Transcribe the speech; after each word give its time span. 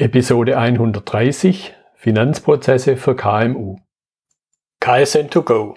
Episode 0.00 0.56
130 0.56 1.74
Finanzprozesse 1.96 2.96
für 2.96 3.16
KMU. 3.16 3.78
KSN2Go. 4.80 5.74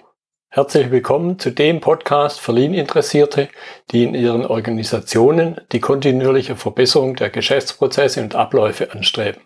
Herzlich 0.48 0.92
willkommen 0.92 1.40
zu 1.40 1.50
dem 1.50 1.80
Podcast 1.80 2.38
für 2.38 2.52
Lean-Interessierte, 2.52 3.48
die 3.90 4.04
in 4.04 4.14
ihren 4.14 4.46
Organisationen 4.46 5.60
die 5.72 5.80
kontinuierliche 5.80 6.54
Verbesserung 6.54 7.16
der 7.16 7.30
Geschäftsprozesse 7.30 8.22
und 8.22 8.36
Abläufe 8.36 8.92
anstreben, 8.92 9.42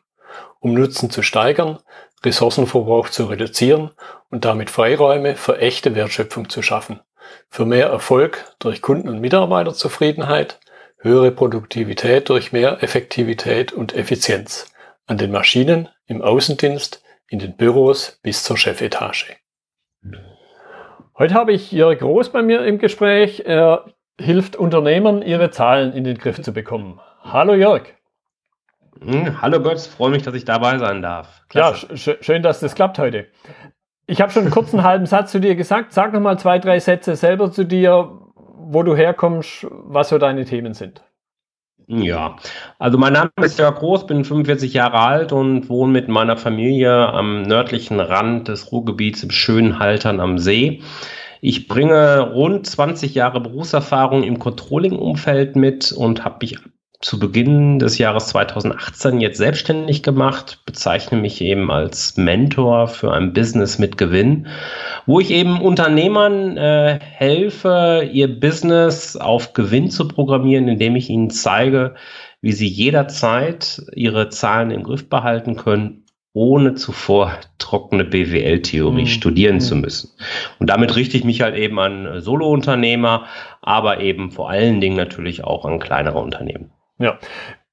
um 0.60 0.74
Nutzen 0.74 1.08
zu 1.08 1.22
steigern, 1.22 1.78
Ressourcenverbrauch 2.22 3.08
zu 3.08 3.24
reduzieren 3.24 3.92
und 4.28 4.44
damit 4.44 4.68
Freiräume 4.68 5.36
für 5.36 5.56
echte 5.56 5.94
Wertschöpfung 5.94 6.50
zu 6.50 6.60
schaffen, 6.60 7.00
für 7.48 7.64
mehr 7.64 7.86
Erfolg 7.86 8.44
durch 8.58 8.82
Kunden- 8.82 9.08
und 9.08 9.22
Mitarbeiterzufriedenheit, 9.22 10.60
höhere 11.06 11.30
Produktivität 11.30 12.28
durch 12.28 12.52
mehr 12.52 12.82
Effektivität 12.82 13.72
und 13.72 13.94
Effizienz 13.94 14.72
an 15.06 15.18
den 15.18 15.30
Maschinen, 15.30 15.88
im 16.06 16.20
Außendienst, 16.20 17.02
in 17.28 17.38
den 17.38 17.56
Büros 17.56 18.18
bis 18.22 18.42
zur 18.42 18.56
Chefetage. 18.56 19.36
Heute 21.18 21.34
habe 21.34 21.52
ich 21.52 21.72
Jörg 21.72 21.98
Groß 21.98 22.30
bei 22.30 22.42
mir 22.42 22.64
im 22.64 22.78
Gespräch. 22.78 23.44
Er 23.46 23.86
hilft 24.20 24.56
Unternehmern, 24.56 25.22
ihre 25.22 25.50
Zahlen 25.50 25.92
in 25.92 26.04
den 26.04 26.18
Griff 26.18 26.42
zu 26.42 26.52
bekommen. 26.52 27.00
Hallo 27.22 27.54
Jörg. 27.54 27.84
Hm, 29.00 29.40
hallo 29.42 29.60
Götz, 29.60 29.86
freue 29.86 30.10
mich, 30.10 30.22
dass 30.22 30.34
ich 30.34 30.44
dabei 30.44 30.78
sein 30.78 31.02
darf. 31.02 31.42
Klasse. 31.48 31.86
Ja, 31.90 31.96
sch 31.96 32.10
schön, 32.20 32.42
dass 32.42 32.60
das 32.60 32.74
klappt 32.74 32.98
heute. 32.98 33.26
Ich 34.06 34.20
habe 34.20 34.32
schon 34.32 34.42
einen 34.42 34.50
kurzen 34.50 34.82
halben 34.84 35.06
Satz 35.06 35.32
zu 35.32 35.40
dir 35.40 35.54
gesagt. 35.56 35.92
Sag 35.92 36.12
noch 36.12 36.20
mal 36.20 36.38
zwei, 36.38 36.58
drei 36.58 36.78
Sätze 36.80 37.16
selber 37.16 37.50
zu 37.50 37.64
dir, 37.64 38.25
wo 38.68 38.82
du 38.82 38.96
herkommst, 38.96 39.66
was 39.70 40.08
so 40.08 40.18
deine 40.18 40.44
Themen 40.44 40.74
sind. 40.74 41.02
Ja, 41.88 42.36
also 42.80 42.98
mein 42.98 43.12
Name 43.12 43.30
ist 43.42 43.60
Jörg 43.60 43.76
Groß, 43.76 44.06
bin 44.06 44.24
45 44.24 44.74
Jahre 44.74 44.98
alt 44.98 45.30
und 45.30 45.68
wohne 45.68 45.92
mit 45.92 46.08
meiner 46.08 46.36
Familie 46.36 46.92
am 46.92 47.42
nördlichen 47.42 48.00
Rand 48.00 48.48
des 48.48 48.72
Ruhrgebiets 48.72 49.22
im 49.22 49.30
schönen 49.30 49.78
Haltern 49.78 50.18
am 50.18 50.38
See. 50.38 50.82
Ich 51.40 51.68
bringe 51.68 52.32
rund 52.32 52.66
20 52.66 53.14
Jahre 53.14 53.40
Berufserfahrung 53.40 54.24
im 54.24 54.40
Controlling-Umfeld 54.40 55.54
mit 55.54 55.92
und 55.92 56.24
habe 56.24 56.38
mich 56.40 56.58
zu 57.00 57.18
Beginn 57.18 57.78
des 57.78 57.98
Jahres 57.98 58.28
2018 58.28 59.20
jetzt 59.20 59.38
selbstständig 59.38 60.02
gemacht, 60.02 60.60
bezeichne 60.64 61.18
mich 61.18 61.40
eben 61.40 61.70
als 61.70 62.16
Mentor 62.16 62.88
für 62.88 63.12
ein 63.12 63.32
Business 63.32 63.78
mit 63.78 63.98
Gewinn, 63.98 64.46
wo 65.04 65.20
ich 65.20 65.30
eben 65.30 65.60
Unternehmern 65.60 66.56
äh, 66.56 66.98
helfe, 67.00 68.08
ihr 68.10 68.40
Business 68.40 69.16
auf 69.16 69.52
Gewinn 69.52 69.90
zu 69.90 70.08
programmieren, 70.08 70.68
indem 70.68 70.96
ich 70.96 71.10
ihnen 71.10 71.30
zeige, 71.30 71.94
wie 72.40 72.52
sie 72.52 72.68
jederzeit 72.68 73.82
ihre 73.94 74.28
Zahlen 74.30 74.70
im 74.70 74.82
Griff 74.82 75.08
behalten 75.08 75.56
können, 75.56 76.04
ohne 76.32 76.74
zuvor 76.74 77.32
trockene 77.58 78.04
BWL-Theorie 78.04 79.02
mhm. 79.02 79.06
studieren 79.06 79.54
mhm. 79.56 79.60
zu 79.60 79.76
müssen. 79.76 80.10
Und 80.58 80.68
damit 80.68 80.94
richte 80.94 81.16
ich 81.16 81.24
mich 81.24 81.40
halt 81.40 81.56
eben 81.56 81.78
an 81.78 82.20
Solo-Unternehmer, 82.20 83.26
aber 83.62 84.00
eben 84.00 84.30
vor 84.30 84.50
allen 84.50 84.80
Dingen 84.80 84.96
natürlich 84.96 85.44
auch 85.44 85.64
an 85.64 85.78
kleinere 85.78 86.18
Unternehmen. 86.18 86.70
Ja. 86.98 87.18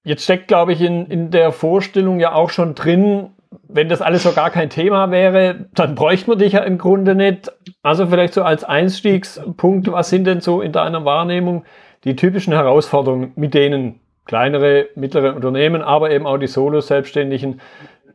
Jetzt 0.04 0.24
steckt, 0.24 0.48
glaube 0.48 0.74
ich, 0.74 0.82
in, 0.82 1.06
in 1.08 1.32
der 1.32 1.52
Vorstellung 1.52 2.20
ja 2.20 2.34
auch 2.34 2.50
schon 2.50 2.76
drin, 2.76 3.30
wenn 3.68 3.90
das 3.90 4.02
alles 4.02 4.24
so 4.24 4.34
gar 4.34 4.50
kein 4.50 4.70
Thema 4.70 5.12
wäre, 5.12 5.68
dann 5.74 5.96
bräuchte 5.96 6.30
man 6.30 6.40
dich 6.40 6.54
ja 6.54 6.62
im 6.62 6.78
Grunde 6.78 7.16
nicht. 7.16 7.52
Also 7.82 8.08
vielleicht 8.08 8.34
so 8.34 8.44
als 8.44 8.64
Einstiegspunkt, 8.64 9.92
was 9.92 10.10
sind 10.10 10.26
denn 10.26 10.42
so 10.42 10.62
in 10.62 10.72
deiner 10.72 11.06
Wahrnehmung 11.06 11.64
die 12.04 12.16
typischen 12.16 12.54
Herausforderungen, 12.54 13.32
mit 13.36 13.54
denen 13.54 14.00
kleinere, 14.26 14.88
mittlere 14.96 15.36
Unternehmen, 15.36 15.82
aber 15.82 16.12
eben 16.12 16.26
auch 16.26 16.38
die 16.38 16.48
Solo-Selbstständigen 16.48 17.62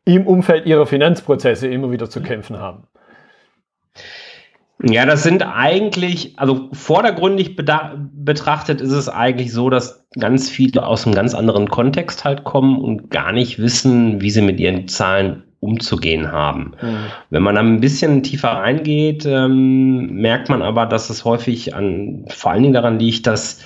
im 0.04 0.26
Umfeld 0.26 0.66
ihrer 0.66 0.86
Finanzprozesse 0.86 1.68
immer 1.68 1.90
wieder 1.90 2.08
zu 2.08 2.22
kämpfen 2.22 2.58
haben? 2.58 2.84
Ja, 4.82 5.06
das 5.06 5.24
sind 5.24 5.42
eigentlich, 5.42 6.38
also 6.38 6.68
vordergründig 6.72 7.56
betrachtet 7.56 8.80
ist 8.80 8.92
es 8.92 9.08
eigentlich 9.08 9.52
so, 9.52 9.70
dass 9.70 10.06
ganz 10.18 10.48
viele 10.48 10.86
aus 10.86 11.04
einem 11.04 11.16
ganz 11.16 11.34
anderen 11.34 11.68
Kontext 11.68 12.24
halt 12.24 12.44
kommen 12.44 12.80
und 12.80 13.10
gar 13.10 13.32
nicht 13.32 13.58
wissen, 13.58 14.20
wie 14.20 14.30
sie 14.30 14.42
mit 14.42 14.60
ihren 14.60 14.86
Zahlen 14.86 15.42
umzugehen 15.60 16.30
haben. 16.30 16.74
Mhm. 16.80 16.96
Wenn 17.30 17.42
man 17.42 17.56
dann 17.56 17.74
ein 17.74 17.80
bisschen 17.80 18.22
tiefer 18.22 18.50
reingeht, 18.50 19.26
ähm, 19.26 20.14
merkt 20.14 20.48
man 20.48 20.62
aber, 20.62 20.86
dass 20.86 21.10
es 21.10 21.24
häufig 21.24 21.74
an, 21.74 22.24
vor 22.28 22.52
allen 22.52 22.62
Dingen 22.62 22.74
daran 22.74 23.00
liegt, 23.00 23.26
dass 23.26 23.60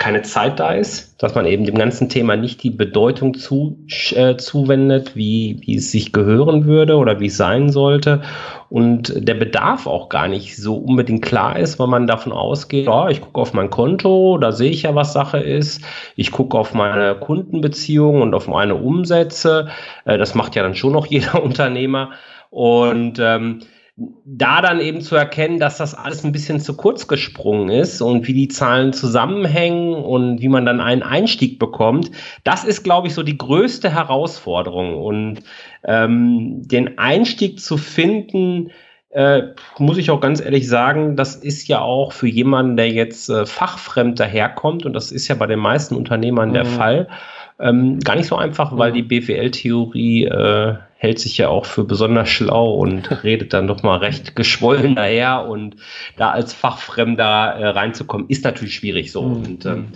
keine 0.00 0.22
Zeit 0.22 0.58
da 0.58 0.72
ist, 0.72 1.22
dass 1.22 1.34
man 1.34 1.44
eben 1.44 1.66
dem 1.66 1.74
ganzen 1.74 2.08
Thema 2.08 2.34
nicht 2.34 2.62
die 2.62 2.70
Bedeutung 2.70 3.34
zu, 3.34 3.78
äh, 4.14 4.36
zuwendet, 4.36 5.14
wie, 5.14 5.60
wie 5.60 5.76
es 5.76 5.92
sich 5.92 6.12
gehören 6.12 6.64
würde 6.64 6.96
oder 6.96 7.20
wie 7.20 7.26
es 7.26 7.36
sein 7.36 7.68
sollte. 7.68 8.22
Und 8.70 9.12
der 9.14 9.34
Bedarf 9.34 9.86
auch 9.86 10.08
gar 10.08 10.26
nicht 10.26 10.56
so 10.56 10.76
unbedingt 10.76 11.22
klar 11.22 11.58
ist, 11.58 11.78
weil 11.78 11.86
man 11.86 12.06
davon 12.06 12.32
ausgeht, 12.32 12.88
oh, 12.88 13.08
ich 13.10 13.20
gucke 13.20 13.42
auf 13.42 13.52
mein 13.52 13.68
Konto, 13.68 14.38
da 14.38 14.52
sehe 14.52 14.70
ich 14.70 14.84
ja, 14.84 14.94
was 14.94 15.12
Sache 15.12 15.38
ist. 15.38 15.82
Ich 16.16 16.32
gucke 16.32 16.56
auf 16.56 16.72
meine 16.72 17.14
Kundenbeziehungen 17.16 18.22
und 18.22 18.34
auf 18.34 18.48
meine 18.48 18.76
Umsätze. 18.76 19.68
Äh, 20.06 20.16
das 20.16 20.34
macht 20.34 20.56
ja 20.56 20.62
dann 20.62 20.74
schon 20.74 20.94
noch 20.94 21.06
jeder 21.10 21.42
Unternehmer. 21.42 22.12
Und 22.48 23.18
ähm, 23.20 23.60
da 24.24 24.62
dann 24.62 24.80
eben 24.80 25.02
zu 25.02 25.14
erkennen, 25.14 25.58
dass 25.58 25.76
das 25.76 25.94
alles 25.94 26.24
ein 26.24 26.32
bisschen 26.32 26.60
zu 26.60 26.74
kurz 26.76 27.06
gesprungen 27.06 27.68
ist 27.68 28.00
und 28.00 28.26
wie 28.26 28.32
die 28.32 28.48
Zahlen 28.48 28.92
zusammenhängen 28.92 29.94
und 29.94 30.40
wie 30.40 30.48
man 30.48 30.64
dann 30.64 30.80
einen 30.80 31.02
Einstieg 31.02 31.58
bekommt, 31.58 32.10
das 32.42 32.64
ist, 32.64 32.82
glaube 32.82 33.08
ich, 33.08 33.14
so 33.14 33.22
die 33.22 33.36
größte 33.36 33.92
Herausforderung. 33.92 34.96
Und 34.96 35.40
ähm, 35.84 36.62
den 36.66 36.98
Einstieg 36.98 37.60
zu 37.60 37.76
finden, 37.76 38.70
äh, 39.10 39.42
muss 39.78 39.98
ich 39.98 40.10
auch 40.10 40.20
ganz 40.20 40.40
ehrlich 40.40 40.66
sagen, 40.66 41.16
das 41.16 41.36
ist 41.36 41.68
ja 41.68 41.80
auch 41.80 42.12
für 42.12 42.28
jemanden, 42.28 42.76
der 42.76 42.90
jetzt 42.90 43.28
äh, 43.28 43.44
fachfremd 43.44 44.18
daherkommt, 44.18 44.86
und 44.86 44.94
das 44.94 45.12
ist 45.12 45.28
ja 45.28 45.34
bei 45.34 45.46
den 45.46 45.58
meisten 45.58 45.94
Unternehmern 45.94 46.50
mhm. 46.50 46.54
der 46.54 46.64
Fall, 46.64 47.08
ähm, 47.58 47.98
gar 48.00 48.16
nicht 48.16 48.28
so 48.28 48.36
einfach, 48.36 48.78
weil 48.78 48.92
die 48.92 49.02
BWL-Theorie 49.02 50.24
äh, 50.24 50.74
hält 51.00 51.18
sich 51.18 51.38
ja 51.38 51.48
auch 51.48 51.64
für 51.64 51.84
besonders 51.84 52.28
schlau 52.28 52.74
und 52.74 53.10
redet 53.24 53.54
dann 53.54 53.66
doch 53.66 53.82
mal 53.82 53.96
recht 53.96 54.36
geschwollen 54.36 54.96
daher 54.96 55.48
und 55.48 55.76
da 56.18 56.30
als 56.30 56.52
Fachfremder 56.52 57.54
äh, 57.54 57.68
reinzukommen, 57.68 58.26
ist 58.28 58.44
natürlich 58.44 58.74
schwierig 58.74 59.10
so. 59.10 59.22
Mhm. 59.22 59.36
Und 59.36 59.66
ähm, 59.66 59.86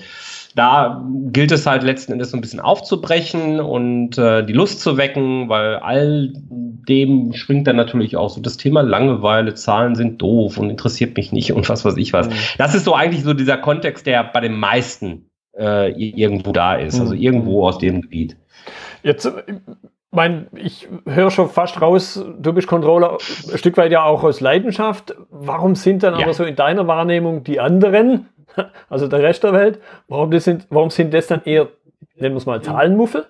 da 0.54 1.04
gilt 1.30 1.52
es 1.52 1.66
halt 1.66 1.82
letzten 1.82 2.12
Endes 2.12 2.30
so 2.30 2.38
ein 2.38 2.40
bisschen 2.40 2.60
aufzubrechen 2.60 3.60
und 3.60 4.16
äh, 4.16 4.46
die 4.46 4.54
Lust 4.54 4.80
zu 4.80 4.96
wecken, 4.96 5.50
weil 5.50 5.76
all 5.76 6.32
dem 6.32 7.34
schwingt 7.34 7.66
dann 7.66 7.76
natürlich 7.76 8.16
auch 8.16 8.30
so 8.30 8.40
das 8.40 8.56
Thema 8.56 8.80
Langeweile, 8.80 9.52
Zahlen 9.52 9.96
sind 9.96 10.22
doof 10.22 10.56
und 10.56 10.70
interessiert 10.70 11.18
mich 11.18 11.32
nicht 11.32 11.52
und 11.52 11.68
was 11.68 11.84
weiß 11.84 11.98
ich 11.98 12.14
was. 12.14 12.30
Mhm. 12.30 12.34
Das 12.56 12.74
ist 12.74 12.86
so 12.86 12.94
eigentlich 12.94 13.24
so 13.24 13.34
dieser 13.34 13.58
Kontext, 13.58 14.06
der 14.06 14.24
bei 14.24 14.40
den 14.40 14.56
meisten 14.56 15.28
äh, 15.54 15.90
irgendwo 15.92 16.52
da 16.52 16.76
ist, 16.76 16.98
also 16.98 17.14
mhm. 17.14 17.20
irgendwo 17.20 17.66
aus 17.66 17.76
dem 17.76 18.00
Gebiet. 18.00 18.38
Jetzt, 19.02 19.30
mein, 20.14 20.46
ich 20.54 20.88
höre 21.06 21.30
schon 21.30 21.48
fast 21.48 21.80
raus, 21.80 22.24
du 22.38 22.52
bist 22.52 22.68
Controller 22.68 23.18
ein 23.52 23.58
Stück 23.58 23.76
weit 23.76 23.92
ja 23.92 24.04
auch 24.04 24.22
aus 24.22 24.40
Leidenschaft. 24.40 25.14
Warum 25.30 25.74
sind 25.74 26.02
dann 26.02 26.14
ja. 26.14 26.24
aber 26.24 26.34
so 26.34 26.44
in 26.44 26.56
deiner 26.56 26.86
Wahrnehmung 26.86 27.44
die 27.44 27.60
anderen, 27.60 28.28
also 28.88 29.08
der 29.08 29.22
Rest 29.22 29.44
der 29.44 29.52
Welt, 29.52 29.80
warum, 30.08 30.30
das 30.30 30.44
sind, 30.44 30.66
warum 30.70 30.90
sind 30.90 31.12
das 31.12 31.26
dann 31.26 31.42
eher, 31.44 31.68
nennen 32.16 32.34
wir 32.34 32.38
es 32.38 32.46
mal, 32.46 32.62
Zahlenmuffel? 32.62 33.26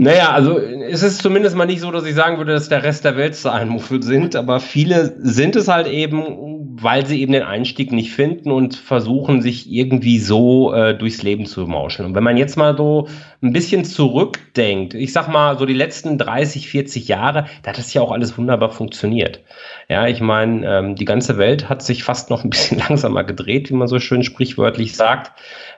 Naja, 0.00 0.30
also 0.30 0.60
es 0.60 1.02
ist 1.02 1.20
zumindest 1.20 1.56
mal 1.56 1.66
nicht 1.66 1.80
so, 1.80 1.90
dass 1.90 2.04
ich 2.04 2.14
sagen 2.14 2.38
würde, 2.38 2.52
dass 2.52 2.68
der 2.68 2.84
Rest 2.84 3.04
der 3.04 3.16
Welt 3.16 3.34
Zahlenmuffel 3.34 4.00
sind, 4.00 4.36
aber 4.36 4.60
viele 4.60 5.16
sind 5.18 5.56
es 5.56 5.66
halt 5.66 5.88
eben, 5.88 6.76
weil 6.80 7.04
sie 7.04 7.20
eben 7.20 7.32
den 7.32 7.42
Einstieg 7.42 7.90
nicht 7.90 8.12
finden 8.12 8.52
und 8.52 8.76
versuchen, 8.76 9.42
sich 9.42 9.68
irgendwie 9.68 10.20
so 10.20 10.72
äh, 10.72 10.96
durchs 10.96 11.24
Leben 11.24 11.46
zu 11.46 11.66
mauscheln. 11.66 12.10
Und 12.10 12.14
wenn 12.14 12.22
man 12.22 12.36
jetzt 12.36 12.56
mal 12.56 12.76
so 12.76 13.08
ein 13.42 13.52
bisschen 13.52 13.84
zurückdenkt, 13.84 14.94
ich 14.94 15.12
sag 15.12 15.26
mal 15.26 15.58
so 15.58 15.66
die 15.66 15.74
letzten 15.74 16.16
30, 16.16 16.68
40 16.68 17.08
Jahre, 17.08 17.46
da 17.64 17.70
hat 17.70 17.78
das 17.78 17.92
ja 17.92 18.00
auch 18.00 18.12
alles 18.12 18.38
wunderbar 18.38 18.70
funktioniert. 18.70 19.42
Ja, 19.88 20.06
ich 20.06 20.20
meine, 20.20 20.64
ähm, 20.64 20.94
die 20.94 21.06
ganze 21.06 21.38
Welt 21.38 21.68
hat 21.68 21.82
sich 21.82 22.04
fast 22.04 22.30
noch 22.30 22.44
ein 22.44 22.50
bisschen 22.50 22.78
langsamer 22.88 23.24
gedreht, 23.24 23.68
wie 23.68 23.74
man 23.74 23.88
so 23.88 23.98
schön 23.98 24.22
sprichwörtlich 24.22 24.94
sagt. 24.94 25.32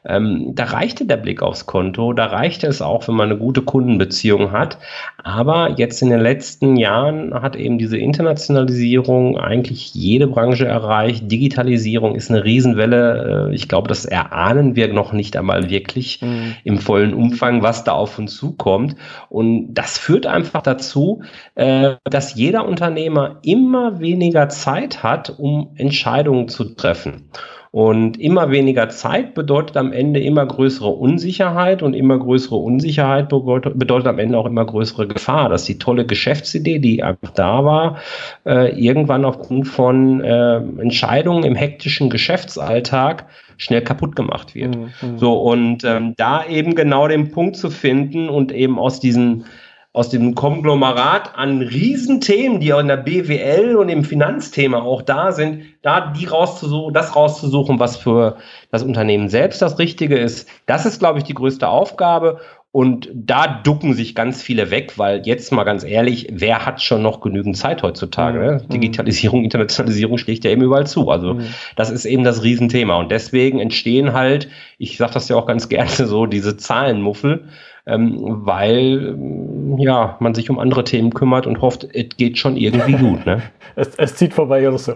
Ähm, 0.04 0.52
da 0.54 0.64
reichte 0.64 1.06
der 1.06 1.16
Blick 1.16 1.42
aufs 1.42 1.64
Konto, 1.64 2.12
da 2.12 2.26
reichte 2.26 2.66
es 2.66 2.82
auch, 2.82 3.08
wenn 3.08 3.14
man 3.14 3.30
eine 3.30 3.38
gute 3.38 3.62
Kundenbeziehung 3.62 4.09
hat. 4.52 4.78
Aber 5.22 5.78
jetzt 5.78 6.02
in 6.02 6.10
den 6.10 6.20
letzten 6.20 6.76
Jahren 6.76 7.34
hat 7.34 7.56
eben 7.56 7.78
diese 7.78 7.98
Internationalisierung 7.98 9.38
eigentlich 9.38 9.94
jede 9.94 10.26
Branche 10.26 10.66
erreicht. 10.66 11.30
Digitalisierung 11.30 12.14
ist 12.14 12.30
eine 12.30 12.44
Riesenwelle. 12.44 13.48
Äh, 13.50 13.54
ich 13.54 13.68
glaube, 13.68 13.88
das 13.88 14.04
erahnen 14.04 14.76
wir 14.76 14.92
noch 14.92 15.12
nicht 15.12 15.36
einmal 15.36 15.70
wirklich 15.70 16.22
mhm. 16.22 16.54
im 16.64 16.78
vollen 16.78 17.14
Umfang, 17.14 17.62
was 17.62 17.84
da 17.84 17.92
auf 17.92 18.18
uns 18.18 18.36
zukommt. 18.36 18.96
Und 19.28 19.74
das 19.74 19.98
führt 19.98 20.26
einfach 20.26 20.62
dazu, 20.62 21.22
äh, 21.54 21.96
dass 22.04 22.34
jeder 22.34 22.66
Unternehmer 22.66 23.38
immer 23.42 24.00
weniger 24.00 24.48
Zeit 24.48 25.02
hat, 25.02 25.30
um 25.38 25.70
Entscheidungen 25.76 26.48
zu 26.48 26.64
treffen. 26.74 27.30
Und 27.72 28.18
immer 28.18 28.50
weniger 28.50 28.88
Zeit 28.88 29.34
bedeutet 29.34 29.76
am 29.76 29.92
Ende 29.92 30.18
immer 30.18 30.44
größere 30.44 30.88
Unsicherheit 30.88 31.84
und 31.84 31.94
immer 31.94 32.18
größere 32.18 32.56
Unsicherheit 32.56 33.28
bedeutet 33.28 34.08
am 34.08 34.18
Ende 34.18 34.38
auch 34.38 34.46
immer 34.46 34.64
größere 34.64 35.06
Gefahr, 35.06 35.48
dass 35.48 35.66
die 35.66 35.78
tolle 35.78 36.04
Geschäftsidee, 36.04 36.80
die 36.80 37.04
einfach 37.04 37.30
da 37.30 37.64
war, 37.64 37.98
äh, 38.44 38.76
irgendwann 38.76 39.24
aufgrund 39.24 39.68
von 39.68 40.20
äh, 40.20 40.56
Entscheidungen 40.56 41.44
im 41.44 41.54
hektischen 41.54 42.10
Geschäftsalltag 42.10 43.26
schnell 43.56 43.82
kaputt 43.82 44.16
gemacht 44.16 44.56
wird. 44.56 44.76
Mhm. 44.76 44.90
mhm. 45.00 45.18
So, 45.18 45.34
und 45.34 45.84
ähm, 45.84 46.14
da 46.16 46.44
eben 46.44 46.74
genau 46.74 47.06
den 47.06 47.30
Punkt 47.30 47.56
zu 47.56 47.70
finden 47.70 48.28
und 48.28 48.50
eben 48.50 48.80
aus 48.80 48.98
diesen 48.98 49.44
aus 49.92 50.08
dem 50.08 50.36
Konglomerat 50.36 51.36
an 51.36 51.62
Riesenthemen, 51.62 52.60
die 52.60 52.72
auch 52.72 52.78
in 52.78 52.86
der 52.86 52.96
BWL 52.96 53.74
und 53.74 53.88
im 53.88 54.04
Finanzthema 54.04 54.80
auch 54.80 55.02
da 55.02 55.32
sind, 55.32 55.64
da 55.82 56.12
die 56.12 56.26
rauszusuchen, 56.26 56.94
das 56.94 57.16
rauszusuchen, 57.16 57.80
was 57.80 57.96
für 57.96 58.36
das 58.70 58.84
Unternehmen 58.84 59.28
selbst 59.28 59.60
das 59.60 59.80
Richtige 59.80 60.16
ist. 60.16 60.48
Das 60.66 60.86
ist, 60.86 61.00
glaube 61.00 61.18
ich, 61.18 61.24
die 61.24 61.34
größte 61.34 61.66
Aufgabe. 61.68 62.38
Und 62.72 63.08
da 63.12 63.48
ducken 63.48 63.94
sich 63.94 64.14
ganz 64.14 64.42
viele 64.42 64.70
weg, 64.70 64.92
weil 64.96 65.26
jetzt 65.26 65.50
mal 65.50 65.64
ganz 65.64 65.82
ehrlich, 65.82 66.28
wer 66.30 66.64
hat 66.64 66.80
schon 66.80 67.02
noch 67.02 67.20
genügend 67.20 67.56
Zeit 67.56 67.82
heutzutage? 67.82 68.38
Ne? 68.38 68.62
Mhm. 68.62 68.68
Digitalisierung, 68.68 69.42
Internationalisierung 69.42 70.18
schlägt 70.18 70.44
ja 70.44 70.52
eben 70.52 70.62
überall 70.62 70.86
zu. 70.86 71.10
Also 71.10 71.34
mhm. 71.34 71.46
das 71.74 71.90
ist 71.90 72.04
eben 72.04 72.22
das 72.22 72.44
Riesenthema. 72.44 72.96
Und 72.96 73.10
deswegen 73.10 73.58
entstehen 73.58 74.12
halt, 74.12 74.48
ich 74.78 74.98
sage 74.98 75.14
das 75.14 75.28
ja 75.28 75.34
auch 75.34 75.46
ganz 75.46 75.68
gerne 75.68 75.90
so, 75.90 76.26
diese 76.26 76.56
Zahlenmuffel, 76.56 77.48
weil 77.86 79.14
ähm, 79.14 79.78
ja, 79.78 80.16
man 80.20 80.34
sich 80.34 80.50
um 80.50 80.58
andere 80.58 80.84
Themen 80.84 81.12
kümmert 81.12 81.46
und 81.46 81.60
hofft, 81.60 81.84
es 81.94 82.16
geht 82.16 82.38
schon 82.38 82.56
irgendwie 82.56 82.92
gut. 82.96 83.26
Ne? 83.26 83.42
es, 83.76 83.94
es 83.96 84.16
zieht 84.16 84.34
vorbei 84.34 84.66
oder 84.68 84.78
so. 84.78 84.94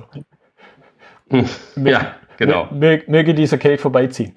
Ja, 1.82 2.14
genau. 2.36 2.69
Möge 2.70 3.34
dieser 3.34 3.58
Cake 3.58 3.78
vorbeiziehen. 3.78 4.34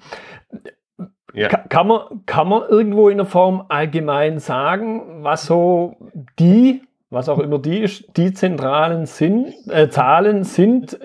Ja. 1.34 1.48
Kann, 1.48 1.86
man, 1.86 2.00
kann 2.26 2.48
man 2.48 2.62
irgendwo 2.68 3.08
in 3.10 3.18
der 3.18 3.26
Form 3.26 3.66
allgemein 3.68 4.38
sagen, 4.38 5.22
was 5.22 5.46
so 5.46 5.96
die, 6.38 6.82
was 7.10 7.28
auch 7.28 7.38
immer 7.38 7.58
die 7.58 7.78
ist, 7.78 8.16
die 8.16 8.32
zentralen 8.32 9.06
sind, 9.06 9.54
äh, 9.70 9.88
Zahlen 9.88 10.42
sind, 10.42 10.98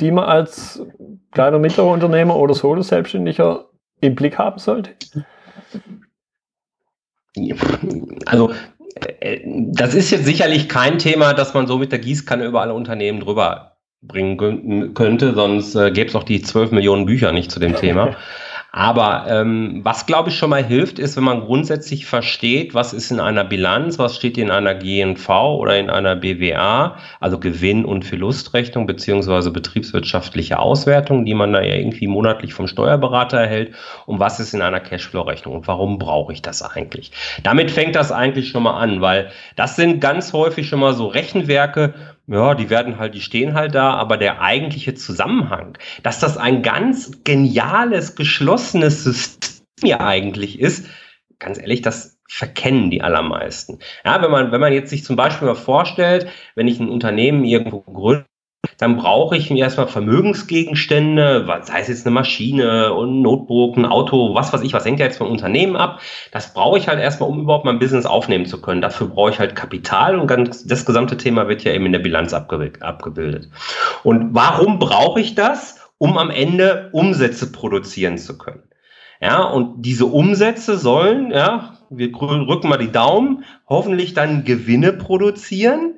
die 0.00 0.10
man 0.10 0.24
als 0.24 0.86
kleiner 1.32 1.58
mittlerer 1.58 1.90
Unternehmer 1.90 2.36
oder 2.36 2.54
Solo-Selbstständiger 2.54 3.64
im 4.00 4.14
Blick 4.14 4.38
haben 4.38 4.58
sollte? 4.58 4.90
Also 8.26 8.52
äh, 9.20 9.40
das 9.72 9.94
ist 9.94 10.10
jetzt 10.10 10.24
sicherlich 10.24 10.68
kein 10.68 10.98
Thema, 10.98 11.32
dass 11.34 11.54
man 11.54 11.66
so 11.66 11.78
mit 11.78 11.92
der 11.92 11.98
Gießkanne 11.98 12.44
über 12.44 12.60
alle 12.60 12.74
Unternehmen 12.74 13.20
drüber 13.20 13.76
bringen 14.02 14.94
könnte, 14.94 15.34
sonst 15.34 15.74
äh, 15.74 15.90
gäbe 15.90 16.08
es 16.08 16.16
auch 16.16 16.24
die 16.24 16.42
12 16.42 16.72
Millionen 16.72 17.06
Bücher 17.06 17.32
nicht 17.32 17.50
zu 17.50 17.60
dem 17.60 17.76
Thema. 17.76 18.16
Aber 18.72 19.26
ähm, 19.28 19.80
was, 19.82 20.06
glaube 20.06 20.28
ich, 20.28 20.38
schon 20.38 20.50
mal 20.50 20.64
hilft, 20.64 21.00
ist, 21.00 21.16
wenn 21.16 21.24
man 21.24 21.40
grundsätzlich 21.40 22.06
versteht, 22.06 22.72
was 22.72 22.92
ist 22.92 23.10
in 23.10 23.18
einer 23.18 23.42
Bilanz, 23.42 23.98
was 23.98 24.14
steht 24.14 24.38
in 24.38 24.50
einer 24.52 24.74
GNV 24.74 25.28
oder 25.28 25.76
in 25.76 25.90
einer 25.90 26.14
BWA, 26.14 26.96
also 27.18 27.38
Gewinn- 27.40 27.84
und 27.84 28.04
Verlustrechnung 28.04 28.86
beziehungsweise 28.86 29.50
betriebswirtschaftliche 29.50 30.60
Auswertung, 30.60 31.24
die 31.24 31.34
man 31.34 31.52
da 31.52 31.60
ja 31.62 31.74
irgendwie 31.74 32.06
monatlich 32.06 32.54
vom 32.54 32.68
Steuerberater 32.68 33.38
erhält, 33.38 33.74
und 34.06 34.20
was 34.20 34.38
ist 34.38 34.54
in 34.54 34.62
einer 34.62 34.80
Cashflow-Rechnung 34.80 35.56
und 35.56 35.66
warum 35.66 35.98
brauche 35.98 36.32
ich 36.32 36.42
das 36.42 36.62
eigentlich? 36.62 37.10
Damit 37.42 37.72
fängt 37.72 37.96
das 37.96 38.12
eigentlich 38.12 38.50
schon 38.50 38.62
mal 38.62 38.78
an, 38.78 39.00
weil 39.00 39.30
das 39.56 39.74
sind 39.74 40.00
ganz 40.00 40.32
häufig 40.32 40.68
schon 40.68 40.80
mal 40.80 40.94
so 40.94 41.08
Rechenwerke, 41.08 41.94
ja, 42.30 42.54
die 42.54 42.70
werden 42.70 42.98
halt, 42.98 43.14
die 43.14 43.20
stehen 43.20 43.54
halt 43.54 43.74
da, 43.74 43.94
aber 43.94 44.16
der 44.16 44.40
eigentliche 44.40 44.94
Zusammenhang, 44.94 45.76
dass 46.04 46.20
das 46.20 46.36
ein 46.36 46.62
ganz 46.62 47.24
geniales, 47.24 48.14
geschlossenes 48.14 49.02
System 49.02 49.64
hier 49.82 50.00
eigentlich 50.00 50.60
ist, 50.60 50.86
ganz 51.40 51.58
ehrlich, 51.58 51.82
das 51.82 52.20
verkennen 52.28 52.90
die 52.90 53.02
allermeisten. 53.02 53.80
Ja, 54.04 54.22
wenn 54.22 54.30
man, 54.30 54.52
wenn 54.52 54.60
man 54.60 54.72
jetzt 54.72 54.90
sich 54.90 55.02
zum 55.02 55.16
Beispiel 55.16 55.48
mal 55.48 55.56
vorstellt, 55.56 56.28
wenn 56.54 56.68
ich 56.68 56.78
ein 56.78 56.88
Unternehmen 56.88 57.44
irgendwo 57.44 57.80
gründe, 57.80 58.26
dann 58.78 58.96
brauche 58.96 59.36
ich 59.36 59.50
erstmal 59.50 59.88
Vermögensgegenstände, 59.88 61.46
sei 61.62 61.80
es 61.80 61.88
jetzt 61.88 62.06
eine 62.06 62.14
Maschine, 62.14 62.92
ein 62.92 63.22
Notebook, 63.22 63.76
ein 63.76 63.86
Auto, 63.86 64.34
was 64.34 64.52
weiß 64.52 64.62
ich, 64.62 64.72
was 64.72 64.84
hängt 64.84 65.00
ja 65.00 65.06
jetzt 65.06 65.18
vom 65.18 65.30
Unternehmen 65.30 65.76
ab. 65.76 66.00
Das 66.32 66.54
brauche 66.54 66.78
ich 66.78 66.88
halt 66.88 67.00
erstmal, 67.00 67.28
um 67.28 67.40
überhaupt 67.40 67.64
mein 67.64 67.78
Business 67.78 68.06
aufnehmen 68.06 68.46
zu 68.46 68.60
können. 68.60 68.80
Dafür 68.80 69.08
brauche 69.08 69.30
ich 69.30 69.38
halt 69.38 69.54
Kapital 69.54 70.18
und 70.18 70.26
ganz, 70.26 70.64
das 70.64 70.86
gesamte 70.86 71.16
Thema 71.16 71.48
wird 71.48 71.64
ja 71.64 71.72
eben 71.72 71.86
in 71.86 71.92
der 71.92 71.98
Bilanz 71.98 72.32
abgebildet. 72.32 73.48
Und 74.02 74.34
warum 74.34 74.78
brauche 74.78 75.20
ich 75.20 75.34
das? 75.34 75.78
Um 75.98 76.16
am 76.16 76.30
Ende 76.30 76.88
Umsätze 76.92 77.52
produzieren 77.52 78.16
zu 78.16 78.38
können. 78.38 78.62
Ja, 79.20 79.42
und 79.42 79.82
diese 79.82 80.06
Umsätze 80.06 80.78
sollen, 80.78 81.30
ja, 81.30 81.74
wir 81.90 82.10
rücken 82.14 82.68
mal 82.68 82.78
die 82.78 82.90
Daumen, 82.92 83.44
hoffentlich 83.68 84.14
dann 84.14 84.44
Gewinne 84.44 84.94
produzieren 84.94 85.96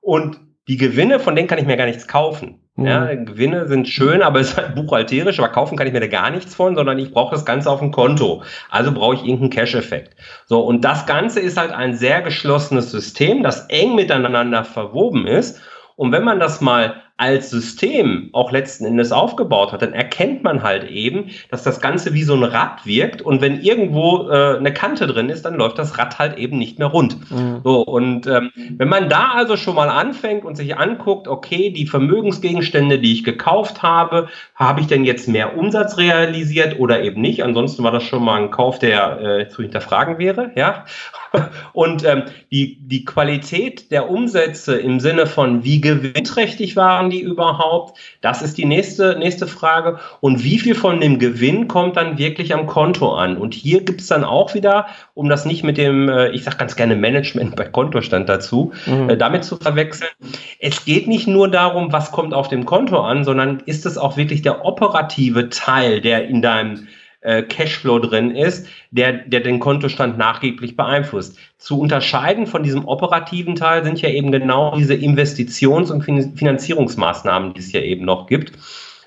und 0.00 0.38
die 0.70 0.76
Gewinne, 0.76 1.18
von 1.18 1.34
denen 1.34 1.48
kann 1.48 1.58
ich 1.58 1.66
mir 1.66 1.76
gar 1.76 1.86
nichts 1.86 2.06
kaufen. 2.06 2.60
Mhm. 2.76 2.86
Ja, 2.86 3.12
Gewinne 3.12 3.66
sind 3.66 3.88
schön, 3.88 4.22
aber 4.22 4.38
es 4.38 4.50
ist 4.50 4.56
halt 4.56 4.76
buchhalterisch, 4.76 5.40
aber 5.40 5.48
kaufen 5.48 5.76
kann 5.76 5.88
ich 5.88 5.92
mir 5.92 5.98
da 5.98 6.06
gar 6.06 6.30
nichts 6.30 6.54
von, 6.54 6.76
sondern 6.76 6.96
ich 7.00 7.12
brauche 7.12 7.34
das 7.34 7.44
Ganze 7.44 7.68
auf 7.68 7.80
dem 7.80 7.90
Konto. 7.90 8.44
Also 8.70 8.92
brauche 8.92 9.16
ich 9.16 9.24
irgendeinen 9.24 9.50
Cash-Effekt. 9.50 10.14
So, 10.46 10.60
und 10.60 10.84
das 10.84 11.06
Ganze 11.06 11.40
ist 11.40 11.58
halt 11.58 11.72
ein 11.72 11.94
sehr 11.94 12.22
geschlossenes 12.22 12.92
System, 12.92 13.42
das 13.42 13.66
eng 13.66 13.96
miteinander 13.96 14.62
verwoben 14.62 15.26
ist. 15.26 15.60
Und 15.96 16.12
wenn 16.12 16.22
man 16.22 16.38
das 16.38 16.60
mal 16.60 17.02
als 17.20 17.50
System 17.50 18.30
auch 18.32 18.50
letzten 18.50 18.86
Endes 18.86 19.12
aufgebaut 19.12 19.72
hat, 19.72 19.82
dann 19.82 19.92
erkennt 19.92 20.42
man 20.42 20.62
halt 20.62 20.88
eben, 20.90 21.26
dass 21.50 21.62
das 21.62 21.80
Ganze 21.80 22.14
wie 22.14 22.22
so 22.22 22.34
ein 22.34 22.42
Rad 22.42 22.86
wirkt 22.86 23.20
und 23.20 23.42
wenn 23.42 23.60
irgendwo 23.60 24.30
äh, 24.30 24.56
eine 24.56 24.72
Kante 24.72 25.06
drin 25.06 25.28
ist, 25.28 25.44
dann 25.44 25.54
läuft 25.54 25.78
das 25.78 25.98
Rad 25.98 26.18
halt 26.18 26.38
eben 26.38 26.56
nicht 26.58 26.78
mehr 26.78 26.88
rund. 26.88 27.18
Mhm. 27.30 27.60
So, 27.62 27.82
und 27.82 28.26
ähm, 28.26 28.50
wenn 28.78 28.88
man 28.88 29.10
da 29.10 29.32
also 29.34 29.58
schon 29.58 29.74
mal 29.74 29.90
anfängt 29.90 30.46
und 30.46 30.56
sich 30.56 30.78
anguckt, 30.78 31.28
okay, 31.28 31.70
die 31.70 31.86
Vermögensgegenstände, 31.86 32.98
die 32.98 33.12
ich 33.12 33.22
gekauft 33.22 33.82
habe, 33.82 34.28
habe 34.54 34.80
ich 34.80 34.86
denn 34.86 35.04
jetzt 35.04 35.28
mehr 35.28 35.58
Umsatz 35.58 35.98
realisiert 35.98 36.78
oder 36.78 37.02
eben 37.02 37.20
nicht? 37.20 37.44
Ansonsten 37.44 37.84
war 37.84 37.92
das 37.92 38.04
schon 38.04 38.24
mal 38.24 38.40
ein 38.40 38.50
Kauf, 38.50 38.78
der 38.78 39.20
äh, 39.20 39.48
zu 39.50 39.60
hinterfragen 39.60 40.16
wäre, 40.16 40.52
ja. 40.54 40.86
Und 41.72 42.04
ähm, 42.04 42.22
die, 42.50 42.78
die 42.80 43.04
Qualität 43.04 43.90
der 43.90 44.10
Umsätze 44.10 44.76
im 44.76 45.00
Sinne 45.00 45.26
von, 45.26 45.64
wie 45.64 45.80
gewinnträchtig 45.80 46.76
waren 46.76 47.09
die 47.10 47.20
überhaupt? 47.20 47.98
Das 48.20 48.42
ist 48.42 48.58
die 48.58 48.64
nächste, 48.64 49.18
nächste 49.18 49.46
Frage. 49.46 49.98
Und 50.20 50.44
wie 50.44 50.58
viel 50.58 50.74
von 50.74 51.00
dem 51.00 51.18
Gewinn 51.18 51.68
kommt 51.68 51.96
dann 51.96 52.18
wirklich 52.18 52.54
am 52.54 52.66
Konto 52.66 53.14
an? 53.14 53.36
Und 53.36 53.54
hier 53.54 53.82
gibt 53.82 54.00
es 54.00 54.06
dann 54.06 54.24
auch 54.24 54.54
wieder, 54.54 54.86
um 55.14 55.28
das 55.28 55.44
nicht 55.44 55.64
mit 55.64 55.76
dem, 55.76 56.08
äh, 56.08 56.30
ich 56.30 56.44
sage 56.44 56.56
ganz 56.56 56.76
gerne 56.76 56.96
Management 56.96 57.56
bei 57.56 57.64
Kontostand 57.64 58.28
dazu, 58.28 58.72
mhm. 58.86 59.10
äh, 59.10 59.16
damit 59.16 59.44
zu 59.44 59.56
verwechseln. 59.56 60.10
Es 60.58 60.84
geht 60.84 61.08
nicht 61.08 61.26
nur 61.26 61.48
darum, 61.48 61.92
was 61.92 62.12
kommt 62.12 62.34
auf 62.34 62.48
dem 62.48 62.64
Konto 62.64 63.00
an, 63.00 63.24
sondern 63.24 63.60
ist 63.66 63.86
es 63.86 63.98
auch 63.98 64.16
wirklich 64.16 64.42
der 64.42 64.64
operative 64.64 65.48
Teil, 65.50 66.00
der 66.00 66.28
in 66.28 66.42
deinem 66.42 66.86
äh, 67.20 67.42
Cashflow 67.42 67.98
drin 67.98 68.34
ist, 68.34 68.66
der, 68.90 69.12
der 69.12 69.40
den 69.40 69.60
Kontostand 69.60 70.18
nachgeblich 70.18 70.76
beeinflusst. 70.76 71.38
Zu 71.58 71.78
unterscheiden 71.78 72.46
von 72.46 72.62
diesem 72.62 72.86
operativen 72.86 73.54
Teil 73.54 73.84
sind 73.84 74.00
ja 74.00 74.08
eben 74.08 74.32
genau 74.32 74.74
diese 74.76 74.94
Investitions- 74.94 75.90
und 75.90 76.02
Finanzierungsmaßnahmen, 76.02 77.54
die 77.54 77.60
es 77.60 77.72
ja 77.72 77.80
eben 77.80 78.04
noch 78.04 78.26
gibt. 78.26 78.52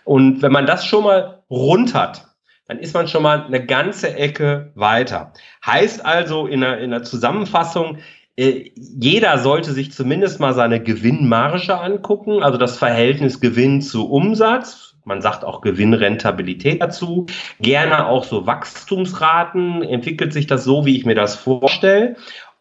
Und 0.04 0.42
wenn 0.42 0.52
man 0.52 0.66
das 0.66 0.86
schon 0.86 1.04
mal 1.04 1.44
rund 1.50 1.94
hat, 1.94 2.28
dann 2.68 2.80
ist 2.80 2.94
man 2.94 3.08
schon 3.08 3.24
mal 3.24 3.46
eine 3.46 3.66
ganze 3.66 4.16
Ecke 4.16 4.72
weiter. 4.76 5.34
Heißt 5.66 6.06
also 6.06 6.48
in 6.48 6.62
der, 6.62 6.80
in 6.80 6.92
der 6.92 7.04
Zusammenfassung, 7.04 7.98
äh, 8.36 8.72
jeder 8.76 9.38
sollte 9.38 9.74
sich 9.74 9.92
zumindest 9.92 10.40
mal 10.40 10.54
seine 10.54 10.82
Gewinnmarge 10.82 11.80
angucken, 11.80 12.42
also 12.42 12.58
das 12.58 12.78
Verhältnis 12.78 13.40
Gewinn 13.40 13.82
zu 13.82 14.10
Umsatz 14.10 14.93
man 15.06 15.22
sagt 15.22 15.44
auch 15.44 15.62
Gewinnrentabilität 15.62 16.82
dazu. 16.82 17.26
Gerne 17.60 18.08
auch 18.08 18.24
so 18.24 18.46
Wachstumsraten. 18.46 19.84
Entwickelt 19.84 20.34
sich 20.34 20.48
das 20.48 20.64
so, 20.64 20.86
wie 20.86 20.98
ich 20.98 21.06
mir 21.06 21.16
das 21.16 21.36
vorstelle? 21.36 22.16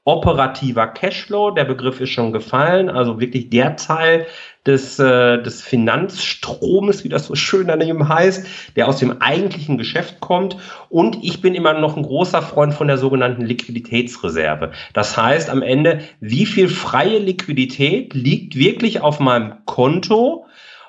Operativer 0.04 0.88
Cashflow, 0.88 1.52
der 1.52 1.64
Begriff 1.64 2.00
ist 2.00 2.10
schon 2.10 2.32
gefallen, 2.32 2.90
also 2.90 3.20
wirklich 3.20 3.50
der 3.50 3.76
Teil 3.76 4.26
des, 4.66 4.98
äh, 4.98 5.40
des 5.40 5.62
Finanzstromes, 5.62 7.04
wie 7.04 7.08
das 7.08 7.26
so 7.26 7.36
schön 7.36 7.68
daneben 7.68 8.08
heißt, 8.08 8.74
der 8.74 8.88
aus 8.88 8.98
dem 8.98 9.22
eigentlichen 9.22 9.78
Geschäft 9.78 10.18
kommt. 10.18 10.56
Und 10.88 11.22
ich 11.22 11.40
bin 11.40 11.54
immer 11.54 11.74
noch 11.74 11.96
ein 11.96 12.02
großer 12.02 12.42
Freund 12.42 12.74
von 12.74 12.88
der 12.88 12.98
sogenannten 12.98 13.42
Liquiditätsreserve. 13.42 14.72
Das 14.92 15.16
heißt 15.16 15.48
am 15.48 15.62
Ende, 15.62 16.00
wie 16.18 16.46
viel 16.46 16.68
freie 16.68 17.18
Liquidität 17.18 18.12
liegt 18.12 18.56
wirklich 18.56 19.00
auf 19.02 19.20
meinem 19.20 19.64
Konto, 19.66 20.46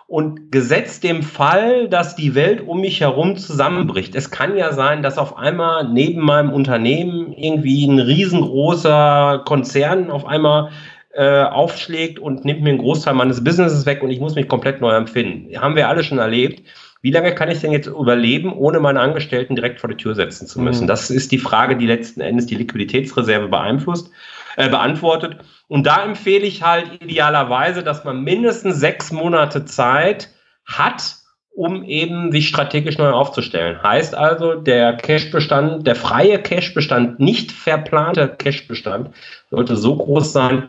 und 0.07 0.51
gesetzt 0.51 1.03
dem 1.03 1.23
Fall, 1.23 1.87
dass 1.87 2.15
die 2.15 2.35
Welt 2.35 2.61
um 2.67 2.81
mich 2.81 3.01
herum 3.01 3.37
zusammenbricht. 3.37 4.15
Es 4.15 4.31
kann 4.31 4.57
ja 4.57 4.73
sein, 4.73 5.01
dass 5.01 5.17
auf 5.17 5.37
einmal 5.37 5.89
neben 5.89 6.21
meinem 6.21 6.51
Unternehmen 6.51 7.33
irgendwie 7.33 7.85
ein 7.85 7.99
riesengroßer 7.99 9.43
Konzern 9.45 10.11
auf 10.11 10.25
einmal 10.25 10.71
äh, 11.13 11.43
aufschlägt 11.43 12.19
und 12.19 12.43
nimmt 12.43 12.61
mir 12.61 12.69
einen 12.69 12.79
Großteil 12.79 13.13
meines 13.13 13.43
Businesses 13.43 13.85
weg 13.85 14.01
und 14.01 14.09
ich 14.09 14.19
muss 14.19 14.35
mich 14.35 14.47
komplett 14.47 14.81
neu 14.81 14.93
empfinden. 14.93 15.55
Haben 15.59 15.75
wir 15.75 15.87
alle 15.87 16.03
schon 16.03 16.17
erlebt. 16.17 16.63
wie 17.01 17.11
lange 17.11 17.35
kann 17.35 17.51
ich 17.51 17.59
denn 17.59 17.71
jetzt 17.71 17.87
überleben, 17.87 18.53
ohne 18.53 18.79
meine 18.79 19.01
Angestellten 19.01 19.55
direkt 19.55 19.79
vor 19.79 19.89
die 19.89 19.97
Tür 19.97 20.15
setzen 20.15 20.47
zu 20.47 20.59
müssen? 20.61 20.83
Mhm. 20.83 20.87
Das 20.87 21.09
ist 21.09 21.31
die 21.31 21.37
Frage, 21.37 21.75
die 21.75 21.85
letzten 21.85 22.21
Endes 22.21 22.45
die 22.45 22.55
Liquiditätsreserve 22.55 23.49
beeinflusst, 23.49 24.09
äh, 24.57 24.69
beantwortet. 24.69 25.37
Und 25.67 25.85
da 25.85 26.03
empfehle 26.03 26.45
ich 26.45 26.63
halt 26.63 27.01
idealerweise, 27.01 27.83
dass 27.83 28.03
man 28.03 28.23
mindestens 28.23 28.79
sechs 28.79 29.11
Monate 29.11 29.65
Zeit 29.65 30.29
hat, 30.65 31.15
um 31.55 31.83
eben 31.83 32.31
sich 32.31 32.47
strategisch 32.47 32.97
neu 32.97 33.11
aufzustellen. 33.11 33.81
Heißt 33.81 34.15
also, 34.15 34.55
der 34.55 34.93
Cash-Bestand, 34.97 35.85
der 35.85 35.95
freie 35.95 36.39
Cash-Bestand, 36.39 37.19
nicht 37.19 37.51
verplante 37.51 38.27
Cash-Bestand, 38.27 39.09
sollte 39.51 39.75
so 39.75 39.95
groß 39.95 40.33
sein, 40.33 40.67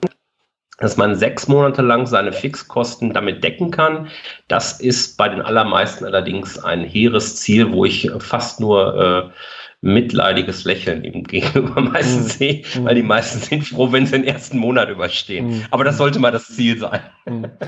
dass 0.78 0.96
man 0.96 1.14
sechs 1.14 1.46
Monate 1.46 1.82
lang 1.82 2.06
seine 2.06 2.32
Fixkosten 2.32 3.12
damit 3.12 3.44
decken 3.44 3.70
kann. 3.70 4.08
Das 4.48 4.80
ist 4.80 5.16
bei 5.16 5.28
den 5.28 5.40
allermeisten 5.40 6.04
allerdings 6.04 6.58
ein 6.58 6.84
hehres 6.84 7.36
Ziel, 7.36 7.72
wo 7.72 7.84
ich 7.84 8.10
fast 8.18 8.60
nur 8.60 9.30
äh, 9.30 9.30
mitleidiges 9.84 10.64
Lächeln 10.64 11.04
ihm 11.04 11.24
gegenüber 11.24 11.80
meistens 11.80 12.24
mhm. 12.24 12.38
sehe, 12.38 12.62
weil 12.82 12.94
die 12.94 13.02
meisten 13.02 13.38
sind 13.38 13.68
froh, 13.68 13.92
wenn 13.92 14.06
sie 14.06 14.12
den 14.12 14.24
ersten 14.24 14.58
Monat 14.58 14.88
überstehen. 14.88 15.48
Mhm. 15.48 15.62
Aber 15.70 15.84
das 15.84 15.98
sollte 15.98 16.18
mal 16.18 16.32
das 16.32 16.48
Ziel 16.48 16.78
sein. 16.78 17.00
Mhm. 17.26 17.46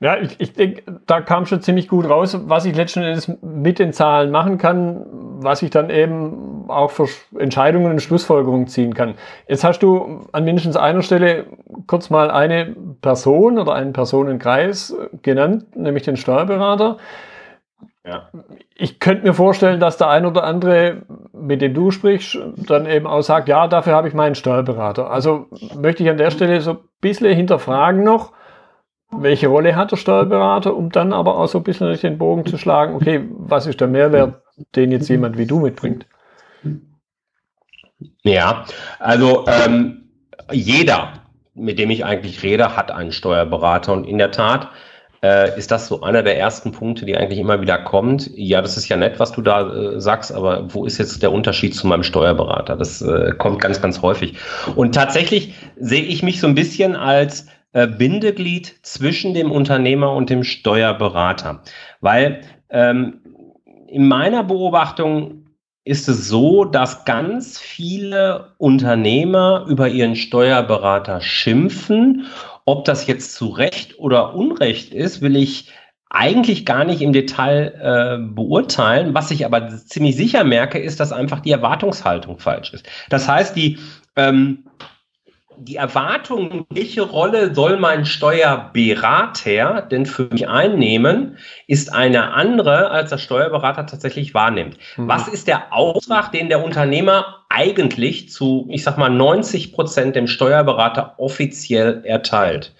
Ja, 0.00 0.18
ich, 0.18 0.38
ich 0.38 0.52
denke, 0.52 0.82
da 1.06 1.20
kam 1.22 1.46
schon 1.46 1.62
ziemlich 1.62 1.88
gut 1.88 2.06
raus, 2.06 2.36
was 2.46 2.66
ich 2.66 2.76
letzten 2.76 3.02
Endes 3.02 3.30
mit 3.40 3.78
den 3.78 3.92
Zahlen 3.94 4.30
machen 4.32 4.58
kann, 4.58 5.06
was 5.38 5.62
ich 5.62 5.70
dann 5.70 5.88
eben 5.88 6.64
auch 6.68 6.90
für 6.90 7.08
Entscheidungen 7.38 7.92
und 7.92 8.02
Schlussfolgerungen 8.02 8.66
ziehen 8.66 8.92
kann. 8.92 9.14
Jetzt 9.48 9.64
hast 9.64 9.78
du 9.78 10.26
an 10.32 10.44
mindestens 10.44 10.76
einer 10.76 11.00
Stelle 11.00 11.46
kurz 11.86 12.10
mal 12.10 12.30
eine 12.30 12.74
Person 13.00 13.56
oder 13.56 13.74
einen 13.74 13.94
Personenkreis 13.94 14.94
genannt, 15.22 15.74
nämlich 15.76 16.02
den 16.02 16.18
Steuerberater. 16.18 16.98
Ja. 18.06 18.30
Ich 18.74 19.00
könnte 19.00 19.26
mir 19.26 19.32
vorstellen, 19.32 19.80
dass 19.80 19.96
der 19.96 20.08
ein 20.08 20.26
oder 20.26 20.44
andere, 20.44 21.02
mit 21.32 21.62
dem 21.62 21.72
du 21.72 21.90
sprichst, 21.90 22.38
dann 22.56 22.86
eben 22.86 23.06
auch 23.06 23.22
sagt, 23.22 23.48
ja, 23.48 23.66
dafür 23.66 23.94
habe 23.94 24.08
ich 24.08 24.14
meinen 24.14 24.34
Steuerberater. 24.34 25.10
Also 25.10 25.46
möchte 25.74 26.02
ich 26.02 26.10
an 26.10 26.18
der 26.18 26.30
Stelle 26.30 26.60
so 26.60 26.72
ein 26.72 26.78
bisschen 27.00 27.34
hinterfragen 27.34 28.04
noch, 28.04 28.32
welche 29.10 29.48
Rolle 29.48 29.74
hat 29.74 29.92
der 29.92 29.96
Steuerberater, 29.96 30.76
um 30.76 30.90
dann 30.90 31.12
aber 31.14 31.38
auch 31.38 31.46
so 31.46 31.58
ein 31.58 31.64
bisschen 31.64 31.86
durch 31.86 32.02
den 32.02 32.18
Bogen 32.18 32.44
zu 32.44 32.58
schlagen, 32.58 32.94
okay, 32.94 33.26
was 33.30 33.66
ist 33.66 33.80
der 33.80 33.88
Mehrwert, 33.88 34.42
den 34.74 34.92
jetzt 34.92 35.08
jemand 35.08 35.38
wie 35.38 35.46
du 35.46 35.60
mitbringt? 35.60 36.06
Ja, 38.22 38.64
also 38.98 39.46
ähm, 39.46 40.10
jeder, 40.50 41.12
mit 41.54 41.78
dem 41.78 41.90
ich 41.90 42.04
eigentlich 42.04 42.42
rede, 42.42 42.76
hat 42.76 42.90
einen 42.90 43.12
Steuerberater 43.12 43.92
und 43.92 44.04
in 44.04 44.18
der 44.18 44.30
Tat 44.30 44.68
äh, 45.24 45.58
ist 45.58 45.70
das 45.70 45.86
so 45.86 46.02
einer 46.02 46.22
der 46.22 46.38
ersten 46.38 46.70
Punkte, 46.70 47.06
die 47.06 47.16
eigentlich 47.16 47.38
immer 47.38 47.62
wieder 47.62 47.78
kommt. 47.78 48.30
Ja, 48.34 48.60
das 48.60 48.76
ist 48.76 48.90
ja 48.90 48.96
nett, 48.98 49.18
was 49.18 49.32
du 49.32 49.40
da 49.40 49.72
äh, 49.72 50.00
sagst, 50.00 50.30
aber 50.30 50.72
wo 50.74 50.84
ist 50.84 50.98
jetzt 50.98 51.22
der 51.22 51.32
Unterschied 51.32 51.74
zu 51.74 51.86
meinem 51.86 52.02
Steuerberater? 52.02 52.76
Das 52.76 53.00
äh, 53.00 53.32
kommt 53.38 53.62
ganz, 53.62 53.80
ganz 53.80 54.02
häufig. 54.02 54.34
Und 54.76 54.94
tatsächlich 54.94 55.54
sehe 55.76 56.02
ich 56.02 56.22
mich 56.22 56.40
so 56.40 56.46
ein 56.46 56.54
bisschen 56.54 56.94
als 56.94 57.46
äh, 57.72 57.86
Bindeglied 57.86 58.74
zwischen 58.82 59.32
dem 59.32 59.50
Unternehmer 59.50 60.12
und 60.12 60.28
dem 60.28 60.44
Steuerberater, 60.44 61.62
weil 62.02 62.42
ähm, 62.68 63.20
in 63.88 64.06
meiner 64.06 64.44
Beobachtung 64.44 65.46
ist 65.84 66.06
es 66.08 66.28
so, 66.28 66.64
dass 66.64 67.06
ganz 67.06 67.58
viele 67.58 68.52
Unternehmer 68.58 69.64
über 69.68 69.88
ihren 69.88 70.16
Steuerberater 70.16 71.22
schimpfen 71.22 72.26
ob 72.64 72.84
das 72.84 73.06
jetzt 73.06 73.34
zu 73.34 73.48
Recht 73.48 73.98
oder 73.98 74.34
Unrecht 74.34 74.92
ist, 74.92 75.20
will 75.20 75.36
ich 75.36 75.72
eigentlich 76.10 76.64
gar 76.64 76.84
nicht 76.84 77.02
im 77.02 77.12
Detail 77.12 77.74
äh, 77.80 78.34
beurteilen. 78.34 79.14
Was 79.14 79.30
ich 79.30 79.44
aber 79.44 79.68
ziemlich 79.68 80.16
sicher 80.16 80.44
merke, 80.44 80.78
ist, 80.78 81.00
dass 81.00 81.12
einfach 81.12 81.40
die 81.40 81.50
Erwartungshaltung 81.50 82.38
falsch 82.38 82.72
ist. 82.72 82.86
Das 83.10 83.28
heißt, 83.28 83.56
die 83.56 83.78
ähm, 84.16 84.64
die 85.58 85.76
Erwartung, 85.76 86.66
welche 86.70 87.02
Rolle 87.02 87.54
soll 87.54 87.78
mein 87.78 88.04
Steuerberater 88.04 89.82
denn 89.82 90.06
für 90.06 90.24
mich 90.24 90.48
einnehmen, 90.48 91.38
ist 91.66 91.92
eine 91.92 92.32
andere, 92.32 92.90
als 92.90 93.10
der 93.10 93.18
Steuerberater 93.18 93.86
tatsächlich 93.86 94.34
wahrnimmt. 94.34 94.78
Mhm. 94.96 95.08
Was 95.08 95.28
ist 95.28 95.46
der 95.46 95.72
Auftrag, 95.72 96.32
den 96.32 96.48
der 96.48 96.64
Unternehmer 96.64 97.43
eigentlich 97.54 98.30
zu, 98.30 98.66
ich 98.70 98.82
sag 98.82 98.98
mal, 98.98 99.10
90 99.10 99.72
Prozent 99.72 100.16
dem 100.16 100.26
Steuerberater 100.26 101.14
offiziell 101.18 102.02
erteilt? 102.04 102.74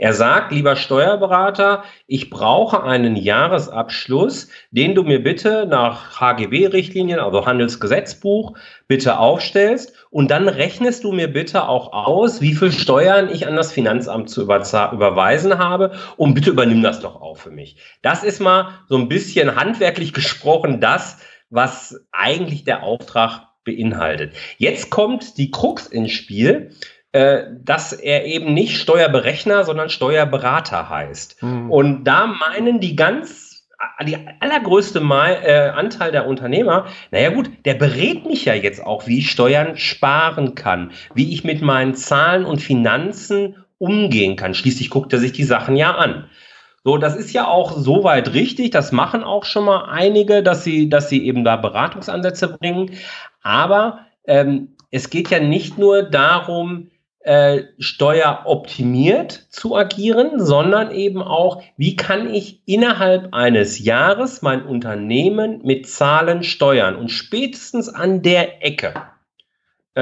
Er 0.00 0.12
sagt, 0.12 0.52
lieber 0.52 0.76
Steuerberater, 0.76 1.82
ich 2.06 2.30
brauche 2.30 2.84
einen 2.84 3.16
Jahresabschluss, 3.16 4.48
den 4.70 4.94
du 4.94 5.02
mir 5.02 5.20
bitte 5.20 5.66
nach 5.66 6.20
HGB-Richtlinien, 6.20 7.18
also 7.18 7.46
Handelsgesetzbuch, 7.46 8.56
bitte 8.86 9.18
aufstellst 9.18 9.92
und 10.10 10.30
dann 10.30 10.48
rechnest 10.48 11.02
du 11.02 11.10
mir 11.10 11.26
bitte 11.26 11.66
auch 11.66 11.92
aus, 11.92 12.40
wie 12.40 12.54
viel 12.54 12.70
Steuern 12.70 13.28
ich 13.28 13.48
an 13.48 13.56
das 13.56 13.72
Finanzamt 13.72 14.30
zu 14.30 14.42
überweisen 14.42 15.58
habe 15.58 15.92
und 16.16 16.34
bitte 16.34 16.50
übernimm 16.50 16.82
das 16.82 17.00
doch 17.00 17.20
auch 17.20 17.36
für 17.36 17.50
mich. 17.50 17.76
Das 18.02 18.22
ist 18.22 18.40
mal 18.40 18.68
so 18.88 18.96
ein 18.96 19.08
bisschen 19.08 19.56
handwerklich 19.56 20.12
gesprochen 20.12 20.80
das, 20.80 21.18
was 21.50 22.06
eigentlich 22.12 22.62
der 22.62 22.84
Auftrag 22.84 23.47
beinhaltet. 23.68 24.34
Jetzt 24.56 24.90
kommt 24.90 25.38
die 25.38 25.50
Krux 25.50 25.86
ins 25.86 26.12
Spiel. 26.12 26.70
Äh, 27.12 27.44
dass 27.64 27.94
er 27.94 28.26
eben 28.26 28.52
nicht 28.52 28.76
Steuerberechner, 28.76 29.64
sondern 29.64 29.88
Steuerberater 29.88 30.90
heißt. 30.90 31.42
Mhm. 31.42 31.70
Und 31.70 32.04
da 32.04 32.26
meinen 32.26 32.80
die 32.80 32.96
ganz 32.96 33.48
die 34.04 34.18
allergrößte 34.40 35.00
Mal, 35.00 35.38
äh, 35.44 35.70
Anteil 35.70 36.12
der 36.12 36.26
Unternehmer, 36.26 36.86
naja 37.10 37.30
gut, 37.30 37.50
der 37.64 37.74
berät 37.74 38.26
mich 38.26 38.44
ja 38.44 38.54
jetzt 38.54 38.84
auch, 38.84 39.06
wie 39.06 39.18
ich 39.18 39.30
Steuern 39.30 39.76
sparen 39.76 40.54
kann, 40.54 40.90
wie 41.14 41.32
ich 41.32 41.44
mit 41.44 41.62
meinen 41.62 41.94
Zahlen 41.94 42.44
und 42.44 42.60
Finanzen 42.60 43.56
umgehen 43.78 44.36
kann. 44.36 44.54
Schließlich 44.54 44.90
guckt 44.90 45.12
er 45.12 45.20
sich 45.20 45.32
die 45.32 45.44
Sachen 45.44 45.76
ja 45.76 45.94
an. 45.94 46.28
So, 46.84 46.96
das 46.96 47.16
ist 47.16 47.32
ja 47.32 47.46
auch 47.46 47.72
soweit 47.72 48.32
richtig. 48.34 48.70
Das 48.70 48.92
machen 48.92 49.22
auch 49.24 49.44
schon 49.44 49.64
mal 49.64 49.84
einige, 49.90 50.42
dass 50.42 50.64
sie, 50.64 50.88
dass 50.88 51.08
sie 51.08 51.24
eben 51.26 51.44
da 51.44 51.56
Beratungsansätze 51.56 52.56
bringen. 52.56 52.92
Aber 53.42 54.00
ähm, 54.24 54.76
es 54.90 55.10
geht 55.10 55.30
ja 55.30 55.40
nicht 55.40 55.78
nur 55.78 56.02
darum, 56.02 56.90
äh, 57.20 57.64
steueroptimiert 57.78 59.48
zu 59.50 59.76
agieren, 59.76 60.44
sondern 60.44 60.92
eben 60.92 61.20
auch, 61.20 61.62
wie 61.76 61.96
kann 61.96 62.32
ich 62.32 62.62
innerhalb 62.64 63.34
eines 63.34 63.84
Jahres 63.84 64.40
mein 64.40 64.64
Unternehmen 64.64 65.60
mit 65.62 65.88
Zahlen 65.88 66.42
steuern 66.42 66.96
und 66.96 67.10
spätestens 67.10 67.88
an 67.88 68.22
der 68.22 68.64
Ecke 68.64 68.94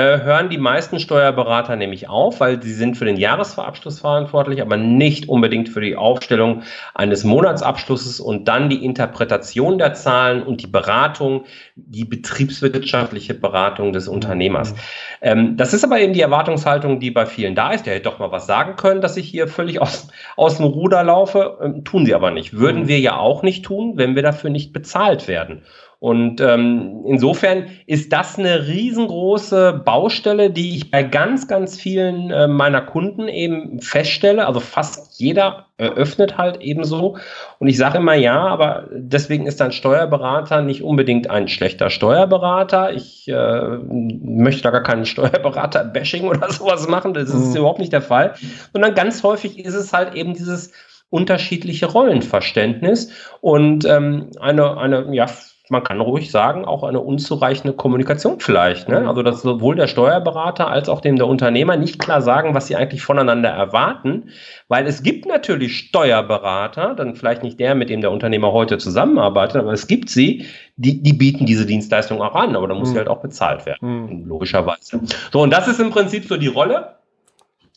hören 0.00 0.50
die 0.50 0.58
meisten 0.58 1.00
Steuerberater 1.00 1.76
nämlich 1.76 2.08
auf, 2.08 2.40
weil 2.40 2.62
sie 2.62 2.72
sind 2.72 2.96
für 2.96 3.04
den 3.04 3.16
Jahresabschluss 3.16 4.00
verantwortlich, 4.00 4.60
aber 4.60 4.76
nicht 4.76 5.28
unbedingt 5.28 5.68
für 5.68 5.80
die 5.80 5.96
Aufstellung 5.96 6.62
eines 6.94 7.24
Monatsabschlusses 7.24 8.20
und 8.20 8.46
dann 8.48 8.68
die 8.68 8.84
Interpretation 8.84 9.78
der 9.78 9.94
Zahlen 9.94 10.42
und 10.42 10.62
die 10.62 10.66
Beratung, 10.66 11.44
die 11.76 12.04
betriebswirtschaftliche 12.04 13.34
Beratung 13.34 13.92
des 13.92 14.08
Unternehmers. 14.08 14.74
Ähm, 15.22 15.56
das 15.56 15.72
ist 15.72 15.84
aber 15.84 16.00
eben 16.00 16.12
die 16.12 16.20
Erwartungshaltung, 16.20 17.00
die 17.00 17.10
bei 17.10 17.26
vielen 17.26 17.54
da 17.54 17.72
ist. 17.72 17.86
Der 17.86 17.94
hätte 17.94 18.04
doch 18.04 18.18
mal 18.18 18.32
was 18.32 18.46
sagen 18.46 18.76
können, 18.76 19.00
dass 19.00 19.16
ich 19.16 19.28
hier 19.28 19.48
völlig 19.48 19.80
aus, 19.80 20.08
aus 20.36 20.58
dem 20.58 20.66
Ruder 20.66 21.04
laufe. 21.04 21.58
Ähm, 21.62 21.84
tun 21.84 22.06
sie 22.06 22.14
aber 22.14 22.30
nicht. 22.30 22.58
Würden 22.58 22.82
mhm. 22.82 22.88
wir 22.88 23.00
ja 23.00 23.16
auch 23.16 23.42
nicht 23.42 23.64
tun, 23.64 23.94
wenn 23.96 24.14
wir 24.14 24.22
dafür 24.22 24.50
nicht 24.50 24.72
bezahlt 24.72 25.28
werden. 25.28 25.62
Und 26.06 26.40
ähm, 26.40 27.02
insofern 27.04 27.66
ist 27.88 28.12
das 28.12 28.38
eine 28.38 28.68
riesengroße 28.68 29.82
Baustelle, 29.84 30.52
die 30.52 30.76
ich 30.76 30.92
bei 30.92 31.02
ganz, 31.02 31.48
ganz 31.48 31.80
vielen 31.80 32.30
äh, 32.30 32.46
meiner 32.46 32.80
Kunden 32.80 33.26
eben 33.26 33.80
feststelle. 33.80 34.46
Also 34.46 34.60
fast 34.60 35.18
jeder 35.18 35.66
eröffnet 35.78 36.38
halt 36.38 36.60
ebenso. 36.60 37.18
Und 37.58 37.66
ich 37.66 37.76
sage 37.76 37.98
immer 37.98 38.14
ja, 38.14 38.38
aber 38.38 38.86
deswegen 38.92 39.48
ist 39.48 39.60
ein 39.60 39.72
Steuerberater 39.72 40.62
nicht 40.62 40.84
unbedingt 40.84 41.28
ein 41.28 41.48
schlechter 41.48 41.90
Steuerberater. 41.90 42.92
Ich 42.92 43.26
äh, 43.26 43.78
möchte 43.88 44.62
da 44.62 44.70
gar 44.70 44.84
keinen 44.84 45.06
Steuerberater-Bashing 45.06 46.28
oder 46.28 46.52
sowas 46.52 46.86
machen. 46.86 47.14
Das 47.14 47.30
ist 47.30 47.50
mhm. 47.50 47.56
überhaupt 47.56 47.80
nicht 47.80 47.92
der 47.92 48.00
Fall. 48.00 48.34
Sondern 48.72 48.94
ganz 48.94 49.24
häufig 49.24 49.58
ist 49.58 49.74
es 49.74 49.92
halt 49.92 50.14
eben 50.14 50.34
dieses 50.34 50.70
unterschiedliche 51.10 51.86
Rollenverständnis 51.86 53.10
und 53.40 53.84
ähm, 53.84 54.30
eine, 54.40 54.76
eine, 54.76 55.12
ja, 55.12 55.26
man 55.70 55.82
kann 55.82 56.00
ruhig 56.00 56.30
sagen, 56.30 56.64
auch 56.64 56.84
eine 56.84 57.00
unzureichende 57.00 57.74
Kommunikation 57.74 58.40
vielleicht. 58.40 58.88
Ne? 58.88 59.08
Also, 59.08 59.22
dass 59.22 59.42
sowohl 59.42 59.74
der 59.76 59.86
Steuerberater 59.86 60.68
als 60.68 60.88
auch 60.88 61.00
dem 61.00 61.16
der 61.16 61.26
Unternehmer 61.26 61.76
nicht 61.76 61.98
klar 61.98 62.22
sagen, 62.22 62.54
was 62.54 62.66
sie 62.66 62.76
eigentlich 62.76 63.02
voneinander 63.02 63.48
erwarten, 63.48 64.30
weil 64.68 64.86
es 64.86 65.02
gibt 65.02 65.26
natürlich 65.26 65.78
Steuerberater, 65.78 66.94
dann 66.94 67.16
vielleicht 67.16 67.42
nicht 67.42 67.58
der, 67.58 67.74
mit 67.74 67.90
dem 67.90 68.00
der 68.00 68.10
Unternehmer 68.10 68.52
heute 68.52 68.78
zusammenarbeitet, 68.78 69.56
aber 69.56 69.72
es 69.72 69.86
gibt 69.86 70.08
sie, 70.08 70.46
die, 70.76 71.02
die 71.02 71.12
bieten 71.12 71.46
diese 71.46 71.66
Dienstleistung 71.66 72.20
auch 72.20 72.34
an, 72.34 72.54
aber 72.54 72.68
da 72.68 72.74
muss 72.74 72.90
mhm. 72.90 72.92
sie 72.92 72.98
halt 72.98 73.08
auch 73.08 73.20
bezahlt 73.20 73.66
werden, 73.66 74.22
mhm. 74.22 74.28
logischerweise. 74.28 75.00
So, 75.32 75.40
und 75.40 75.50
das 75.50 75.68
ist 75.68 75.80
im 75.80 75.90
Prinzip 75.90 76.26
so 76.26 76.36
die 76.36 76.48
Rolle 76.48 76.95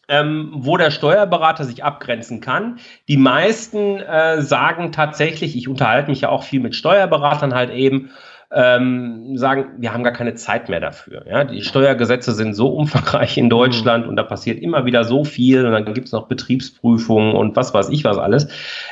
ähm, 0.09 0.49
wo 0.53 0.75
der 0.75 0.91
Steuerberater 0.91 1.63
sich 1.63 1.83
abgrenzen 1.83 2.41
kann. 2.41 2.79
Die 3.07 3.17
meisten 3.17 3.99
äh, 3.99 4.41
sagen 4.41 4.91
tatsächlich, 4.91 5.55
ich 5.55 5.67
unterhalte 5.67 6.09
mich 6.09 6.21
ja 6.21 6.29
auch 6.29 6.43
viel 6.43 6.59
mit 6.59 6.75
Steuerberatern 6.75 7.53
halt 7.53 7.69
eben, 7.71 8.09
ähm, 8.51 9.37
sagen, 9.37 9.65
wir 9.77 9.93
haben 9.93 10.03
gar 10.03 10.13
keine 10.13 10.33
Zeit 10.33 10.69
mehr 10.69 10.79
dafür. 10.79 11.23
Ja? 11.27 11.43
Die 11.43 11.61
Steuergesetze 11.61 12.31
sind 12.31 12.55
so 12.55 12.69
umfangreich 12.69 13.37
in 13.37 13.49
Deutschland 13.49 14.05
mhm. 14.05 14.09
und 14.09 14.15
da 14.15 14.23
passiert 14.23 14.59
immer 14.59 14.85
wieder 14.85 15.03
so 15.03 15.23
viel 15.23 15.65
und 15.65 15.71
dann 15.71 15.93
gibt 15.93 16.07
es 16.07 16.13
noch 16.13 16.27
Betriebsprüfungen 16.27 17.35
und 17.35 17.55
was 17.55 17.73
weiß 17.73 17.89
ich 17.89 18.03
was 18.03 18.17
alles, 18.17 18.47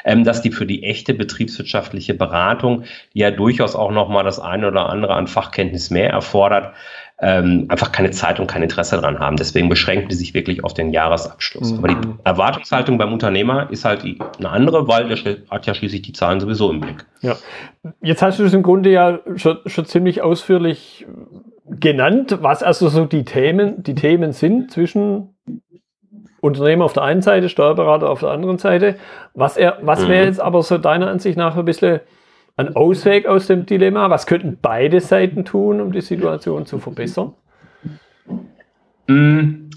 ähm, 0.05 0.23
dass 0.23 0.43
die 0.43 0.51
für 0.51 0.67
die 0.67 0.83
echte 0.83 1.15
betriebswirtschaftliche 1.15 2.13
Beratung, 2.13 2.83
die 3.15 3.19
ja 3.19 3.31
durchaus 3.31 3.75
auch 3.75 3.91
nochmal 3.91 4.23
das 4.23 4.39
eine 4.39 4.67
oder 4.67 4.89
andere 4.89 5.15
an 5.15 5.25
Fachkenntnis 5.25 5.89
mehr 5.89 6.11
erfordert, 6.11 6.73
ähm, 7.19 7.65
einfach 7.69 7.91
keine 7.91 8.11
Zeit 8.11 8.39
und 8.39 8.47
kein 8.47 8.61
Interesse 8.61 8.95
daran 8.95 9.19
haben. 9.19 9.37
Deswegen 9.37 9.69
beschränken 9.69 10.07
die 10.09 10.15
sich 10.15 10.33
wirklich 10.35 10.63
auf 10.63 10.73
den 10.75 10.91
Jahresabschluss. 10.91 11.71
Mhm. 11.71 11.77
Aber 11.79 11.87
die 11.87 12.07
Erwartungshaltung 12.23 12.97
beim 12.97 13.11
Unternehmer 13.11 13.71
ist 13.71 13.85
halt 13.85 14.03
eine 14.03 14.49
andere, 14.49 14.87
weil 14.87 15.07
der 15.07 15.37
hat 15.49 15.65
ja 15.65 15.73
schließlich 15.73 16.03
die 16.03 16.13
Zahlen 16.13 16.39
sowieso 16.39 16.69
im 16.69 16.81
Blick. 16.81 17.05
Ja. 17.21 17.35
Jetzt 18.01 18.21
hast 18.21 18.37
du 18.37 18.43
es 18.43 18.53
im 18.53 18.61
Grunde 18.61 18.91
ja 18.91 19.19
schon, 19.35 19.57
schon 19.65 19.85
ziemlich 19.85 20.21
ausführlich 20.21 21.07
genannt, 21.65 22.37
was 22.41 22.61
also 22.61 22.87
so 22.87 23.05
die 23.05 23.25
Themen, 23.25 23.81
die 23.81 23.95
Themen 23.95 24.31
sind 24.31 24.71
zwischen 24.71 25.35
Unternehmer 26.39 26.85
auf 26.85 26.93
der 26.93 27.03
einen 27.03 27.23
Seite, 27.23 27.49
Steuerberater 27.49 28.11
auf 28.11 28.19
der 28.19 28.29
anderen 28.29 28.59
Seite. 28.59 28.95
Was, 29.33 29.57
er, 29.57 29.79
was 29.81 30.07
wäre 30.07 30.21
mhm. 30.21 30.27
jetzt 30.29 30.39
aber 30.39 30.61
so 30.61 30.77
deiner 30.77 31.09
Ansicht 31.09 31.37
nach 31.37 31.57
ein 31.57 31.65
bisschen 31.65 31.99
ein 32.57 32.75
Ausweg 32.75 33.27
aus 33.27 33.47
dem 33.47 33.65
Dilemma? 33.65 34.09
Was 34.09 34.25
könnten 34.25 34.57
beide 34.61 34.99
Seiten 34.99 35.45
tun, 35.45 35.79
um 35.79 35.91
die 35.91 36.01
Situation 36.01 36.65
zu 36.65 36.79
verbessern? 36.79 37.33
Mm. 39.07 39.69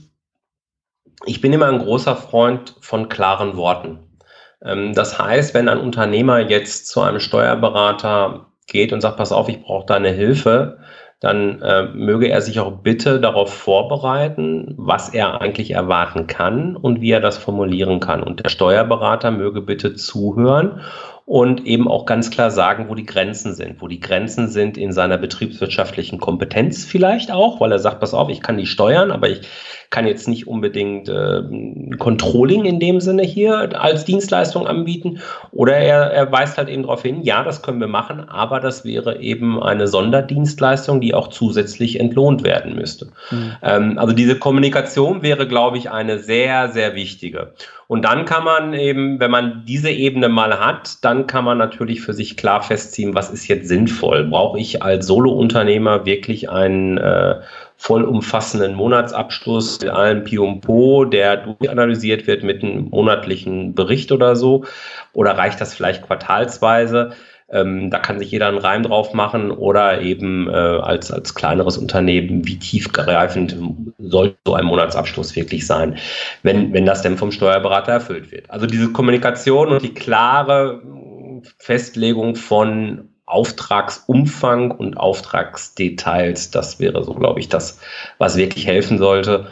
Ich 1.26 1.42
bin 1.42 1.52
immer 1.52 1.66
ein 1.66 1.78
großer 1.78 2.16
Freund 2.16 2.76
von 2.80 3.10
klaren 3.10 3.56
Worten. 3.56 3.98
Ähm, 4.64 4.94
das 4.94 5.18
heißt, 5.18 5.54
wenn 5.54 5.68
ein 5.68 5.78
Unternehmer 5.78 6.40
jetzt 6.40 6.88
zu 6.88 7.02
einem 7.02 7.20
Steuerberater 7.20 8.46
geht 8.66 8.92
und 8.92 9.02
sagt, 9.02 9.18
pass 9.18 9.30
auf, 9.30 9.50
ich 9.50 9.62
brauche 9.62 9.84
deine 9.84 10.10
Hilfe, 10.10 10.78
dann 11.20 11.60
äh, 11.60 11.82
möge 11.92 12.30
er 12.30 12.40
sich 12.40 12.60
auch 12.60 12.78
bitte 12.78 13.20
darauf 13.20 13.52
vorbereiten, 13.52 14.74
was 14.78 15.10
er 15.10 15.42
eigentlich 15.42 15.72
erwarten 15.72 16.26
kann 16.26 16.76
und 16.76 17.02
wie 17.02 17.10
er 17.10 17.20
das 17.20 17.36
formulieren 17.36 18.00
kann. 18.00 18.22
Und 18.22 18.42
der 18.42 18.48
Steuerberater 18.48 19.30
möge 19.30 19.60
bitte 19.60 19.94
zuhören 19.94 20.80
und 21.30 21.64
eben 21.64 21.86
auch 21.86 22.06
ganz 22.06 22.32
klar 22.32 22.50
sagen, 22.50 22.86
wo 22.88 22.96
die 22.96 23.06
Grenzen 23.06 23.54
sind. 23.54 23.80
Wo 23.80 23.86
die 23.86 24.00
Grenzen 24.00 24.48
sind 24.48 24.76
in 24.76 24.90
seiner 24.90 25.16
betriebswirtschaftlichen 25.16 26.18
Kompetenz 26.18 26.84
vielleicht 26.84 27.30
auch, 27.30 27.60
weil 27.60 27.70
er 27.70 27.78
sagt, 27.78 28.00
pass 28.00 28.14
auf, 28.14 28.28
ich 28.30 28.42
kann 28.42 28.58
die 28.58 28.66
steuern, 28.66 29.12
aber 29.12 29.28
ich 29.28 29.42
kann 29.90 30.08
jetzt 30.08 30.26
nicht 30.26 30.48
unbedingt 30.48 31.08
äh, 31.08 31.42
Controlling 31.98 32.64
in 32.64 32.80
dem 32.80 33.00
Sinne 33.00 33.22
hier 33.22 33.80
als 33.80 34.04
Dienstleistung 34.04 34.66
anbieten. 34.66 35.20
Oder 35.52 35.76
er, 35.76 36.10
er 36.10 36.32
weist 36.32 36.58
halt 36.58 36.68
eben 36.68 36.82
darauf 36.82 37.02
hin, 37.02 37.22
ja, 37.22 37.44
das 37.44 37.62
können 37.62 37.78
wir 37.78 37.86
machen, 37.86 38.28
aber 38.28 38.58
das 38.58 38.84
wäre 38.84 39.20
eben 39.20 39.62
eine 39.62 39.86
Sonderdienstleistung, 39.86 41.00
die 41.00 41.14
auch 41.14 41.28
zusätzlich 41.28 42.00
entlohnt 42.00 42.42
werden 42.42 42.74
müsste. 42.74 43.06
Mhm. 43.30 43.52
Ähm, 43.62 43.98
also 43.98 44.12
diese 44.12 44.36
Kommunikation 44.36 45.22
wäre, 45.22 45.46
glaube 45.46 45.78
ich, 45.78 45.92
eine 45.92 46.18
sehr, 46.18 46.70
sehr 46.70 46.96
wichtige. 46.96 47.52
Und 47.90 48.02
dann 48.02 48.24
kann 48.24 48.44
man 48.44 48.72
eben, 48.72 49.18
wenn 49.18 49.32
man 49.32 49.64
diese 49.66 49.90
Ebene 49.90 50.28
mal 50.28 50.60
hat, 50.60 51.04
dann 51.04 51.26
kann 51.26 51.44
man 51.44 51.58
natürlich 51.58 52.02
für 52.02 52.12
sich 52.12 52.36
klar 52.36 52.62
festziehen, 52.62 53.16
was 53.16 53.30
ist 53.30 53.48
jetzt 53.48 53.66
sinnvoll. 53.66 54.26
Brauche 54.26 54.60
ich 54.60 54.80
als 54.80 55.08
Solo-Unternehmer 55.08 56.06
wirklich 56.06 56.48
einen 56.48 56.98
äh, 56.98 57.40
vollumfassenden 57.78 58.74
Monatsabschluss 58.74 59.80
mit 59.80 59.90
allem 59.90 60.22
Po, 60.60 61.04
der 61.04 61.38
durchanalysiert 61.38 62.28
wird 62.28 62.44
mit 62.44 62.62
einem 62.62 62.90
monatlichen 62.90 63.74
Bericht 63.74 64.12
oder 64.12 64.36
so? 64.36 64.64
Oder 65.12 65.36
reicht 65.36 65.60
das 65.60 65.74
vielleicht 65.74 66.06
quartalsweise? 66.06 67.10
Ähm, 67.52 67.90
da 67.90 67.98
kann 67.98 68.18
sich 68.18 68.30
jeder 68.30 68.48
einen 68.48 68.58
Reim 68.58 68.82
drauf 68.82 69.12
machen 69.12 69.50
oder 69.50 70.00
eben 70.00 70.48
äh, 70.48 70.52
als, 70.52 71.10
als 71.10 71.34
kleineres 71.34 71.76
Unternehmen, 71.78 72.46
wie 72.46 72.58
tiefgreifend 72.58 73.56
soll 73.98 74.36
so 74.44 74.54
ein 74.54 74.64
Monatsabschluss 74.64 75.34
wirklich 75.36 75.66
sein, 75.66 75.98
wenn, 76.42 76.72
wenn 76.72 76.86
das 76.86 77.02
denn 77.02 77.16
vom 77.16 77.32
Steuerberater 77.32 77.92
erfüllt 77.92 78.30
wird. 78.30 78.50
Also 78.50 78.66
diese 78.66 78.92
Kommunikation 78.92 79.68
und 79.68 79.82
die 79.82 79.94
klare 79.94 80.80
Festlegung 81.58 82.36
von 82.36 83.08
Auftragsumfang 83.26 84.72
und 84.72 84.96
Auftragsdetails. 84.96 86.50
Das 86.50 86.80
wäre 86.80 87.04
so, 87.04 87.14
glaube 87.14 87.40
ich, 87.40 87.48
das, 87.48 87.80
was 88.18 88.36
wirklich 88.36 88.66
helfen 88.66 88.98
sollte. 88.98 89.46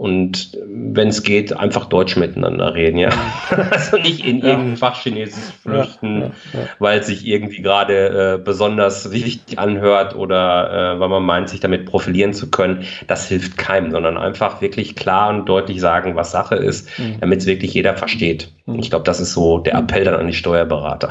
Und 0.00 0.56
wenn 0.64 1.08
es 1.08 1.22
geht, 1.22 1.54
einfach 1.54 1.84
Deutsch 1.84 2.16
miteinander 2.16 2.72
reden, 2.72 2.96
ja. 2.96 3.10
also 3.70 3.98
nicht 3.98 4.24
in 4.24 4.40
irgendein 4.40 4.78
Fachchinesisch 4.78 5.52
flüchten, 5.62 6.20
ja, 6.22 6.26
ja, 6.54 6.60
ja. 6.60 6.68
weil 6.78 7.00
es 7.00 7.08
sich 7.08 7.26
irgendwie 7.26 7.60
gerade 7.60 8.38
äh, 8.38 8.42
besonders 8.42 9.12
wichtig 9.12 9.58
anhört 9.58 10.16
oder 10.16 10.94
äh, 10.94 11.00
weil 11.00 11.08
man 11.10 11.22
meint, 11.22 11.50
sich 11.50 11.60
damit 11.60 11.84
profilieren 11.84 12.32
zu 12.32 12.50
können. 12.50 12.86
Das 13.08 13.28
hilft 13.28 13.58
keinem, 13.58 13.90
sondern 13.90 14.16
einfach 14.16 14.62
wirklich 14.62 14.96
klar 14.96 15.28
und 15.28 15.46
deutlich 15.46 15.82
sagen, 15.82 16.16
was 16.16 16.30
Sache 16.30 16.54
ist, 16.54 16.98
mhm. 16.98 17.20
damit 17.20 17.40
es 17.40 17.46
wirklich 17.46 17.74
jeder 17.74 17.94
versteht. 17.94 18.50
Mhm. 18.64 18.78
Ich 18.78 18.88
glaube, 18.88 19.04
das 19.04 19.20
ist 19.20 19.34
so 19.34 19.58
der 19.58 19.74
Appell 19.74 20.04
dann 20.04 20.14
an 20.14 20.28
die 20.28 20.32
Steuerberater. 20.32 21.10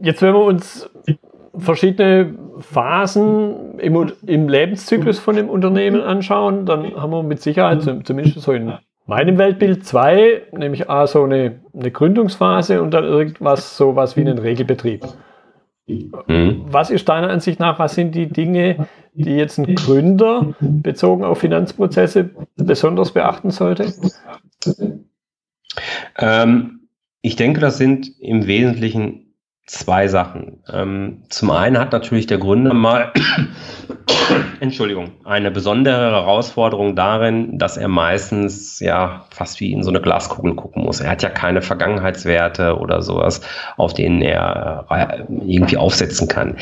Jetzt, 0.00 0.22
wenn 0.22 0.32
wir 0.32 0.40
uns 0.40 0.88
verschiedene 1.58 2.34
Phasen 2.60 3.78
im, 3.78 4.12
im, 4.26 4.48
Lebenszyklus 4.48 5.18
von 5.18 5.36
dem 5.36 5.48
Unternehmen 5.48 6.00
anschauen, 6.00 6.66
dann 6.66 6.94
haben 6.94 7.10
wir 7.10 7.22
mit 7.22 7.40
Sicherheit 7.40 7.82
zumindest 7.82 8.40
so 8.40 8.52
in 8.52 8.72
meinem 9.06 9.38
Weltbild 9.38 9.84
zwei, 9.84 10.42
nämlich 10.52 10.88
A, 10.88 11.06
so 11.06 11.24
eine, 11.24 11.60
eine 11.72 11.90
Gründungsphase 11.90 12.82
und 12.82 12.92
dann 12.92 13.04
irgendwas 13.04 13.76
so 13.76 13.96
was 13.96 14.16
wie 14.16 14.22
einen 14.22 14.38
Regelbetrieb. 14.38 15.04
Mhm. 15.86 16.64
Was 16.66 16.90
ist 16.90 17.08
deiner 17.08 17.28
Ansicht 17.28 17.60
nach, 17.60 17.78
was 17.78 17.94
sind 17.94 18.14
die 18.14 18.26
Dinge, 18.26 18.86
die 19.12 19.36
jetzt 19.36 19.58
ein 19.58 19.74
Gründer 19.74 20.54
bezogen 20.60 21.24
auf 21.24 21.38
Finanzprozesse 21.38 22.30
besonders 22.56 23.12
beachten 23.12 23.50
sollte? 23.50 23.92
Ähm, 26.16 26.88
ich 27.20 27.36
denke, 27.36 27.60
das 27.60 27.78
sind 27.78 28.10
im 28.20 28.46
Wesentlichen 28.46 29.23
zwei 29.66 30.08
Sachen. 30.08 30.62
Ähm, 30.70 31.22
zum 31.30 31.50
einen 31.50 31.78
hat 31.78 31.92
natürlich 31.92 32.26
der 32.26 32.38
Gründer 32.38 32.74
mal, 32.74 33.12
Entschuldigung, 34.60 35.12
eine 35.24 35.50
besondere 35.50 36.12
Herausforderung 36.12 36.94
darin, 36.94 37.58
dass 37.58 37.78
er 37.78 37.88
meistens 37.88 38.80
ja 38.80 39.24
fast 39.30 39.60
wie 39.60 39.72
in 39.72 39.82
so 39.82 39.90
eine 39.90 40.02
Glaskugel 40.02 40.54
gucken 40.54 40.84
muss. 40.84 41.00
Er 41.00 41.10
hat 41.10 41.22
ja 41.22 41.30
keine 41.30 41.62
Vergangenheitswerte 41.62 42.78
oder 42.78 43.00
sowas, 43.00 43.40
auf 43.76 43.94
denen 43.94 44.20
er 44.20 44.86
äh, 44.90 45.20
irgendwie 45.46 45.78
aufsetzen 45.78 46.28
kann. 46.28 46.58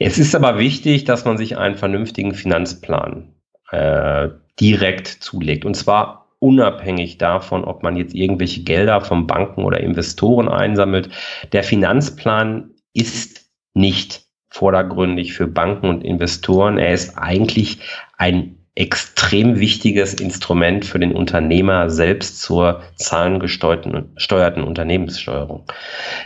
Es 0.00 0.18
ist 0.18 0.34
aber 0.34 0.58
wichtig, 0.58 1.04
dass 1.04 1.24
man 1.24 1.38
sich 1.38 1.56
einen 1.56 1.76
vernünftigen 1.76 2.34
Finanzplan 2.34 3.32
äh, 3.70 4.28
direkt 4.58 5.06
zulegt. 5.06 5.64
Und 5.64 5.74
zwar 5.74 6.29
unabhängig 6.40 7.18
davon, 7.18 7.64
ob 7.64 7.82
man 7.82 7.96
jetzt 7.96 8.14
irgendwelche 8.14 8.62
Gelder 8.64 9.00
von 9.00 9.26
Banken 9.26 9.62
oder 9.62 9.80
Investoren 9.80 10.48
einsammelt. 10.48 11.10
Der 11.52 11.62
Finanzplan 11.62 12.70
ist 12.92 13.48
nicht 13.74 14.24
vordergründig 14.48 15.34
für 15.34 15.46
Banken 15.46 15.88
und 15.88 16.02
Investoren. 16.02 16.76
Er 16.78 16.92
ist 16.92 17.16
eigentlich 17.16 17.78
ein 18.16 18.56
extrem 18.74 19.60
wichtiges 19.60 20.14
Instrument 20.14 20.84
für 20.84 20.98
den 20.98 21.12
Unternehmer 21.12 21.90
selbst 21.90 22.40
zur 22.40 22.82
zahlengesteuerten 22.96 24.64
Unternehmenssteuerung. 24.64 25.66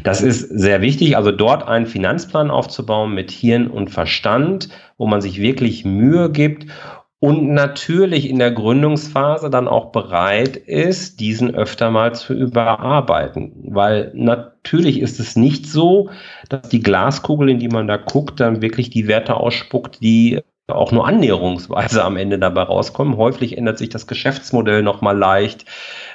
Das 0.05 0.23
ist 0.23 0.49
sehr 0.51 0.81
wichtig, 0.81 1.17
also 1.17 1.33
dort 1.33 1.67
einen 1.67 1.87
Finanzplan 1.87 2.51
aufzubauen 2.51 3.15
mit 3.15 3.31
Hirn 3.31 3.67
und 3.67 3.91
Verstand, 3.91 4.69
wo 4.99 5.07
man 5.07 5.21
sich 5.21 5.41
wirklich 5.41 5.85
Mühe 5.85 6.31
gibt 6.31 6.67
und 7.25 7.55
natürlich 7.55 8.29
in 8.29 8.39
der 8.39 8.51
Gründungsphase 8.51 9.49
dann 9.49 9.67
auch 9.67 9.93
bereit 9.93 10.59
ist, 10.59 11.21
diesen 11.21 11.55
öfter 11.55 11.91
mal 11.91 12.15
zu 12.15 12.35
überarbeiten. 12.35 13.55
Weil 13.69 14.11
natürlich 14.13 15.01
ist 15.01 15.19
es 15.19 15.35
nicht 15.35 15.65
so, 15.65 16.11
dass 16.51 16.69
die 16.69 16.83
Glaskugel, 16.83 17.49
in 17.49 17.59
die 17.59 17.69
man 17.69 17.89
da 17.89 17.97
guckt, 17.97 18.41
dann 18.41 18.61
wirklich 18.61 18.91
die 18.91 19.09
Werte 19.09 19.39
ausspuckt, 19.39 20.03
die 20.03 20.43
auch 20.67 20.93
nur 20.93 21.07
annäherungsweise 21.07 22.05
am 22.05 22.19
Ende 22.19 22.39
dabei 22.39 22.65
rauskommen. 22.65 23.17
Häufig 23.17 23.57
ändert 23.57 23.79
sich 23.79 23.89
das 23.89 24.07
Geschäftsmodell 24.07 24.83
nochmal 24.83 25.17
leicht. 25.17 25.65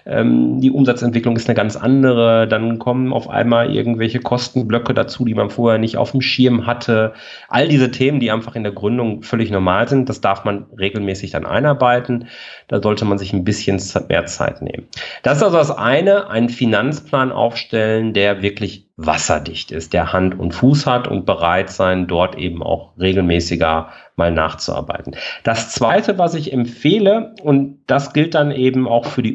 Ähm, 0.06 0.62
die 0.62 0.72
Umsatzentwicklung 0.72 1.36
ist 1.36 1.48
eine 1.48 1.56
ganz 1.56 1.76
andere, 1.76 2.48
dann 2.48 2.80
kommen 2.80 3.14
auf 3.14 3.30
einmal 3.30 3.74
irgendwelche 3.74 4.20
Kostenblöcke 4.20 4.94
dazu, 4.94 5.26
die 5.26 5.34
man 5.34 5.50
vorher 5.50 5.80
nicht 5.80 5.98
auf 5.98 6.12
dem 6.12 6.22
Schirm 6.22 6.66
hatte. 6.66 7.14
All 7.48 7.68
diese 7.68 7.92
Themen, 7.92 8.20
die 8.20 8.32
einfach 8.32 8.56
in 8.56 8.64
der 8.64 8.72
Gründung 8.72 9.24
völlig 9.24 9.52
normal 9.52 9.88
sind, 9.88 10.10
das 10.10 10.22
darf 10.22 10.44
man 10.46 10.66
regelmäßig 10.78 11.32
dann 11.32 11.46
einarbeiten. 11.46 12.28
Da 12.68 12.82
sollte 12.82 13.06
man 13.06 13.18
sich 13.18 13.34
ein 13.34 13.44
bisschen 13.44 13.82
mehr 14.08 14.26
Zeit 14.26 14.62
nehmen. 14.62 14.88
Das 15.24 15.38
ist 15.38 15.44
also 15.44 15.58
das 15.58 15.72
eine, 15.72 16.30
einen 16.30 16.50
Finanzplan 16.50 17.32
aufstellen, 17.32 18.14
der 18.14 18.42
wirklich 18.42 18.90
wasserdicht 19.02 19.72
ist, 19.72 19.94
der 19.94 20.12
Hand 20.12 20.38
und 20.38 20.54
Fuß 20.54 20.86
hat 20.86 21.08
und 21.08 21.26
bereit 21.26 21.70
sein, 21.70 22.08
dort 22.08 22.38
eben 22.38 22.62
auch 22.62 22.92
regelmäßiger 23.00 23.90
mal 24.18 24.32
nachzuarbeiten. 24.32 25.16
Das 25.44 25.72
zweite, 25.72 26.18
was 26.18 26.36
ich 26.36 26.52
empfehle, 26.52 27.34
und 27.42 27.80
das 27.88 28.12
gilt 28.12 28.36
dann 28.36 28.52
eben 28.52 28.90
auch 28.90 29.06
für 29.06 29.24
die 29.24 29.34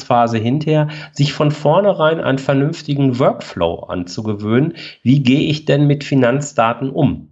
Übergangsphase 0.00 0.38
hinterher, 0.38 0.88
sich 1.12 1.32
von 1.32 1.50
vornherein 1.50 2.20
einen 2.20 2.38
vernünftigen 2.38 3.18
Workflow 3.18 3.86
anzugewöhnen. 3.88 4.74
Wie 5.02 5.22
gehe 5.22 5.48
ich 5.48 5.64
denn 5.64 5.86
mit 5.86 6.04
Finanzdaten 6.04 6.90
um? 6.90 7.28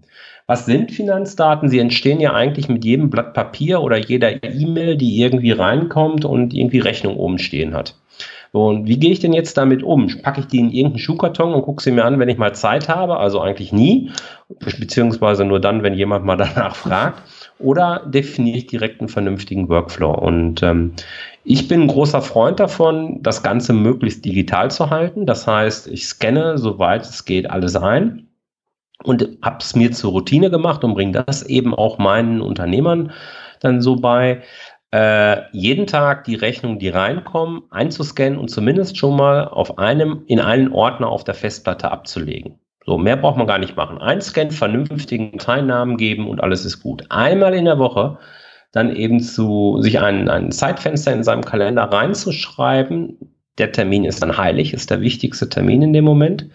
Was 0.47 0.65
sind 0.65 0.93
Finanzdaten? 0.93 1.69
Sie 1.69 1.79
entstehen 1.79 2.21
ja 2.21 2.33
eigentlich 2.33 2.69
mit 2.69 2.85
jedem 2.85 3.11
Blatt 3.11 3.35
Papier 3.35 3.83
oder 3.83 3.99
jeder 3.99 4.43
E-Mail, 4.43 4.97
die 4.97 5.21
irgendwie 5.21 5.53
reinkommt 5.53 6.25
und 6.25 6.55
irgendwie 6.55 6.79
Rechnung 6.79 7.17
oben 7.17 7.39
stehen 7.39 7.75
hat. 7.75 7.95
Und 8.53 8.89
wie 8.89 8.99
gehe 8.99 9.11
ich 9.11 9.21
denn 9.21 9.35
jetzt 9.35 9.59
damit 9.59 9.83
um? 9.83 10.09
Packe 10.23 10.41
ich 10.41 10.47
die 10.47 10.59
in 10.59 10.71
irgendeinen 10.71 11.01
Schuhkarton 11.01 11.53
und 11.53 11.63
gucke 11.63 11.83
sie 11.83 11.91
mir 11.91 12.07
an, 12.07 12.19
wenn 12.19 12.31
ich 12.31 12.39
mal 12.39 12.55
Zeit 12.55 12.89
habe? 12.89 13.19
Also 13.19 13.41
eigentlich 13.43 13.73
nie, 13.73 14.11
beziehungsweise 14.49 15.45
nur 15.45 15.61
dann, 15.61 15.83
wenn 15.83 15.93
jemand 15.93 16.25
mal 16.25 16.37
danach 16.39 16.75
fragt. 16.75 17.23
Oder 17.59 18.03
definiere 18.07 18.57
ich 18.57 18.67
direkt 18.67 19.01
einen 19.01 19.09
vernünftigen 19.09 19.69
Workflow? 19.69 20.13
Und 20.13 20.63
ähm, 20.63 20.93
ich 21.49 21.67
bin 21.67 21.83
ein 21.83 21.89
großer 21.89 22.21
Freund 22.21 22.61
davon, 22.61 23.23
das 23.23 23.43
Ganze 23.43 23.73
möglichst 23.73 24.25
digital 24.25 24.71
zu 24.71 24.91
halten. 24.91 25.25
Das 25.25 25.47
heißt, 25.47 25.89
ich 25.89 26.07
scanne, 26.07 26.59
soweit 26.59 27.03
es 27.03 27.25
geht, 27.25 27.51
alles 27.51 27.75
ein 27.75 28.29
und 29.03 29.39
habe 29.43 29.59
es 29.61 29.75
mir 29.75 29.93
zur 29.93 30.13
Routine 30.13 30.51
gemacht 30.51 30.85
und 30.85 30.93
bringe 30.93 31.25
das 31.25 31.43
eben 31.43 31.75
auch 31.75 31.97
meinen 31.97 32.43
Unternehmern 32.43 33.13
dann 33.61 33.81
so 33.81 33.97
bei, 33.97 34.43
äh, 34.93 35.43
jeden 35.53 35.87
Tag 35.87 36.25
die 36.25 36.35
Rechnungen, 36.35 36.79
die 36.79 36.91
reinkommen, 36.91 37.63
einzuscannen 37.71 38.39
und 38.39 38.49
zumindest 38.49 38.99
schon 38.99 39.17
mal 39.17 39.49
auf 39.49 39.79
einem, 39.79 40.25
in 40.27 40.41
einen 40.41 40.73
Ordner 40.73 41.09
auf 41.09 41.25
der 41.25 41.35
Festplatte 41.35 41.91
abzulegen. 41.91 42.59
So, 42.85 42.99
mehr 42.99 43.17
braucht 43.17 43.39
man 43.39 43.47
gar 43.47 43.59
nicht 43.59 43.77
machen. 43.77 43.99
Einscannen, 43.99 44.51
vernünftigen 44.51 45.39
Teilnamen 45.39 45.97
geben 45.97 46.29
und 46.29 46.43
alles 46.43 46.65
ist 46.65 46.81
gut. 46.81 47.05
Einmal 47.11 47.55
in 47.55 47.67
der 47.67 47.79
Woche 47.79 48.19
dann 48.73 48.95
eben 48.95 49.21
zu, 49.21 49.79
sich 49.81 50.01
ein, 50.01 50.29
ein 50.29 50.53
Zeitfenster 50.53 51.13
in 51.13 51.25
seinem 51.25 51.45
Kalender 51.45 51.85
reinzuschreiben. 51.85 53.17
Der 53.59 53.73
Termin 53.73 54.05
ist 54.05 54.23
dann 54.23 54.37
heilig, 54.37 54.73
ist 54.73 54.91
der 54.91 55.01
wichtigste 55.01 55.49
Termin 55.49 55.83
in 55.83 55.93
dem 55.93 56.05
Moment, 56.05 56.49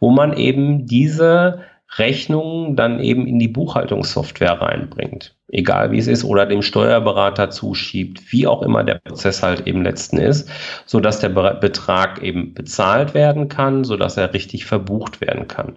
wo 0.00 0.10
man 0.10 0.36
eben 0.36 0.86
diese 0.86 1.60
Rechnungen 1.98 2.74
dann 2.74 3.00
eben 3.00 3.26
in 3.26 3.38
die 3.38 3.48
Buchhaltungssoftware 3.48 4.60
reinbringt. 4.60 5.36
Egal 5.48 5.92
wie 5.92 5.98
es 5.98 6.06
ist, 6.06 6.24
oder 6.24 6.46
dem 6.46 6.62
Steuerberater 6.62 7.50
zuschiebt, 7.50 8.32
wie 8.32 8.46
auch 8.46 8.62
immer 8.62 8.82
der 8.82 8.94
Prozess 8.94 9.42
halt 9.42 9.66
eben 9.66 9.82
letzten 9.82 10.16
ist, 10.16 10.48
so 10.86 11.00
dass 11.00 11.20
der 11.20 11.28
Betrag 11.28 12.22
eben 12.22 12.54
bezahlt 12.54 13.12
werden 13.12 13.48
kann, 13.48 13.84
so 13.84 13.98
dass 13.98 14.16
er 14.16 14.32
richtig 14.32 14.64
verbucht 14.64 15.20
werden 15.20 15.48
kann. 15.48 15.76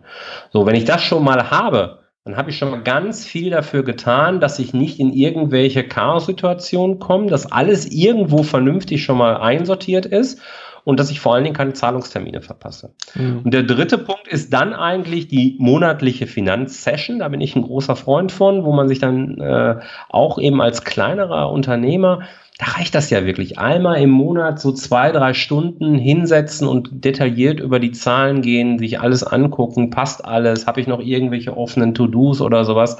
So, 0.51 0.65
wenn 0.65 0.75
ich 0.75 0.85
das 0.85 1.03
schon 1.03 1.23
mal 1.23 1.51
habe, 1.51 2.04
dann 2.25 2.37
habe 2.37 2.49
ich 2.49 2.57
schon 2.57 2.71
mal 2.71 2.81
ganz 2.81 3.23
viel 3.23 3.51
dafür 3.51 3.83
getan, 3.83 4.39
dass 4.39 4.57
ich 4.57 4.73
nicht 4.73 4.99
in 4.99 5.13
irgendwelche 5.13 5.87
Chaos-Situationen 5.87 6.97
komme, 6.97 7.27
dass 7.27 7.51
alles 7.51 7.85
irgendwo 7.91 8.41
vernünftig 8.41 9.03
schon 9.03 9.19
mal 9.19 9.37
einsortiert 9.37 10.07
ist 10.07 10.41
und 10.83 10.99
dass 10.99 11.11
ich 11.11 11.19
vor 11.19 11.35
allen 11.35 11.43
Dingen 11.43 11.55
keine 11.55 11.73
Zahlungstermine 11.73 12.41
verpasse. 12.41 12.95
Mhm. 13.13 13.41
Und 13.43 13.53
der 13.53 13.61
dritte 13.61 13.99
Punkt 13.99 14.27
ist 14.27 14.51
dann 14.53 14.73
eigentlich 14.73 15.27
die 15.27 15.55
monatliche 15.59 16.25
Finanzsession. 16.25 17.19
Da 17.19 17.27
bin 17.27 17.41
ich 17.41 17.55
ein 17.55 17.61
großer 17.61 17.95
Freund 17.95 18.31
von, 18.31 18.65
wo 18.65 18.73
man 18.73 18.87
sich 18.87 18.97
dann 18.97 19.39
äh, 19.39 19.79
auch 20.09 20.39
eben 20.39 20.61
als 20.61 20.83
kleinerer 20.83 21.51
Unternehmer 21.51 22.21
da 22.57 22.67
reicht 22.67 22.95
das 22.95 23.09
ja 23.09 23.25
wirklich. 23.25 23.59
Einmal 23.59 24.01
im 24.01 24.11
Monat 24.11 24.59
so 24.61 24.71
zwei, 24.71 25.11
drei 25.11 25.33
Stunden 25.33 25.97
hinsetzen 25.97 26.67
und 26.67 27.03
detailliert 27.03 27.59
über 27.59 27.79
die 27.79 27.91
Zahlen 27.91 28.41
gehen, 28.41 28.79
sich 28.79 28.99
alles 28.99 29.23
angucken, 29.23 29.89
passt 29.89 30.23
alles, 30.23 30.65
habe 30.65 30.79
ich 30.79 30.87
noch 30.87 31.01
irgendwelche 31.01 31.57
offenen 31.57 31.93
To-Dos 31.93 32.39
oder 32.39 32.63
sowas 32.63 32.97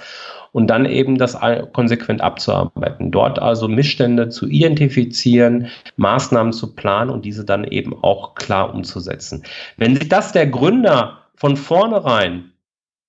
und 0.52 0.68
dann 0.68 0.86
eben 0.86 1.18
das 1.18 1.38
konsequent 1.74 2.22
abzuarbeiten. 2.22 3.12
Dort 3.12 3.40
also 3.40 3.68
Missstände 3.68 4.30
zu 4.30 4.48
identifizieren, 4.48 5.68
Maßnahmen 5.98 6.52
zu 6.52 6.76
planen 6.76 7.10
und 7.10 7.24
diese 7.24 7.46
dann 7.46 7.64
eben 7.64 7.94
auch 8.04 8.36
klar 8.36 8.74
umzusetzen. 8.74 9.44
Wenn 9.78 9.96
sich 9.96 10.10
das 10.10 10.32
der 10.32 10.48
Gründer 10.48 11.20
von 11.36 11.56
vornherein 11.56 12.52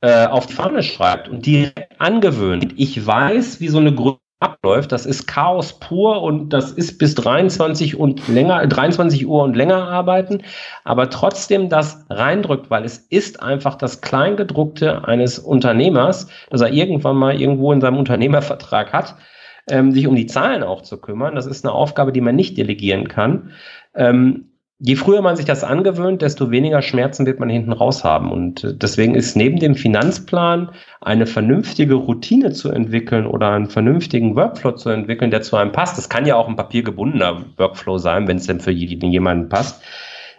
äh, 0.00 0.26
auf 0.26 0.46
die 0.46 0.54
Fahne 0.54 0.82
schreibt 0.82 1.28
und 1.28 1.46
direkt 1.46 2.00
angewöhnt, 2.00 2.74
ich 2.76 3.04
weiß, 3.04 3.60
wie 3.60 3.68
so 3.68 3.78
eine 3.78 3.94
Gründung 3.94 4.20
abläuft. 4.40 4.92
Das 4.92 5.06
ist 5.06 5.26
Chaos 5.26 5.78
pur 5.80 6.22
und 6.22 6.50
das 6.50 6.72
ist 6.72 6.98
bis 6.98 7.14
23 7.14 7.98
und 7.98 8.28
länger, 8.28 8.66
23 8.66 9.26
Uhr 9.26 9.42
und 9.42 9.56
länger 9.56 9.88
arbeiten, 9.88 10.42
aber 10.84 11.08
trotzdem 11.08 11.68
das 11.68 12.04
reindrückt, 12.10 12.70
weil 12.70 12.84
es 12.84 12.98
ist 12.98 13.42
einfach 13.42 13.76
das 13.76 14.02
Kleingedruckte 14.02 15.06
eines 15.06 15.38
Unternehmers, 15.38 16.28
dass 16.50 16.60
er 16.60 16.72
irgendwann 16.72 17.16
mal 17.16 17.40
irgendwo 17.40 17.72
in 17.72 17.80
seinem 17.80 17.96
Unternehmervertrag 17.96 18.92
hat, 18.92 19.16
ähm, 19.70 19.92
sich 19.92 20.06
um 20.06 20.14
die 20.14 20.26
Zahlen 20.26 20.62
auch 20.62 20.82
zu 20.82 21.00
kümmern. 21.00 21.34
Das 21.34 21.46
ist 21.46 21.64
eine 21.64 21.72
Aufgabe, 21.72 22.12
die 22.12 22.20
man 22.20 22.36
nicht 22.36 22.58
delegieren 22.58 23.08
kann. 23.08 23.52
Ähm, 23.94 24.55
je 24.78 24.96
früher 24.96 25.22
man 25.22 25.36
sich 25.36 25.46
das 25.46 25.64
angewöhnt, 25.64 26.22
desto 26.22 26.50
weniger 26.50 26.82
Schmerzen 26.82 27.24
wird 27.24 27.40
man 27.40 27.48
hinten 27.48 27.72
raus 27.72 28.04
haben. 28.04 28.30
Und 28.30 28.64
äh, 28.64 28.74
deswegen 28.74 29.14
ist 29.14 29.36
neben 29.36 29.58
dem 29.58 29.74
Finanzplan 29.74 30.70
eine 31.00 31.26
vernünftige 31.26 31.94
Routine 31.94 32.52
zu 32.52 32.70
entwickeln 32.70 33.26
oder 33.26 33.50
einen 33.50 33.70
vernünftigen 33.70 34.36
Workflow 34.36 34.72
zu 34.72 34.90
entwickeln, 34.90 35.30
der 35.30 35.42
zu 35.42 35.56
einem 35.56 35.72
passt. 35.72 35.96
Das 35.96 36.08
kann 36.08 36.26
ja 36.26 36.36
auch 36.36 36.48
ein 36.48 36.56
papiergebundener 36.56 37.44
Workflow 37.56 37.98
sein, 37.98 38.28
wenn 38.28 38.36
es 38.36 38.46
denn 38.46 38.60
für 38.60 38.70
jemanden 38.70 39.48
passt. 39.48 39.82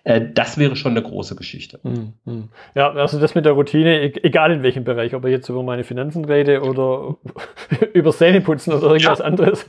Äh, 0.03 0.21
das 0.33 0.59
wäre 0.59 0.75
schon 0.75 0.91
eine 0.91 1.01
große 1.01 1.35
Geschichte. 1.35 1.79
Hm, 1.81 2.13
hm. 2.25 2.49
Ja, 2.75 2.91
also 2.91 3.19
das 3.19 3.33
mit 3.33 3.45
der 3.45 3.53
Routine, 3.53 4.03
e-, 4.03 4.23
egal 4.23 4.51
in 4.51 4.61
welchem 4.61 4.83
Bereich, 4.83 5.15
ob 5.15 5.25
ich 5.25 5.31
jetzt 5.31 5.49
über 5.49 5.63
meine 5.63 5.83
Finanzen 5.83 6.23
rede 6.25 6.61
oder 6.61 7.15
über 7.93 8.11
Zähneputzen 8.11 8.71
oder 8.71 8.87
irgendwas 8.87 9.19
ja. 9.19 9.25
anderes, 9.25 9.65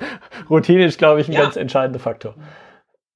Routine 0.50 0.84
ist, 0.84 0.98
glaube 0.98 1.22
ich, 1.22 1.28
ein 1.28 1.32
ja. 1.32 1.40
ganz 1.40 1.56
entscheidender 1.56 2.00
Faktor. 2.00 2.34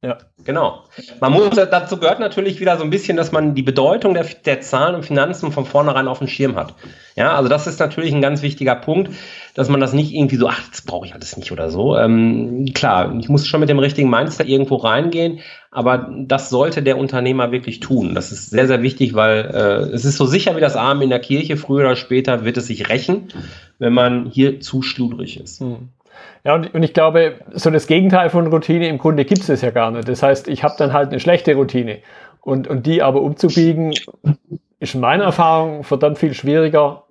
Ja, 0.05 0.19
genau. 0.45 0.83
Man 1.21 1.33
muss, 1.33 1.51
dazu 1.55 1.97
gehört 1.97 2.19
natürlich 2.19 2.59
wieder 2.59 2.77
so 2.77 2.83
ein 2.83 2.91
bisschen, 2.91 3.17
dass 3.17 3.31
man 3.31 3.55
die 3.55 3.63
Bedeutung 3.63 4.15
der, 4.15 4.25
der 4.25 4.61
Zahlen 4.61 4.97
und 4.97 5.07
Finanzen 5.07 5.53
von 5.53 5.65
vornherein 5.65 6.09
auf 6.09 6.19
dem 6.19 6.27
Schirm 6.27 6.57
hat. 6.57 6.75
Ja, 7.15 7.37
also 7.37 7.49
das 7.49 7.69
ist 7.69 7.79
natürlich 7.79 8.13
ein 8.13 8.21
ganz 8.21 8.43
wichtiger 8.43 8.75
Punkt, 8.75 9.13
dass 9.55 9.69
man 9.69 9.79
das 9.79 9.93
nicht 9.93 10.13
irgendwie 10.13 10.37
so, 10.37 10.49
ach, 10.49 10.69
das 10.71 10.83
brauche 10.83 11.07
ich 11.07 11.15
alles 11.15 11.37
nicht 11.37 11.53
oder 11.53 11.71
so. 11.71 11.97
Ähm, 11.97 12.67
klar, 12.75 13.15
ich 13.21 13.29
muss 13.29 13.47
schon 13.47 13.61
mit 13.61 13.69
dem 13.69 13.79
richtigen 13.79 14.11
Mindset 14.11 14.49
irgendwo 14.49 14.75
reingehen, 14.75 15.39
aber 15.71 16.11
das 16.27 16.51
sollte 16.51 16.83
der 16.83 16.99
Unternehmer 16.99 17.53
wirklich 17.53 17.79
tun. 17.79 18.17
Das 18.17 18.33
ist 18.33 18.51
sehr, 18.51 18.67
sehr 18.67 18.83
wichtig, 18.83 19.15
weil 19.15 19.53
äh, 19.55 19.95
es 19.95 20.05
ist 20.05 20.17
so 20.17 20.27
sicher 20.27 20.57
wie 20.57 20.61
das 20.61 20.75
Arm 20.75 21.01
in 21.03 21.11
der 21.11 21.21
Kirche, 21.21 21.57
früher 21.57 21.87
oder 21.87 21.97
später 21.97 22.45
wird 22.45 22.57
es 22.57 22.67
sich 22.67 22.89
rächen, 22.89 23.29
wenn 23.79 23.93
man 23.93 24.27
hier 24.27 24.59
zu 24.59 24.83
schludrig 24.83 25.39
ist. 25.39 25.61
Hm. 25.61 25.91
Ja, 26.45 26.55
und, 26.55 26.75
und 26.75 26.83
ich 26.83 26.95
glaube, 26.95 27.41
so 27.53 27.71
das 27.71 27.87
Gegenteil 27.87 28.31
von 28.31 28.47
Routine 28.49 28.89
im 28.89 28.99
Grunde 28.99 29.25
gibt 29.25 29.49
es 29.49 29.61
ja 29.63 29.71
gar 29.71 29.91
nicht. 29.91 30.09
Das 30.09 30.23
heißt, 30.23 30.49
ich 30.49 30.65
habe 30.65 30.75
dann 30.79 30.93
halt 30.93 31.11
eine 31.11 31.21
schlechte 31.21 31.55
Routine. 31.55 31.99
Und, 32.41 32.67
und 32.67 32.87
die 32.87 33.03
aber 33.03 33.23
umzubiegen, 33.23 33.95
ist 34.81 34.95
in 34.95 35.01
meiner 35.01 35.25
Erfahrung 35.25 35.85
verdammt 35.85 36.19
viel 36.19 36.35
schwieriger, 36.35 37.05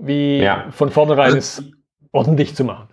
wie 0.00 0.38
ja. 0.38 0.66
von 0.70 0.90
vornherein 0.90 1.36
es 1.36 1.62
ordentlich 2.12 2.56
zu 2.56 2.64
machen. 2.64 2.88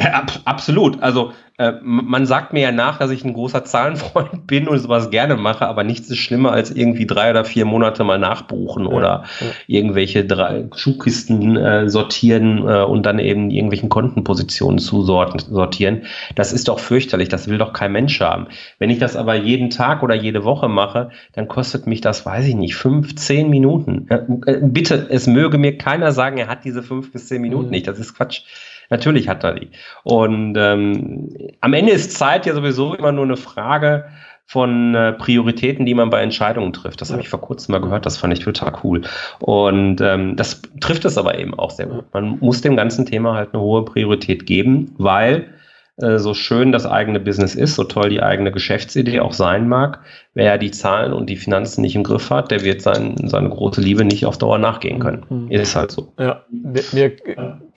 Ja, 0.00 0.26
absolut. 0.44 1.00
Also 1.02 1.32
äh, 1.56 1.74
man 1.82 2.26
sagt 2.26 2.52
mir 2.52 2.62
ja 2.62 2.72
nach, 2.72 2.98
dass 2.98 3.12
ich 3.12 3.24
ein 3.24 3.32
großer 3.32 3.64
Zahlenfreund 3.64 4.44
bin 4.48 4.66
und 4.66 4.78
sowas 4.80 5.10
gerne 5.10 5.36
mache, 5.36 5.68
aber 5.68 5.84
nichts 5.84 6.10
ist 6.10 6.18
schlimmer 6.18 6.50
als 6.50 6.72
irgendwie 6.72 7.06
drei 7.06 7.30
oder 7.30 7.44
vier 7.44 7.64
Monate 7.64 8.02
mal 8.02 8.18
nachbuchen 8.18 8.86
ja, 8.86 8.90
oder 8.90 9.24
ja. 9.40 9.46
irgendwelche 9.68 10.24
drei 10.24 10.64
Schuhkisten 10.74 11.56
äh, 11.56 11.88
sortieren 11.88 12.66
äh, 12.66 12.82
und 12.82 13.06
dann 13.06 13.20
eben 13.20 13.50
irgendwelchen 13.50 13.88
Kontenpositionen 13.88 14.80
zusortieren. 14.80 16.02
Das 16.34 16.52
ist 16.52 16.66
doch 16.66 16.80
fürchterlich, 16.80 17.28
das 17.28 17.46
will 17.46 17.58
doch 17.58 17.72
kein 17.72 17.92
Mensch 17.92 18.18
haben. 18.20 18.48
Wenn 18.80 18.90
ich 18.90 18.98
das 18.98 19.14
aber 19.14 19.36
jeden 19.36 19.70
Tag 19.70 20.02
oder 20.02 20.16
jede 20.16 20.42
Woche 20.42 20.68
mache, 20.68 21.10
dann 21.34 21.46
kostet 21.46 21.86
mich 21.86 22.00
das, 22.00 22.26
weiß 22.26 22.48
ich 22.48 22.56
nicht, 22.56 22.74
fünf, 22.74 23.14
zehn 23.14 23.48
Minuten. 23.48 24.08
Äh, 24.08 24.58
bitte, 24.60 25.06
es 25.08 25.28
möge 25.28 25.58
mir 25.58 25.78
keiner 25.78 26.10
sagen, 26.10 26.36
er 26.36 26.48
hat 26.48 26.64
diese 26.64 26.82
fünf 26.82 27.12
bis 27.12 27.28
zehn 27.28 27.42
Minuten 27.42 27.66
mhm. 27.66 27.70
nicht. 27.70 27.86
Das 27.86 28.00
ist 28.00 28.16
Quatsch. 28.16 28.42
Natürlich 28.90 29.28
hat 29.28 29.44
er 29.44 29.54
die. 29.54 29.70
Und 30.02 30.56
ähm, 30.58 31.28
am 31.60 31.72
Ende 31.72 31.92
ist 31.92 32.12
Zeit 32.16 32.46
ja 32.46 32.54
sowieso 32.54 32.94
immer 32.94 33.12
nur 33.12 33.24
eine 33.24 33.36
Frage 33.36 34.06
von 34.46 34.94
äh, 34.94 35.12
Prioritäten, 35.14 35.86
die 35.86 35.94
man 35.94 36.10
bei 36.10 36.20
Entscheidungen 36.20 36.72
trifft. 36.72 37.00
Das 37.00 37.10
habe 37.10 37.22
ich 37.22 37.28
vor 37.28 37.40
kurzem 37.40 37.72
mal 37.72 37.80
gehört, 37.80 38.04
das 38.04 38.18
fand 38.18 38.32
ich 38.32 38.40
total 38.40 38.72
cool. 38.84 39.02
Und 39.40 40.00
ähm, 40.00 40.36
das 40.36 40.60
trifft 40.80 41.04
es 41.04 41.16
aber 41.16 41.38
eben 41.38 41.54
auch 41.54 41.70
sehr 41.70 41.86
gut. 41.86 42.04
Man 42.12 42.38
muss 42.40 42.60
dem 42.60 42.76
ganzen 42.76 43.06
Thema 43.06 43.34
halt 43.34 43.54
eine 43.54 43.62
hohe 43.62 43.84
Priorität 43.84 44.44
geben, 44.46 44.94
weil 44.98 45.54
so 45.96 46.34
schön 46.34 46.72
das 46.72 46.86
eigene 46.86 47.20
Business 47.20 47.54
ist, 47.54 47.76
so 47.76 47.84
toll 47.84 48.08
die 48.08 48.22
eigene 48.22 48.50
Geschäftsidee 48.50 49.20
auch 49.20 49.32
sein 49.32 49.68
mag, 49.68 50.00
wer 50.34 50.46
ja 50.46 50.58
die 50.58 50.72
Zahlen 50.72 51.12
und 51.12 51.30
die 51.30 51.36
Finanzen 51.36 51.82
nicht 51.82 51.94
im 51.94 52.02
Griff 52.02 52.30
hat, 52.30 52.50
der 52.50 52.64
wird 52.64 52.82
sein, 52.82 53.14
seine 53.28 53.48
große 53.48 53.80
Liebe 53.80 54.04
nicht 54.04 54.26
auf 54.26 54.36
Dauer 54.36 54.58
nachgehen 54.58 54.98
können. 54.98 55.24
Mhm. 55.28 55.50
Ist 55.50 55.76
halt 55.76 55.92
so. 55.92 56.12
Ja, 56.18 56.42
mir, 56.50 57.12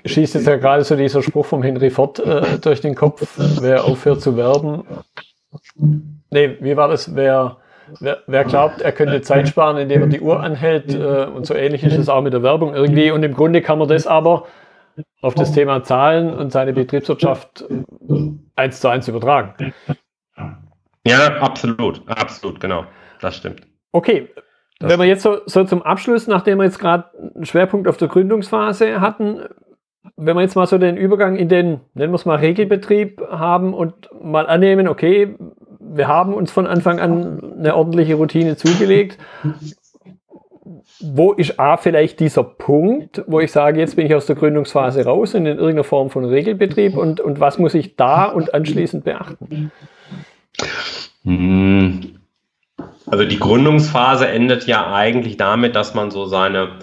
schießt 0.04 0.36
jetzt 0.36 0.48
ja 0.48 0.56
gerade 0.56 0.84
so 0.84 0.96
dieser 0.96 1.22
Spruch 1.22 1.46
vom 1.46 1.62
Henry 1.62 1.92
Ford 1.92 2.20
äh, 2.20 2.58
durch 2.60 2.82
den 2.82 2.96
Kopf, 2.96 3.38
wer 3.62 3.86
aufhört 3.86 4.22
zu 4.22 4.36
werben. 4.36 4.84
Nee, 6.32 6.58
wie 6.60 6.76
war 6.76 6.88
das? 6.88 7.16
Wer, 7.16 7.58
wer, 8.00 8.18
wer 8.26 8.46
glaubt, 8.46 8.82
er 8.82 8.94
könnte 8.94 9.22
Zeit 9.22 9.48
sparen, 9.48 9.78
indem 9.78 10.02
er 10.02 10.08
die 10.08 10.22
Uhr 10.22 10.40
anhält 10.40 10.94
äh, 10.94 11.26
und 11.26 11.46
so 11.46 11.54
ähnlich 11.54 11.84
ist 11.84 11.98
es 11.98 12.10
auch 12.10 12.22
mit 12.22 12.34
der 12.34 12.42
Werbung 12.42 12.74
irgendwie. 12.74 13.12
Und 13.12 13.22
im 13.22 13.36
Grunde 13.36 13.62
kann 13.62 13.78
man 13.78 13.88
das 13.88 14.08
aber 14.08 14.46
auf 15.22 15.36
das 15.36 15.52
Thema 15.52 15.84
Zahlen 15.84 16.34
und 16.34 16.52
seine 16.52 16.74
Betriebswirtschaft 16.74 17.66
eins 18.56 18.80
zu 18.80 18.88
eins 18.88 19.08
übertragen. 19.08 19.74
Ja, 21.06 21.38
absolut, 21.38 22.02
absolut, 22.08 22.60
genau. 22.60 22.86
Das 23.22 23.36
stimmt. 23.36 23.62
Okay, 23.92 24.30
das 24.80 24.92
wenn 24.92 25.00
wir 25.00 25.06
jetzt 25.06 25.24
so, 25.24 25.40
so 25.46 25.64
zum 25.64 25.82
Abschluss, 25.82 26.28
nachdem 26.28 26.60
wir 26.60 26.66
jetzt 26.66 26.80
gerade 26.80 27.06
einen 27.36 27.46
Schwerpunkt 27.46 27.88
auf 27.88 27.98
der 27.98 28.08
Gründungsphase 28.10 29.02
hatten, 29.02 29.42
wenn 30.16 30.36
wir 30.36 30.42
jetzt 30.42 30.56
mal 30.56 30.68
so 30.68 30.78
den 30.78 30.98
Übergang 30.98 31.36
in 31.36 31.50
den, 31.50 31.82
nennen 31.94 32.12
wir 32.12 32.16
es 32.16 32.26
mal, 32.26 32.38
Regelbetrieb 32.38 33.22
haben 33.30 33.74
und 33.74 34.10
mal 34.22 34.48
annehmen, 34.48 34.88
okay, 34.88 35.36
wir 35.80 36.08
haben 36.08 36.34
uns 36.34 36.52
von 36.52 36.68
Anfang 36.68 37.00
an 37.00 37.56
eine 37.58 37.76
ordentliche 37.76 38.16
Routine 38.16 38.58
zugelegt 38.58 39.18
wo 41.00 41.34
ist 41.34 41.60
A 41.60 41.78
vielleicht 41.78 42.20
dieser 42.20 42.44
Punkt, 42.44 43.24
wo 43.28 43.40
ich 43.40 43.52
sage, 43.52 43.80
jetzt 43.80 43.96
bin 43.96 44.08
ich 44.08 44.16
aus 44.16 44.26
der 44.26 44.36
Gründungsphase 44.36 45.06
raus 45.06 45.36
und 45.36 45.46
in 45.46 45.58
irgendeiner 45.58 45.84
Form 45.84 46.10
von 46.10 46.26
Regelbetrieb 46.26 46.98
und, 46.98 47.20
und 47.20 47.40
was 47.40 47.60
muss 47.60 47.74
ich 47.74 47.96
da 47.96 48.26
und 48.26 48.54
anschließend 48.54 49.04
beachten? 49.04 49.72
Hm. 51.24 52.20
Also 53.06 53.26
die 53.26 53.40
Gründungsphase 53.40 54.28
endet 54.28 54.68
ja 54.68 54.92
eigentlich 54.92 55.38
damit, 55.38 55.76
dass 55.76 55.94
man 55.94 56.12
so 56.12 56.26
seine 56.26 56.80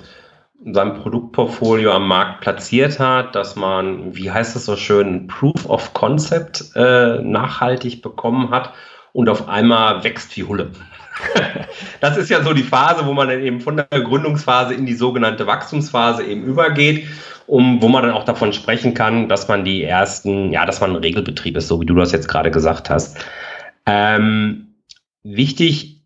sein 0.72 0.94
Produktportfolio 0.94 1.92
am 1.92 2.08
Markt 2.08 2.40
platziert 2.40 2.98
hat, 2.98 3.34
dass 3.34 3.54
man, 3.54 4.16
wie 4.16 4.30
heißt 4.30 4.56
es 4.56 4.64
so 4.64 4.76
schön, 4.76 5.26
Proof 5.26 5.68
of 5.68 5.92
Concept 5.92 6.64
äh, 6.74 7.20
nachhaltig 7.20 8.00
bekommen 8.00 8.50
hat 8.50 8.72
und 9.14 9.28
auf 9.28 9.48
einmal 9.48 10.04
wächst 10.04 10.36
wie 10.36 10.42
Hulle. 10.42 10.70
das 12.00 12.18
ist 12.18 12.28
ja 12.28 12.42
so 12.42 12.52
die 12.52 12.64
Phase, 12.64 13.06
wo 13.06 13.14
man 13.14 13.28
dann 13.28 13.40
eben 13.40 13.60
von 13.60 13.76
der 13.76 13.86
Gründungsphase 13.86 14.74
in 14.74 14.84
die 14.84 14.94
sogenannte 14.94 15.46
Wachstumsphase 15.46 16.24
eben 16.24 16.42
übergeht, 16.42 17.06
um, 17.46 17.80
wo 17.80 17.88
man 17.88 18.02
dann 18.02 18.12
auch 18.12 18.24
davon 18.24 18.52
sprechen 18.52 18.92
kann, 18.92 19.28
dass 19.28 19.46
man 19.48 19.64
die 19.64 19.84
ersten, 19.84 20.50
ja, 20.50 20.66
dass 20.66 20.80
man 20.80 20.90
ein 20.90 20.96
Regelbetrieb 20.96 21.56
ist, 21.56 21.68
so 21.68 21.80
wie 21.80 21.86
du 21.86 21.94
das 21.94 22.10
jetzt 22.10 22.28
gerade 22.28 22.50
gesagt 22.50 22.90
hast. 22.90 23.16
Ähm, 23.86 24.74
wichtig 25.22 26.02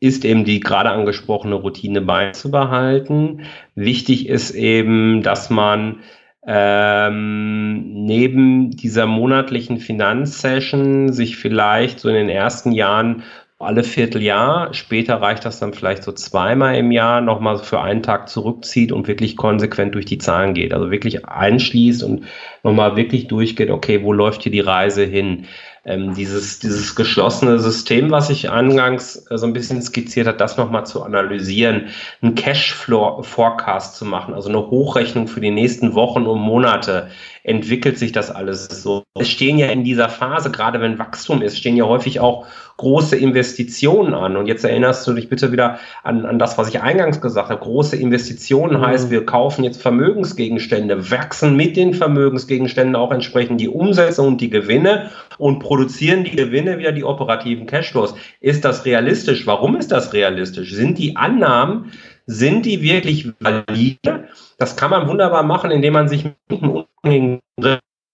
ist 0.00 0.24
eben 0.24 0.44
die 0.44 0.58
gerade 0.58 0.90
angesprochene 0.90 1.54
Routine 1.54 2.00
beizubehalten. 2.00 3.42
Wichtig 3.76 4.28
ist 4.28 4.50
eben, 4.50 5.22
dass 5.22 5.48
man 5.48 6.00
ähm, 6.46 8.04
neben 8.04 8.70
dieser 8.70 9.06
monatlichen 9.06 9.78
Finanzsession 9.78 11.12
sich 11.12 11.36
vielleicht 11.36 12.00
so 12.00 12.08
in 12.08 12.14
den 12.14 12.28
ersten 12.28 12.72
Jahren 12.72 13.22
alle 13.62 13.84
Vierteljahr. 13.84 14.74
Später 14.74 15.20
reicht 15.20 15.44
das 15.44 15.60
dann 15.60 15.72
vielleicht 15.72 16.02
so 16.02 16.12
zweimal 16.12 16.76
im 16.76 16.90
Jahr 16.90 17.20
nochmal 17.20 17.58
für 17.58 17.80
einen 17.80 18.02
Tag 18.02 18.28
zurückzieht 18.28 18.92
und 18.92 19.06
wirklich 19.06 19.36
konsequent 19.36 19.94
durch 19.94 20.04
die 20.04 20.18
Zahlen 20.18 20.52
geht. 20.52 20.74
Also 20.74 20.90
wirklich 20.90 21.26
einschließt 21.26 22.02
und 22.02 22.24
nochmal 22.64 22.96
wirklich 22.96 23.28
durchgeht, 23.28 23.70
okay, 23.70 24.02
wo 24.02 24.12
läuft 24.12 24.42
hier 24.42 24.52
die 24.52 24.60
Reise 24.60 25.04
hin? 25.04 25.46
Ähm, 25.84 26.14
dieses, 26.14 26.60
dieses 26.60 26.94
geschlossene 26.94 27.58
System, 27.58 28.10
was 28.10 28.30
ich 28.30 28.50
angangs 28.50 29.26
äh, 29.30 29.36
so 29.36 29.46
ein 29.46 29.52
bisschen 29.52 29.82
skizziert 29.82 30.28
hat, 30.28 30.40
das 30.40 30.56
nochmal 30.56 30.86
zu 30.86 31.02
analysieren, 31.02 31.88
einen 32.20 32.36
Cashflow-Forecast 32.36 33.96
zu 33.96 34.04
machen, 34.04 34.34
also 34.34 34.48
eine 34.48 34.70
Hochrechnung 34.70 35.26
für 35.26 35.40
die 35.40 35.50
nächsten 35.50 35.94
Wochen 35.94 36.26
und 36.26 36.40
Monate. 36.40 37.08
Entwickelt 37.44 37.98
sich 37.98 38.12
das 38.12 38.30
alles 38.30 38.66
so? 38.66 39.02
Es 39.18 39.28
stehen 39.28 39.58
ja 39.58 39.66
in 39.66 39.82
dieser 39.82 40.08
Phase, 40.08 40.50
gerade 40.50 40.80
wenn 40.80 40.98
Wachstum 40.98 41.42
ist, 41.42 41.58
stehen 41.58 41.76
ja 41.76 41.84
häufig 41.84 42.20
auch 42.20 42.46
große 42.76 43.16
Investitionen 43.16 44.14
an. 44.14 44.36
Und 44.36 44.46
jetzt 44.46 44.64
erinnerst 44.64 45.06
du 45.06 45.12
dich 45.12 45.28
bitte 45.28 45.50
wieder 45.50 45.78
an, 46.04 46.24
an 46.24 46.38
das, 46.38 46.56
was 46.56 46.68
ich 46.68 46.80
eingangs 46.80 47.20
gesagt 47.20 47.50
habe. 47.50 47.60
Große 47.60 47.96
Investitionen 47.96 48.78
mhm. 48.78 48.86
heißt, 48.86 49.10
wir 49.10 49.26
kaufen 49.26 49.64
jetzt 49.64 49.82
Vermögensgegenstände, 49.82 51.10
wachsen 51.10 51.56
mit 51.56 51.76
den 51.76 51.94
Vermögensgegenständen 51.94 52.94
auch 52.94 53.10
entsprechend 53.10 53.60
die 53.60 53.68
Umsätze 53.68 54.22
und 54.22 54.40
die 54.40 54.50
Gewinne 54.50 55.10
und 55.38 55.58
produzieren 55.58 56.24
die 56.24 56.36
Gewinne 56.36 56.78
wieder 56.78 56.92
die 56.92 57.04
operativen 57.04 57.66
Cashflows. 57.66 58.14
Ist 58.40 58.64
das 58.64 58.84
realistisch? 58.84 59.46
Warum 59.46 59.76
ist 59.76 59.90
das 59.90 60.12
realistisch? 60.12 60.72
Sind 60.72 60.98
die 60.98 61.16
Annahmen, 61.16 61.92
sind 62.26 62.66
die 62.66 62.82
wirklich 62.82 63.32
valide? 63.40 64.28
Das 64.58 64.76
kann 64.76 64.90
man 64.90 65.08
wunderbar 65.08 65.42
machen, 65.42 65.70
indem 65.70 65.94
man 65.94 66.08
sich 66.08 66.24
mit 66.24 66.34
einem 66.62 66.70
unabhängigen 66.70 67.40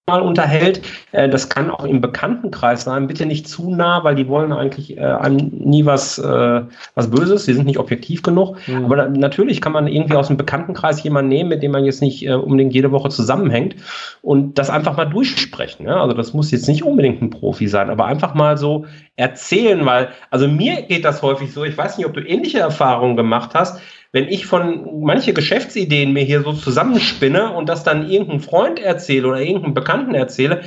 mal 0.09 0.23
unterhält. 0.23 0.81
Äh, 1.13 1.29
das 1.29 1.49
kann 1.49 1.71
auch 1.71 1.85
im 1.85 2.01
Bekanntenkreis 2.01 2.83
sein. 2.83 3.07
Bitte 3.07 3.27
nicht 3.27 3.47
zu 3.47 3.71
nah, 3.71 4.03
weil 4.03 4.17
die 4.17 4.27
wollen 4.27 4.53
eigentlich 4.53 4.99
äh, 4.99 5.31
nie 5.31 5.87
was, 5.87 6.19
äh, 6.19 6.63
was 6.95 7.11
Böses. 7.11 7.45
Sie 7.45 7.53
sind 7.53 7.67
nicht 7.67 7.79
objektiv 7.79 8.23
genug. 8.23 8.57
Mhm. 8.67 8.87
Aber 8.87 9.09
natürlich 9.09 9.61
kann 9.61 9.73
man 9.73 9.87
irgendwie 9.87 10.17
aus 10.17 10.27
dem 10.27 10.37
Bekanntenkreis 10.37 11.03
jemanden 11.05 11.29
nehmen, 11.29 11.51
mit 11.51 11.63
dem 11.63 11.71
man 11.71 11.85
jetzt 11.85 12.03
nicht 12.03 12.29
unbedingt 12.29 12.73
jede 12.73 12.91
Woche 12.91 13.11
zusammenhängt 13.11 13.77
und 14.23 14.59
das 14.59 14.71
einfach 14.71 14.97
mal 14.97 15.05
durchsprechen. 15.05 15.89
Also 15.89 16.17
das 16.17 16.33
muss 16.33 16.51
jetzt 16.51 16.67
nicht 16.67 16.83
unbedingt 16.83 17.21
ein 17.21 17.31
Profi 17.31 17.69
sein, 17.69 17.91
aber 17.91 18.07
einfach 18.07 18.35
mal 18.35 18.57
so 18.57 18.87
erzählen, 19.17 19.85
weil, 19.85 20.09
also 20.31 20.49
mir 20.49 20.83
geht 20.83 21.05
das 21.05 21.21
häufig 21.21 21.53
so, 21.53 21.65
ich 21.65 21.77
weiß 21.77 21.99
nicht, 21.99 22.07
ob 22.07 22.15
du 22.15 22.21
ähnliche 22.21 22.61
Erfahrungen 22.61 23.17
gemacht 23.17 23.51
hast, 23.55 23.81
wenn 24.19 24.29
ich 24.29 24.47
von 24.47 25.01
manche 25.01 25.33
Geschäftsideen 25.33 26.13
mir 26.13 26.25
hier 26.25 26.43
so 26.43 26.53
zusammenspinne 26.53 27.53
und 27.53 27.69
das 27.69 27.85
dann 27.85 28.11
irgendeinem 28.11 28.41
Freund 28.41 28.81
erzähle 28.81 29.29
oder 29.29 29.41
irgendeinem 29.41 29.75
Bekannten 29.75 30.13
erzähle, 30.13 30.63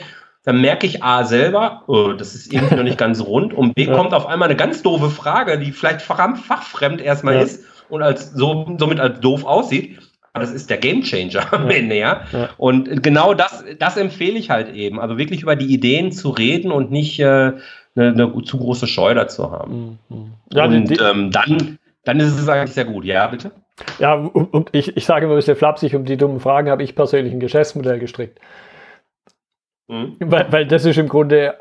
dann 0.46 0.62
merke 0.62 0.88
ich 0.88 1.04
A 1.04 1.26
selber, 1.26 1.84
oh, 1.88 2.14
das 2.14 2.34
ist 2.34 2.54
irgendwie 2.54 2.76
noch 2.76 2.84
nicht 2.84 2.98
ganz 2.98 3.20
rund 3.26 3.54
und 3.54 3.76
B 3.76 3.84
ja. 3.84 3.94
kommt 3.94 4.14
auf 4.14 4.26
einmal 4.26 4.48
eine 4.48 4.56
ganz 4.56 4.84
doofe 4.84 5.10
Frage, 5.10 5.60
die 5.60 5.74
vielleicht 5.74 6.02
fachfremd 6.02 7.02
erstmal 7.02 7.36
ja. 7.36 7.42
ist 7.42 7.66
und 7.90 8.04
als 8.04 8.32
so, 8.32 8.74
somit 8.80 9.02
als 9.02 9.20
doof 9.20 9.44
aussieht. 9.44 10.00
Aber 10.32 10.46
das 10.46 10.54
ist 10.54 10.70
der 10.70 10.78
Gamechanger 10.78 11.54
am 11.54 11.70
Ende, 11.70 11.98
ja? 11.98 12.22
ja. 12.32 12.50
Und 12.56 13.04
genau 13.04 13.34
das, 13.34 13.66
das 13.80 13.98
empfehle 13.98 14.40
ich 14.40 14.50
halt 14.50 14.74
eben. 14.74 14.98
Also 15.02 15.18
wirklich 15.18 15.42
über 15.42 15.58
die 15.58 15.74
Ideen 15.74 16.14
zu 16.14 16.30
reden 16.30 16.72
und 16.72 16.90
nicht 16.90 17.20
äh, 17.20 17.24
eine, 17.24 17.58
eine 17.96 18.32
zu 18.46 18.58
große 18.58 18.88
Scheu 18.88 19.14
dazu 19.14 19.52
haben. 19.52 20.00
Mhm. 20.08 20.32
Ja, 20.54 20.66
und 20.66 21.02
ähm, 21.02 21.32
dann 21.32 21.80
dann 22.04 22.20
ist 22.20 22.38
es 22.38 22.50
eigentlich 22.50 22.74
sehr 22.74 22.86
gut. 22.86 23.06
Ja, 23.06 23.28
bitte? 23.28 23.52
Ja, 24.00 24.14
und 24.14 24.70
ich, 24.74 24.96
ich 24.98 25.06
sage 25.06 25.26
immer 25.26 25.36
ein 25.36 25.38
bisschen 25.38 25.56
flapsig, 25.56 25.96
um 25.96 26.06
die 26.06 26.18
dummen 26.18 26.40
Fragen 26.40 26.70
habe 26.70 26.84
ich 26.84 26.96
persönlich 26.96 27.34
ein 27.34 27.40
Geschäftsmodell 27.40 28.00
gestrickt. 28.00 28.40
Mhm. 29.88 30.16
Weil, 30.20 30.52
weil 30.52 30.68
das 30.68 30.86
ist 30.86 30.98
im 30.98 31.10
Grunde 31.10 31.56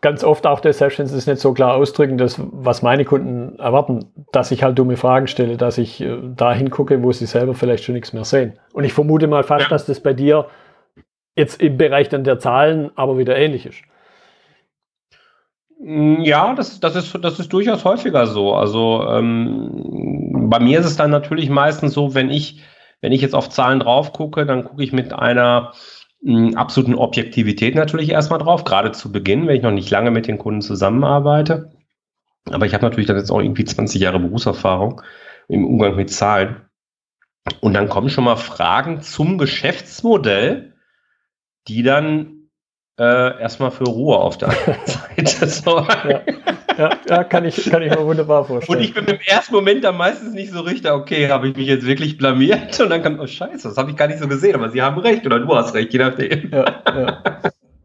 ganz 0.00 0.22
oft 0.22 0.46
auch 0.46 0.60
der 0.60 0.72
Sessions 0.72 1.12
ist 1.12 1.26
nicht 1.26 1.40
so 1.40 1.52
klar 1.52 1.74
ausdrücken, 1.74 2.18
dass, 2.18 2.36
was 2.38 2.82
meine 2.82 3.04
Kunden 3.04 3.58
erwarten, 3.58 4.12
dass 4.32 4.50
ich 4.50 4.62
halt 4.62 4.78
dumme 4.78 4.96
Fragen 4.96 5.26
stelle, 5.26 5.56
dass 5.56 5.78
ich 5.78 6.00
äh, 6.00 6.18
da 6.22 6.54
hingucke, 6.54 7.02
wo 7.02 7.12
sie 7.12 7.26
selber 7.26 7.54
vielleicht 7.54 7.84
schon 7.84 7.94
nichts 7.94 8.12
mehr 8.12 8.24
sehen. 8.24 8.58
Und 8.72 8.84
ich 8.84 8.92
vermute 8.92 9.26
mal 9.26 9.42
fast, 9.42 9.64
ja. 9.64 9.68
dass 9.68 9.86
das 9.86 10.00
bei 10.00 10.12
dir 10.12 10.46
jetzt 11.34 11.60
im 11.60 11.76
Bereich 11.76 12.08
dann 12.08 12.24
der 12.24 12.38
Zahlen 12.38 12.90
aber 12.94 13.18
wieder 13.18 13.36
ähnlich 13.36 13.66
ist. 13.66 13.82
Mm, 15.78 16.22
ja, 16.22 16.54
das, 16.54 16.80
das, 16.80 16.96
ist, 16.96 17.18
das 17.22 17.38
ist 17.38 17.52
durchaus 17.52 17.84
häufiger 17.84 18.26
so. 18.26 18.54
Also 18.54 19.06
ähm, 19.08 20.48
bei 20.50 20.60
mir 20.60 20.80
ist 20.80 20.86
es 20.86 20.96
dann 20.96 21.10
natürlich 21.10 21.50
meistens 21.50 21.92
so, 21.92 22.14
wenn 22.14 22.30
ich, 22.30 22.62
wenn 23.00 23.12
ich 23.12 23.20
jetzt 23.20 23.34
auf 23.34 23.50
Zahlen 23.50 23.80
drauf 23.80 24.12
gucke, 24.12 24.46
dann 24.46 24.64
gucke 24.64 24.82
ich 24.82 24.92
mit 24.92 25.12
einer 25.12 25.72
mh, 26.22 26.50
mm, 26.50 26.54
absoluten 26.56 26.94
Objektivität 26.94 27.74
natürlich 27.74 28.10
erstmal 28.10 28.38
drauf, 28.38 28.64
gerade 28.64 28.92
zu 28.92 29.12
Beginn, 29.12 29.46
wenn 29.46 29.56
ich 29.56 29.62
noch 29.62 29.70
nicht 29.72 29.90
lange 29.90 30.10
mit 30.10 30.26
den 30.26 30.38
Kunden 30.38 30.62
zusammenarbeite. 30.62 31.72
Aber 32.50 32.66
ich 32.66 32.74
habe 32.74 32.84
natürlich 32.84 33.06
dann 33.06 33.16
jetzt 33.16 33.30
auch 33.30 33.40
irgendwie 33.40 33.64
20 33.64 34.00
Jahre 34.00 34.20
Berufserfahrung 34.20 35.02
im 35.48 35.66
Umgang 35.66 35.96
mit 35.96 36.10
Zahlen. 36.10 36.62
Und 37.60 37.74
dann 37.74 37.88
kommen 37.88 38.08
schon 38.08 38.24
mal 38.24 38.36
Fragen 38.36 39.02
zum 39.02 39.38
Geschäftsmodell, 39.38 40.74
die 41.68 41.82
dann 41.82 42.35
äh, 42.98 43.40
erstmal 43.40 43.70
für 43.70 43.84
Ruhe 43.84 44.16
auf 44.16 44.38
der 44.38 44.48
anderen 44.66 44.86
Seite 44.86 45.46
sorgen. 45.48 46.10
Ja. 46.10 46.20
Ja, 46.78 46.90
ja, 47.08 47.24
kann, 47.24 47.44
ich, 47.46 47.70
kann 47.70 47.82
ich 47.82 47.90
mir 47.90 48.04
wunderbar 48.04 48.44
vorstellen. 48.44 48.78
Und 48.78 48.84
ich 48.84 48.92
bin 48.92 49.06
im 49.06 49.18
ersten 49.26 49.54
Moment 49.54 49.82
dann 49.84 49.96
meistens 49.96 50.34
nicht 50.34 50.52
so 50.52 50.60
richtig, 50.60 50.90
okay, 50.90 51.30
habe 51.30 51.48
ich 51.48 51.56
mich 51.56 51.66
jetzt 51.66 51.86
wirklich 51.86 52.18
blamiert? 52.18 52.78
Und 52.78 52.90
dann 52.90 53.02
kann, 53.02 53.18
oh 53.18 53.26
scheiße, 53.26 53.68
das 53.68 53.76
habe 53.78 53.90
ich 53.90 53.96
gar 53.96 54.08
nicht 54.08 54.18
so 54.18 54.28
gesehen, 54.28 54.54
aber 54.54 54.68
sie 54.68 54.82
haben 54.82 54.98
recht 54.98 55.24
oder 55.24 55.40
du 55.40 55.54
hast 55.54 55.74
recht, 55.74 55.92
je 55.92 55.98
nachdem. 56.00 56.50
Ja, 56.50 56.64
ja. 56.86 57.22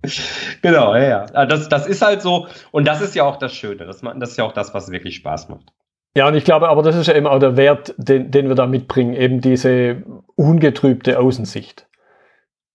genau, 0.61 0.95
ja, 0.95 1.03
ja. 1.03 1.25
Ah, 1.33 1.45
das, 1.45 1.69
das 1.69 1.87
ist 1.87 2.01
halt 2.01 2.21
so, 2.21 2.47
und 2.71 2.85
das 2.85 3.01
ist 3.01 3.15
ja 3.15 3.23
auch 3.23 3.37
das 3.37 3.53
Schöne, 3.53 3.85
das, 3.85 4.01
das 4.01 4.31
ist 4.31 4.37
ja 4.37 4.43
auch 4.43 4.53
das, 4.53 4.73
was 4.73 4.91
wirklich 4.91 5.15
Spaß 5.15 5.47
macht. 5.49 5.71
Ja, 6.15 6.27
und 6.27 6.35
ich 6.35 6.43
glaube, 6.43 6.67
aber 6.67 6.83
das 6.83 6.97
ist 6.97 7.07
ja 7.07 7.15
eben 7.15 7.27
auch 7.27 7.39
der 7.39 7.55
Wert, 7.55 7.93
den, 7.97 8.31
den 8.31 8.49
wir 8.49 8.55
da 8.55 8.67
mitbringen, 8.67 9.13
eben 9.13 9.39
diese 9.39 10.03
ungetrübte 10.35 11.17
Außensicht. 11.17 11.87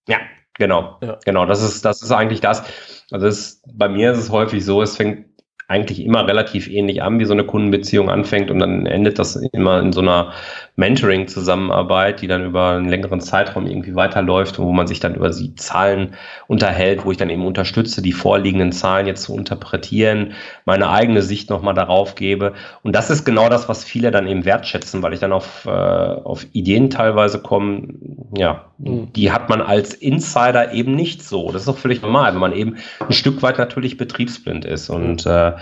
Ja, 0.07 0.17
Genau, 0.57 0.97
ja. 1.01 1.19
genau. 1.23 1.45
Das 1.45 1.61
ist, 1.61 1.85
das 1.85 2.01
ist 2.01 2.11
eigentlich 2.11 2.41
das. 2.41 2.63
Also 3.11 3.25
das, 3.25 3.61
bei 3.73 3.87
mir 3.87 4.11
ist 4.11 4.19
es 4.19 4.29
häufig 4.31 4.65
so, 4.65 4.81
es 4.81 4.97
fängt 4.97 5.27
eigentlich 5.69 6.03
immer 6.03 6.25
relativ 6.25 6.69
ähnlich 6.69 7.03
an, 7.03 7.19
wie 7.19 7.25
so 7.25 7.33
eine 7.33 7.43
Kundenbeziehung 7.43 8.09
anfängt 8.09 8.49
und 8.49 8.59
dann 8.59 8.85
endet 8.85 9.19
das 9.19 9.35
immer 9.35 9.81
in 9.81 9.91
so 9.91 9.99
einer 9.99 10.31
Mentoring-Zusammenarbeit, 10.77 12.21
die 12.21 12.27
dann 12.27 12.45
über 12.45 12.69
einen 12.69 12.87
längeren 12.87 13.19
Zeitraum 13.19 13.67
irgendwie 13.67 13.93
weiterläuft 13.93 14.59
und 14.59 14.65
wo 14.65 14.71
man 14.71 14.87
sich 14.87 15.01
dann 15.01 15.15
über 15.15 15.29
die 15.29 15.55
Zahlen 15.55 16.13
unterhält, 16.47 17.03
wo 17.03 17.11
ich 17.11 17.17
dann 17.17 17.29
eben 17.29 17.45
unterstütze, 17.45 18.01
die 18.01 18.13
vorliegenden 18.13 18.71
Zahlen 18.71 19.07
jetzt 19.07 19.23
zu 19.23 19.35
interpretieren, 19.35 20.33
meine 20.63 20.89
eigene 20.89 21.21
Sicht 21.21 21.49
nochmal 21.49 21.73
darauf 21.73 22.15
gebe. 22.15 22.53
Und 22.83 22.95
das 22.95 23.09
ist 23.09 23.25
genau 23.25 23.49
das, 23.49 23.67
was 23.67 23.83
viele 23.83 24.11
dann 24.11 24.27
eben 24.27 24.45
wertschätzen, 24.45 25.01
weil 25.01 25.13
ich 25.13 25.19
dann 25.19 25.33
auf, 25.33 25.65
äh, 25.65 25.69
auf 25.69 26.45
Ideen 26.53 26.89
teilweise 26.89 27.41
komme, 27.41 27.89
ja, 28.37 28.65
mhm. 28.77 29.11
die 29.13 29.33
hat 29.33 29.49
man 29.49 29.61
als 29.61 29.93
Insider 29.95 30.71
eben 30.71 30.95
nicht 30.95 31.23
so. 31.23 31.51
Das 31.51 31.63
ist 31.63 31.67
auch 31.67 31.77
völlig 31.77 32.01
normal, 32.01 32.33
wenn 32.33 32.39
man 32.39 32.53
eben 32.53 32.77
ein 32.99 33.13
Stück 33.13 33.41
weit 33.41 33.57
natürlich 33.57 33.97
betriebsblind 33.97 34.63
ist. 34.63 34.89
Und 34.89 35.25
äh, 35.25 35.56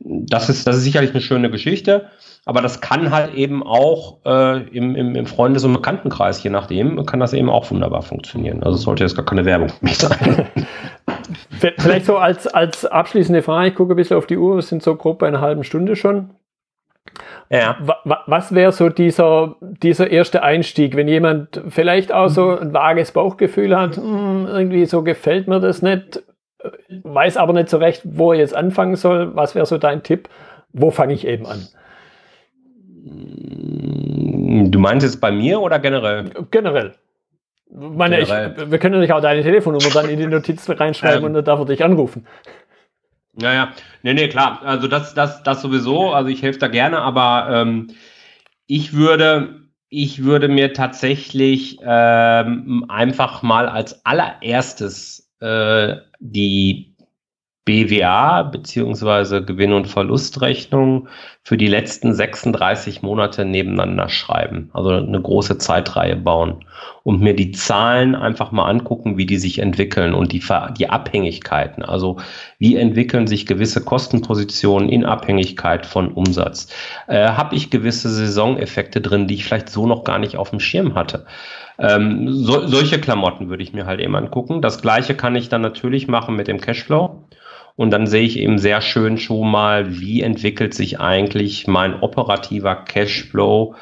das 0.00 0.48
ist, 0.48 0.66
das 0.66 0.76
ist 0.76 0.84
sicherlich 0.84 1.10
eine 1.10 1.20
schöne 1.20 1.50
Geschichte. 1.50 2.06
Aber 2.44 2.62
das 2.62 2.80
kann 2.80 3.10
halt 3.10 3.34
eben 3.34 3.62
auch 3.62 4.24
äh, 4.24 4.62
im, 4.68 4.96
im, 4.96 5.14
im 5.14 5.26
Freundes- 5.26 5.64
und 5.64 5.74
Bekanntenkreis, 5.74 6.42
je 6.42 6.48
nachdem, 6.48 7.04
kann 7.04 7.20
das 7.20 7.34
eben 7.34 7.50
auch 7.50 7.70
wunderbar 7.70 8.00
funktionieren. 8.00 8.62
Also 8.62 8.76
es 8.76 8.82
sollte 8.82 9.04
jetzt 9.04 9.16
gar 9.16 9.26
keine 9.26 9.44
Werbung 9.44 9.68
für 9.68 9.84
mich 9.84 9.98
sein. 9.98 10.46
Vielleicht 11.78 12.06
so 12.06 12.16
als, 12.16 12.46
als 12.46 12.86
abschließende 12.86 13.42
Frage, 13.42 13.68
ich 13.68 13.74
gucke 13.74 13.92
ein 13.92 13.96
bisschen 13.96 14.16
auf 14.16 14.26
die 14.26 14.38
Uhr, 14.38 14.56
wir 14.56 14.62
sind 14.62 14.82
so 14.82 14.96
grob 14.96 15.18
bei 15.18 15.28
einer 15.28 15.42
halben 15.42 15.62
Stunde 15.62 15.94
schon. 15.94 16.30
Ja. 17.50 17.76
Was 18.26 18.54
wäre 18.54 18.72
so 18.72 18.88
dieser, 18.88 19.56
dieser 19.60 20.10
erste 20.10 20.42
Einstieg, 20.42 20.96
wenn 20.96 21.08
jemand 21.08 21.62
vielleicht 21.68 22.12
auch 22.12 22.28
so 22.28 22.56
ein 22.56 22.72
vages 22.72 23.12
Bauchgefühl 23.12 23.76
hat, 23.76 23.96
hm, 23.96 24.46
irgendwie 24.46 24.86
so 24.86 25.02
gefällt 25.02 25.48
mir 25.48 25.60
das 25.60 25.82
nicht, 25.82 26.22
weiß 26.88 27.36
aber 27.36 27.52
nicht 27.52 27.68
so 27.68 27.76
recht, 27.76 28.02
wo 28.04 28.32
er 28.32 28.38
jetzt 28.38 28.54
anfangen 28.54 28.96
soll. 28.96 29.34
Was 29.34 29.54
wäre 29.54 29.66
so 29.66 29.78
dein 29.78 30.02
Tipp? 30.02 30.28
Wo 30.72 30.90
fange 30.90 31.14
ich 31.14 31.26
eben 31.26 31.46
an? 31.46 31.68
Du 34.70 34.78
meinst 34.78 35.04
jetzt 35.04 35.20
bei 35.20 35.30
mir 35.30 35.60
oder 35.60 35.78
generell? 35.78 36.30
Generell. 36.50 36.94
Meine, 37.70 38.18
generell. 38.18 38.54
Ich, 38.56 38.70
wir 38.70 38.78
können 38.78 39.00
nicht 39.00 39.12
auch 39.12 39.20
deine 39.20 39.42
Telefonnummer 39.42 39.90
dann 39.92 40.08
in 40.08 40.18
die 40.18 40.26
Notizen 40.26 40.72
reinschreiben 40.72 41.18
ähm, 41.20 41.24
und 41.26 41.34
dann 41.34 41.44
darf 41.44 41.60
er 41.60 41.66
dich 41.66 41.84
anrufen. 41.84 42.26
Naja, 43.34 43.72
nee, 44.02 44.14
nee, 44.14 44.28
klar. 44.28 44.60
Also 44.64 44.88
das, 44.88 45.14
das, 45.14 45.42
das 45.42 45.62
sowieso. 45.62 46.12
Also 46.12 46.28
ich 46.28 46.42
helfe 46.42 46.58
da 46.58 46.68
gerne, 46.68 46.98
aber 46.98 47.48
ähm, 47.52 47.88
ich 48.66 48.94
würde, 48.94 49.60
ich 49.88 50.24
würde 50.24 50.48
mir 50.48 50.72
tatsächlich 50.72 51.78
ähm, 51.82 52.84
einfach 52.88 53.42
mal 53.42 53.68
als 53.68 54.04
allererstes 54.04 55.27
äh, 55.40 55.96
die 56.20 56.96
BWA 57.64 58.44
beziehungsweise 58.44 59.44
Gewinn- 59.44 59.74
und 59.74 59.88
Verlustrechnung 59.88 61.08
für 61.48 61.56
die 61.56 61.66
letzten 61.66 62.12
36 62.12 63.00
Monate 63.00 63.46
nebeneinander 63.46 64.10
schreiben. 64.10 64.68
Also 64.74 64.90
eine 64.90 65.18
große 65.18 65.56
Zeitreihe 65.56 66.14
bauen 66.14 66.66
und 67.04 67.22
mir 67.22 67.34
die 67.34 67.52
Zahlen 67.52 68.14
einfach 68.14 68.52
mal 68.52 68.68
angucken, 68.68 69.16
wie 69.16 69.24
die 69.24 69.38
sich 69.38 69.60
entwickeln 69.60 70.12
und 70.12 70.32
die, 70.32 70.42
die 70.76 70.90
Abhängigkeiten. 70.90 71.82
Also 71.82 72.18
wie 72.58 72.76
entwickeln 72.76 73.26
sich 73.26 73.46
gewisse 73.46 73.82
Kostenpositionen 73.82 74.90
in 74.90 75.06
Abhängigkeit 75.06 75.86
von 75.86 76.12
Umsatz. 76.12 76.68
Äh, 77.06 77.28
Habe 77.28 77.56
ich 77.56 77.70
gewisse 77.70 78.10
Saisoneffekte 78.10 79.00
drin, 79.00 79.26
die 79.26 79.36
ich 79.36 79.44
vielleicht 79.46 79.70
so 79.70 79.86
noch 79.86 80.04
gar 80.04 80.18
nicht 80.18 80.36
auf 80.36 80.50
dem 80.50 80.60
Schirm 80.60 80.94
hatte. 80.94 81.24
Ähm, 81.78 82.30
so, 82.30 82.66
solche 82.66 83.00
Klamotten 83.00 83.48
würde 83.48 83.62
ich 83.62 83.72
mir 83.72 83.86
halt 83.86 84.00
eben 84.00 84.16
angucken. 84.16 84.60
Das 84.60 84.82
gleiche 84.82 85.14
kann 85.14 85.34
ich 85.34 85.48
dann 85.48 85.62
natürlich 85.62 86.08
machen 86.08 86.36
mit 86.36 86.46
dem 86.46 86.60
Cashflow. 86.60 87.24
Und 87.78 87.92
dann 87.92 88.08
sehe 88.08 88.24
ich 88.24 88.36
eben 88.40 88.58
sehr 88.58 88.80
schön 88.80 89.18
schon 89.18 89.48
mal, 89.52 90.00
wie 90.00 90.20
entwickelt 90.20 90.74
sich 90.74 90.98
eigentlich 90.98 91.68
mein 91.68 92.00
operativer 92.00 92.74
Cashflow 92.74 93.76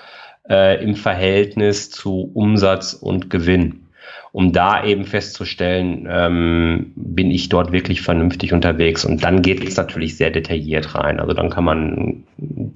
äh, 0.50 0.84
im 0.84 0.96
Verhältnis 0.96 1.90
zu 1.90 2.30
Umsatz 2.34 2.92
und 2.92 3.30
Gewinn. 3.30 3.86
Um 4.32 4.52
da 4.52 4.84
eben 4.84 5.06
festzustellen, 5.06 6.06
ähm, 6.10 6.92
bin 6.94 7.30
ich 7.30 7.48
dort 7.48 7.72
wirklich 7.72 8.02
vernünftig 8.02 8.52
unterwegs. 8.52 9.06
Und 9.06 9.24
dann 9.24 9.40
geht 9.40 9.66
es 9.66 9.78
natürlich 9.78 10.18
sehr 10.18 10.30
detailliert 10.30 10.94
rein. 10.94 11.18
Also 11.18 11.32
dann 11.32 11.48
kann 11.48 11.64
man 11.64 12.24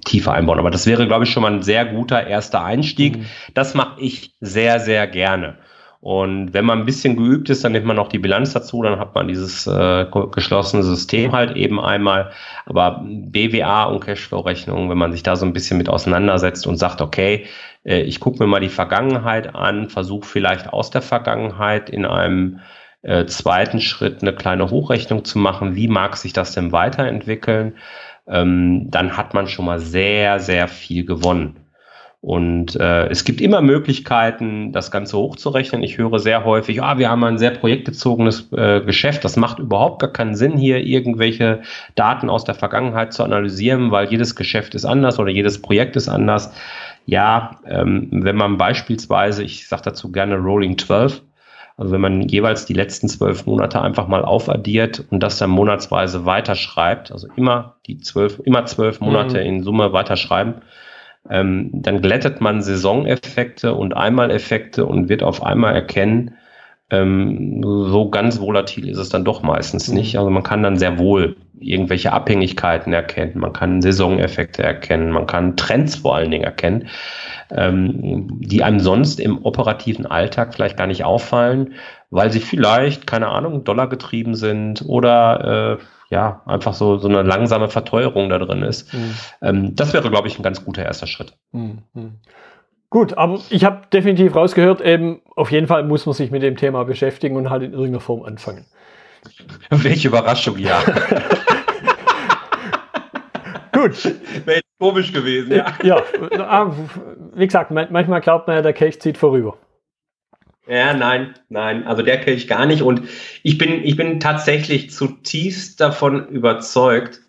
tiefer 0.03 0.33
einbauen. 0.33 0.57
Aber 0.57 0.71
das 0.71 0.87
wäre, 0.87 1.05
glaube 1.05 1.25
ich, 1.25 1.29
schon 1.29 1.43
mal 1.43 1.53
ein 1.53 1.61
sehr 1.61 1.85
guter 1.85 2.25
erster 2.25 2.63
Einstieg. 2.63 3.19
Mhm. 3.19 3.25
Das 3.53 3.75
mache 3.75 4.01
ich 4.01 4.33
sehr, 4.41 4.79
sehr 4.79 5.05
gerne. 5.05 5.57
Und 6.01 6.55
wenn 6.55 6.65
man 6.65 6.79
ein 6.79 6.85
bisschen 6.85 7.15
geübt 7.15 7.51
ist, 7.51 7.63
dann 7.63 7.73
nimmt 7.73 7.85
man 7.85 7.95
noch 7.95 8.09
die 8.09 8.17
Bilanz 8.17 8.53
dazu, 8.53 8.81
dann 8.81 8.99
hat 8.99 9.13
man 9.13 9.27
dieses 9.27 9.67
äh, 9.67 10.07
geschlossene 10.31 10.81
System 10.81 11.31
halt 11.31 11.55
eben 11.55 11.79
einmal. 11.79 12.31
Aber 12.65 13.05
BWA 13.05 13.83
und 13.83 13.99
Cashflow-Rechnung, 14.03 14.89
wenn 14.89 14.97
man 14.97 15.11
sich 15.11 15.21
da 15.21 15.35
so 15.35 15.45
ein 15.45 15.53
bisschen 15.53 15.77
mit 15.77 15.89
auseinandersetzt 15.89 16.65
und 16.65 16.77
sagt, 16.77 17.01
okay, 17.01 17.45
äh, 17.85 18.01
ich 18.01 18.19
gucke 18.19 18.39
mir 18.39 18.47
mal 18.47 18.59
die 18.59 18.69
Vergangenheit 18.69 19.53
an, 19.53 19.89
versuche 19.89 20.25
vielleicht 20.25 20.73
aus 20.73 20.89
der 20.89 21.03
Vergangenheit 21.03 21.91
in 21.91 22.05
einem 22.07 22.61
äh, 23.03 23.25
zweiten 23.25 23.79
Schritt 23.79 24.23
eine 24.23 24.33
kleine 24.33 24.71
Hochrechnung 24.71 25.23
zu 25.23 25.37
machen, 25.37 25.75
wie 25.75 25.87
mag 25.87 26.17
sich 26.17 26.33
das 26.33 26.53
denn 26.53 26.71
weiterentwickeln, 26.71 27.75
ähm, 28.27 28.89
dann 28.89 29.17
hat 29.17 29.35
man 29.35 29.47
schon 29.47 29.65
mal 29.65 29.79
sehr, 29.79 30.39
sehr 30.39 30.67
viel 30.67 31.05
gewonnen. 31.05 31.60
Und 32.21 32.75
äh, 32.75 33.07
es 33.07 33.23
gibt 33.23 33.41
immer 33.41 33.61
Möglichkeiten, 33.61 34.71
das 34.71 34.91
Ganze 34.91 35.17
hochzurechnen. 35.17 35.81
Ich 35.81 35.97
höre 35.97 36.19
sehr 36.19 36.45
häufig, 36.45 36.83
ah, 36.83 36.99
wir 36.99 37.09
haben 37.09 37.23
ein 37.23 37.39
sehr 37.39 37.49
projektbezogenes 37.49 38.51
äh, 38.51 38.81
Geschäft. 38.81 39.25
Das 39.25 39.37
macht 39.37 39.57
überhaupt 39.57 39.99
gar 40.01 40.11
keinen 40.11 40.35
Sinn, 40.35 40.55
hier 40.55 40.77
irgendwelche 40.77 41.63
Daten 41.95 42.29
aus 42.29 42.43
der 42.43 42.53
Vergangenheit 42.53 43.11
zu 43.11 43.23
analysieren, 43.23 43.89
weil 43.89 44.07
jedes 44.07 44.35
Geschäft 44.35 44.75
ist 44.75 44.85
anders 44.85 45.17
oder 45.17 45.31
jedes 45.31 45.63
Projekt 45.63 45.95
ist 45.95 46.09
anders. 46.09 46.53
Ja, 47.07 47.59
ähm, 47.67 48.09
wenn 48.11 48.35
man 48.35 48.57
beispielsweise, 48.57 49.43
ich 49.43 49.67
sage 49.67 49.81
dazu 49.85 50.11
gerne 50.11 50.35
Rolling 50.35 50.77
12, 50.77 51.23
also 51.77 51.91
wenn 51.91 52.01
man 52.01 52.21
jeweils 52.21 52.67
die 52.67 52.73
letzten 52.73 53.09
zwölf 53.09 53.47
Monate 53.47 53.81
einfach 53.81 54.07
mal 54.07 54.23
aufaddiert 54.23 55.03
und 55.09 55.23
das 55.23 55.39
dann 55.39 55.49
monatsweise 55.49 56.25
weiterschreibt, 56.25 57.11
also 57.11 57.27
immer 57.35 57.77
die 57.87 57.97
zwölf, 57.97 58.39
immer 58.43 58.65
zwölf 58.65 58.99
Monate 58.99 59.39
mhm. 59.39 59.45
in 59.47 59.63
Summe 59.63 59.91
weiterschreiben, 59.91 60.61
ähm, 61.29 61.69
dann 61.73 62.01
glättet 62.01 62.41
man 62.41 62.61
Saisoneffekte 62.61 63.73
und 63.73 63.95
Einmaleffekte 63.95 64.85
und 64.85 65.09
wird 65.09 65.23
auf 65.23 65.43
einmal 65.43 65.75
erkennen, 65.75 66.35
ähm, 66.91 67.61
so 67.63 68.09
ganz 68.09 68.39
volatil 68.39 68.89
ist 68.89 68.97
es 68.97 69.09
dann 69.09 69.23
doch 69.23 69.41
meistens 69.41 69.87
mhm. 69.87 69.95
nicht. 69.95 70.17
Also 70.17 70.29
man 70.29 70.43
kann 70.43 70.61
dann 70.61 70.77
sehr 70.77 70.99
wohl 70.99 71.37
irgendwelche 71.57 72.11
Abhängigkeiten 72.11 72.91
erkennen, 72.91 73.33
man 73.35 73.53
kann 73.53 73.81
Saisoneffekte 73.81 74.63
erkennen, 74.63 75.11
man 75.11 75.27
kann 75.27 75.55
Trends 75.55 75.95
vor 75.95 76.15
allen 76.15 76.31
Dingen 76.31 76.43
erkennen, 76.43 76.87
ähm, 77.51 78.39
die 78.41 78.63
einem 78.63 78.79
sonst 78.79 79.19
im 79.19 79.45
operativen 79.45 80.05
Alltag 80.05 80.53
vielleicht 80.53 80.75
gar 80.75 80.87
nicht 80.87 81.05
auffallen, 81.05 81.75
weil 82.09 82.31
sie 82.31 82.39
vielleicht, 82.39 83.07
keine 83.07 83.27
Ahnung, 83.27 83.63
Dollar 83.63 83.87
getrieben 83.87 84.35
sind 84.35 84.83
oder 84.85 85.77
äh, 85.79 85.83
ja, 86.11 86.41
einfach 86.45 86.73
so, 86.73 86.97
so 86.97 87.07
eine 87.07 87.23
langsame 87.23 87.69
Verteuerung 87.69 88.29
da 88.29 88.37
drin 88.37 88.61
ist. 88.63 88.93
Mhm. 88.93 89.15
Ähm, 89.41 89.75
das 89.75 89.93
wäre, 89.93 90.09
glaube 90.09 90.27
ich, 90.27 90.37
ein 90.37 90.43
ganz 90.43 90.63
guter 90.63 90.83
erster 90.83 91.07
Schritt. 91.07 91.33
Mhm. 91.53 91.79
Gut, 92.89 93.17
aber 93.17 93.39
ich 93.49 93.63
habe 93.63 93.87
definitiv 93.93 94.35
rausgehört, 94.35 94.81
eben 94.81 95.21
auf 95.37 95.49
jeden 95.51 95.67
Fall 95.67 95.83
muss 95.83 96.05
man 96.05 96.13
sich 96.13 96.29
mit 96.29 96.43
dem 96.43 96.57
Thema 96.57 96.83
beschäftigen 96.83 97.37
und 97.37 97.49
halt 97.49 97.63
in 97.63 97.71
irgendeiner 97.71 98.01
Form 98.01 98.23
anfangen. 98.23 98.65
Welche 99.69 100.09
Überraschung, 100.09 100.57
ja. 100.57 100.81
Gut. 103.71 104.03
Wäre 104.45 104.57
jetzt 104.57 104.67
komisch 104.79 105.13
gewesen, 105.13 105.55
ja. 105.55 105.73
Ja, 105.81 106.03
ah, 106.39 106.75
wie 107.33 107.45
gesagt, 107.45 107.71
manchmal 107.71 108.19
glaubt 108.19 108.47
man 108.47 108.57
ja, 108.57 108.61
der 108.61 108.73
Kelch 108.73 108.99
zieht 108.99 109.17
vorüber. 109.17 109.57
Ja, 110.67 110.93
nein, 110.93 111.33
nein, 111.49 111.85
also 111.87 112.03
der 112.03 112.19
kenne 112.19 112.37
ich 112.37 112.47
gar 112.47 112.65
nicht. 112.65 112.83
Und 112.83 113.01
ich 113.43 113.57
bin, 113.57 113.83
ich 113.83 113.95
bin 113.95 114.19
tatsächlich 114.19 114.91
zutiefst 114.91 115.81
davon 115.81 116.27
überzeugt, 116.29 117.21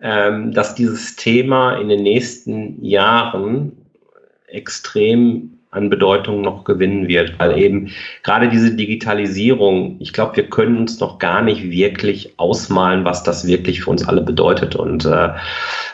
ähm, 0.00 0.52
dass 0.52 0.74
dieses 0.74 1.16
Thema 1.16 1.76
in 1.76 1.88
den 1.88 2.02
nächsten 2.02 2.82
Jahren 2.82 3.86
extrem 4.46 5.59
an 5.70 5.88
Bedeutung 5.88 6.40
noch 6.40 6.64
gewinnen 6.64 7.06
wird, 7.06 7.38
weil 7.38 7.56
eben 7.56 7.90
gerade 8.24 8.48
diese 8.48 8.74
Digitalisierung, 8.74 9.96
ich 10.00 10.12
glaube, 10.12 10.36
wir 10.36 10.50
können 10.50 10.78
uns 10.78 10.98
noch 10.98 11.18
gar 11.18 11.42
nicht 11.42 11.70
wirklich 11.70 12.38
ausmalen, 12.38 13.04
was 13.04 13.22
das 13.22 13.46
wirklich 13.46 13.82
für 13.82 13.90
uns 13.90 14.06
alle 14.06 14.22
bedeutet. 14.22 14.74
Und 14.74 15.04
äh, 15.04 15.30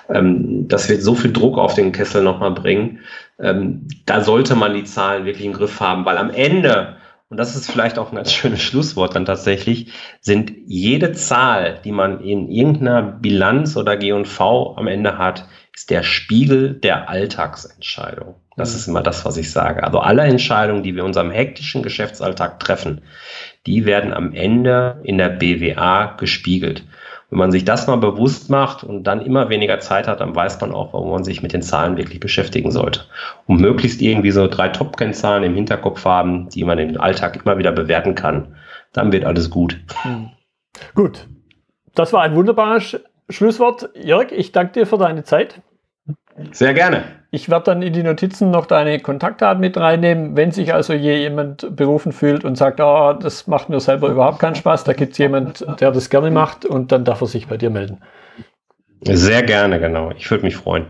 ähm, 0.09 0.67
das 0.69 0.89
wird 0.89 1.03
so 1.03 1.15
viel 1.15 1.33
Druck 1.33 1.59
auf 1.59 1.75
den 1.75 1.93
Kessel 1.93 2.23
nochmal 2.23 2.53
bringen. 2.53 3.01
Ähm, 3.39 3.87
da 4.07 4.23
sollte 4.23 4.55
man 4.55 4.73
die 4.73 4.85
Zahlen 4.85 5.27
wirklich 5.27 5.47
im 5.47 5.53
Griff 5.53 5.79
haben, 5.79 6.07
weil 6.07 6.17
am 6.17 6.31
Ende, 6.31 6.97
und 7.29 7.37
das 7.37 7.55
ist 7.55 7.71
vielleicht 7.71 7.99
auch 7.99 8.11
ein 8.11 8.17
ganz 8.17 8.33
schönes 8.33 8.63
Schlusswort 8.63 9.15
dann 9.15 9.27
tatsächlich, 9.27 9.93
sind 10.23 10.53
jede 10.67 11.13
Zahl, 11.13 11.81
die 11.85 11.93
man 11.93 12.21
in 12.21 12.49
irgendeiner 12.49 13.03
Bilanz 13.03 13.77
oder 13.77 13.99
G&V 13.99 14.77
am 14.79 14.87
Ende 14.87 15.19
hat, 15.19 15.47
ist 15.75 15.91
der 15.91 16.03
Spiegel 16.03 16.73
der 16.73 17.11
Alltagsentscheidung. 17.11 18.37
Das 18.57 18.75
ist 18.75 18.89
immer 18.89 19.03
das, 19.03 19.25
was 19.25 19.37
ich 19.37 19.53
sage. 19.53 19.85
Also 19.85 19.99
alle 19.99 20.23
Entscheidungen, 20.23 20.83
die 20.83 20.95
wir 20.95 21.03
in 21.03 21.09
unserem 21.09 21.31
hektischen 21.31 21.83
Geschäftsalltag 21.83 22.59
treffen, 22.59 23.03
die 23.67 23.85
werden 23.85 24.15
am 24.15 24.33
Ende 24.33 25.01
in 25.05 25.19
der 25.19 25.29
BWA 25.29 26.15
gespiegelt. 26.17 26.83
Wenn 27.29 27.39
man 27.41 27.53
sich 27.53 27.65
das 27.65 27.87
mal 27.87 27.97
bewusst 27.97 28.51
macht 28.51 28.85
und 28.85 29.05
dann 29.05 29.21
immer 29.21 29.49
weniger 29.49 29.81
Zeit 29.81 30.07
hat, 30.07 30.21
dann 30.21 30.35
weiß 30.35 30.61
man 30.61 30.73
auch, 30.73 30.93
warum 30.93 31.11
man 31.11 31.25
sich 31.25 31.43
mit 31.43 31.53
den 31.53 31.63
Zahlen 31.63 31.97
wirklich 31.97 32.21
beschäftigen 32.21 32.71
sollte. 32.71 33.03
Und 33.47 33.61
möglichst 33.61 34.01
irgendwie 34.01 34.31
so 34.31 34.47
drei 34.47 34.69
Top-Kennzahlen 34.69 35.43
im 35.43 35.55
Hinterkopf 35.55 36.05
haben, 36.05 36.49
die 36.51 36.65
man 36.65 36.79
im 36.79 37.01
Alltag 37.01 37.41
immer 37.45 37.59
wieder 37.59 37.73
bewerten 37.73 38.15
kann. 38.15 38.57
Dann 38.93 39.13
wird 39.13 39.25
alles 39.25 39.51
gut. 39.51 39.79
Hm. 40.03 40.31
Gut. 40.95 41.27
Das 41.95 42.13
war 42.13 42.23
ein 42.23 42.37
wunderbares 42.37 43.01
Schlusswort. 43.29 43.91
Jörg, 43.95 44.31
ich 44.31 44.53
danke 44.53 44.73
dir 44.75 44.87
für 44.87 44.99
deine 44.99 45.25
Zeit. 45.25 45.61
Sehr 46.53 46.75
gerne. 46.75 47.05
Ich 47.31 47.49
werde 47.49 47.65
dann 47.65 47.83
in 47.83 47.93
die 47.93 48.03
Notizen 48.03 48.51
noch 48.51 48.67
deine 48.67 49.01
Kontaktdaten 49.01 49.61
mit 49.61 49.77
reinnehmen. 49.77 50.37
Wenn 50.37 50.53
sich 50.53 50.73
also 50.73 50.93
je 50.93 51.17
jemand 51.17 51.75
berufen 51.75 52.13
fühlt 52.13 52.45
und 52.45 52.57
sagt, 52.57 52.81
oh, 52.81 53.13
das 53.13 53.47
macht 53.47 53.69
mir 53.69 53.81
selber 53.81 54.09
überhaupt 54.09 54.39
keinen 54.39 54.55
Spaß, 54.55 54.85
da 54.85 54.93
gibt 54.93 55.13
es 55.13 55.19
jemand, 55.19 55.67
der 55.81 55.93
das 55.93 56.11
gerne 56.11 56.31
macht 56.31 56.65
und 56.65 56.93
dann 56.93 57.05
darf 57.05 57.21
er 57.21 57.27
sich 57.27 57.49
bei 57.49 57.57
dir 57.57 57.71
melden. 57.71 58.01
Sehr 59.03 59.43
gerne, 59.43 59.81
genau. 59.81 60.11
Ich 60.17 60.31
würde 60.31 60.45
mich 60.45 60.57
freuen. 60.57 60.87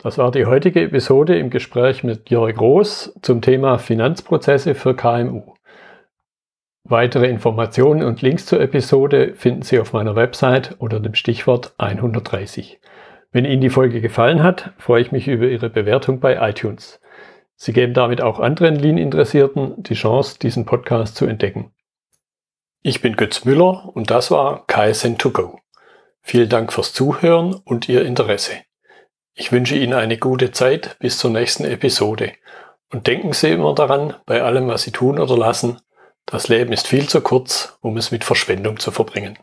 Das 0.00 0.16
war 0.16 0.30
die 0.30 0.46
heutige 0.46 0.82
Episode 0.82 1.38
im 1.38 1.50
Gespräch 1.50 2.04
mit 2.04 2.30
Jörg 2.30 2.60
Roos 2.60 3.12
zum 3.22 3.40
Thema 3.40 3.78
Finanzprozesse 3.78 4.74
für 4.74 4.94
KMU. 4.94 5.54
Weitere 6.84 7.28
Informationen 7.28 8.02
und 8.02 8.22
Links 8.22 8.46
zur 8.46 8.60
Episode 8.60 9.34
finden 9.34 9.62
Sie 9.62 9.78
auf 9.78 9.92
meiner 9.92 10.16
Website 10.16 10.76
unter 10.78 11.00
dem 11.00 11.14
Stichwort 11.14 11.74
130. 11.78 12.80
Wenn 13.30 13.44
Ihnen 13.44 13.60
die 13.60 13.70
Folge 13.70 14.00
gefallen 14.00 14.42
hat, 14.42 14.72
freue 14.78 15.02
ich 15.02 15.12
mich 15.12 15.28
über 15.28 15.46
Ihre 15.46 15.68
Bewertung 15.68 16.18
bei 16.18 16.48
iTunes. 16.48 17.00
Sie 17.56 17.72
geben 17.72 17.92
damit 17.92 18.22
auch 18.22 18.40
anderen 18.40 18.76
Lean-Interessierten 18.76 19.82
die 19.82 19.94
Chance, 19.94 20.38
diesen 20.38 20.64
Podcast 20.64 21.16
zu 21.16 21.26
entdecken. 21.26 21.72
Ich 22.82 23.02
bin 23.02 23.16
Götz 23.16 23.44
Müller 23.44 23.90
und 23.94 24.10
das 24.10 24.30
war 24.30 24.64
KSN2Go. 24.66 25.58
Vielen 26.22 26.48
Dank 26.48 26.72
fürs 26.72 26.92
Zuhören 26.92 27.54
und 27.54 27.88
Ihr 27.88 28.04
Interesse. 28.04 28.52
Ich 29.34 29.52
wünsche 29.52 29.76
Ihnen 29.76 29.94
eine 29.94 30.16
gute 30.16 30.52
Zeit 30.52 30.96
bis 30.98 31.18
zur 31.18 31.30
nächsten 31.30 31.64
Episode. 31.64 32.32
Und 32.90 33.06
denken 33.06 33.32
Sie 33.32 33.50
immer 33.50 33.74
daran, 33.74 34.14
bei 34.24 34.42
allem, 34.42 34.68
was 34.68 34.82
Sie 34.82 34.90
tun 34.90 35.18
oder 35.18 35.36
lassen, 35.36 35.80
das 36.24 36.48
Leben 36.48 36.72
ist 36.72 36.86
viel 36.86 37.08
zu 37.08 37.20
kurz, 37.20 37.78
um 37.80 37.96
es 37.96 38.10
mit 38.10 38.24
Verschwendung 38.24 38.78
zu 38.78 38.90
verbringen. 38.90 39.38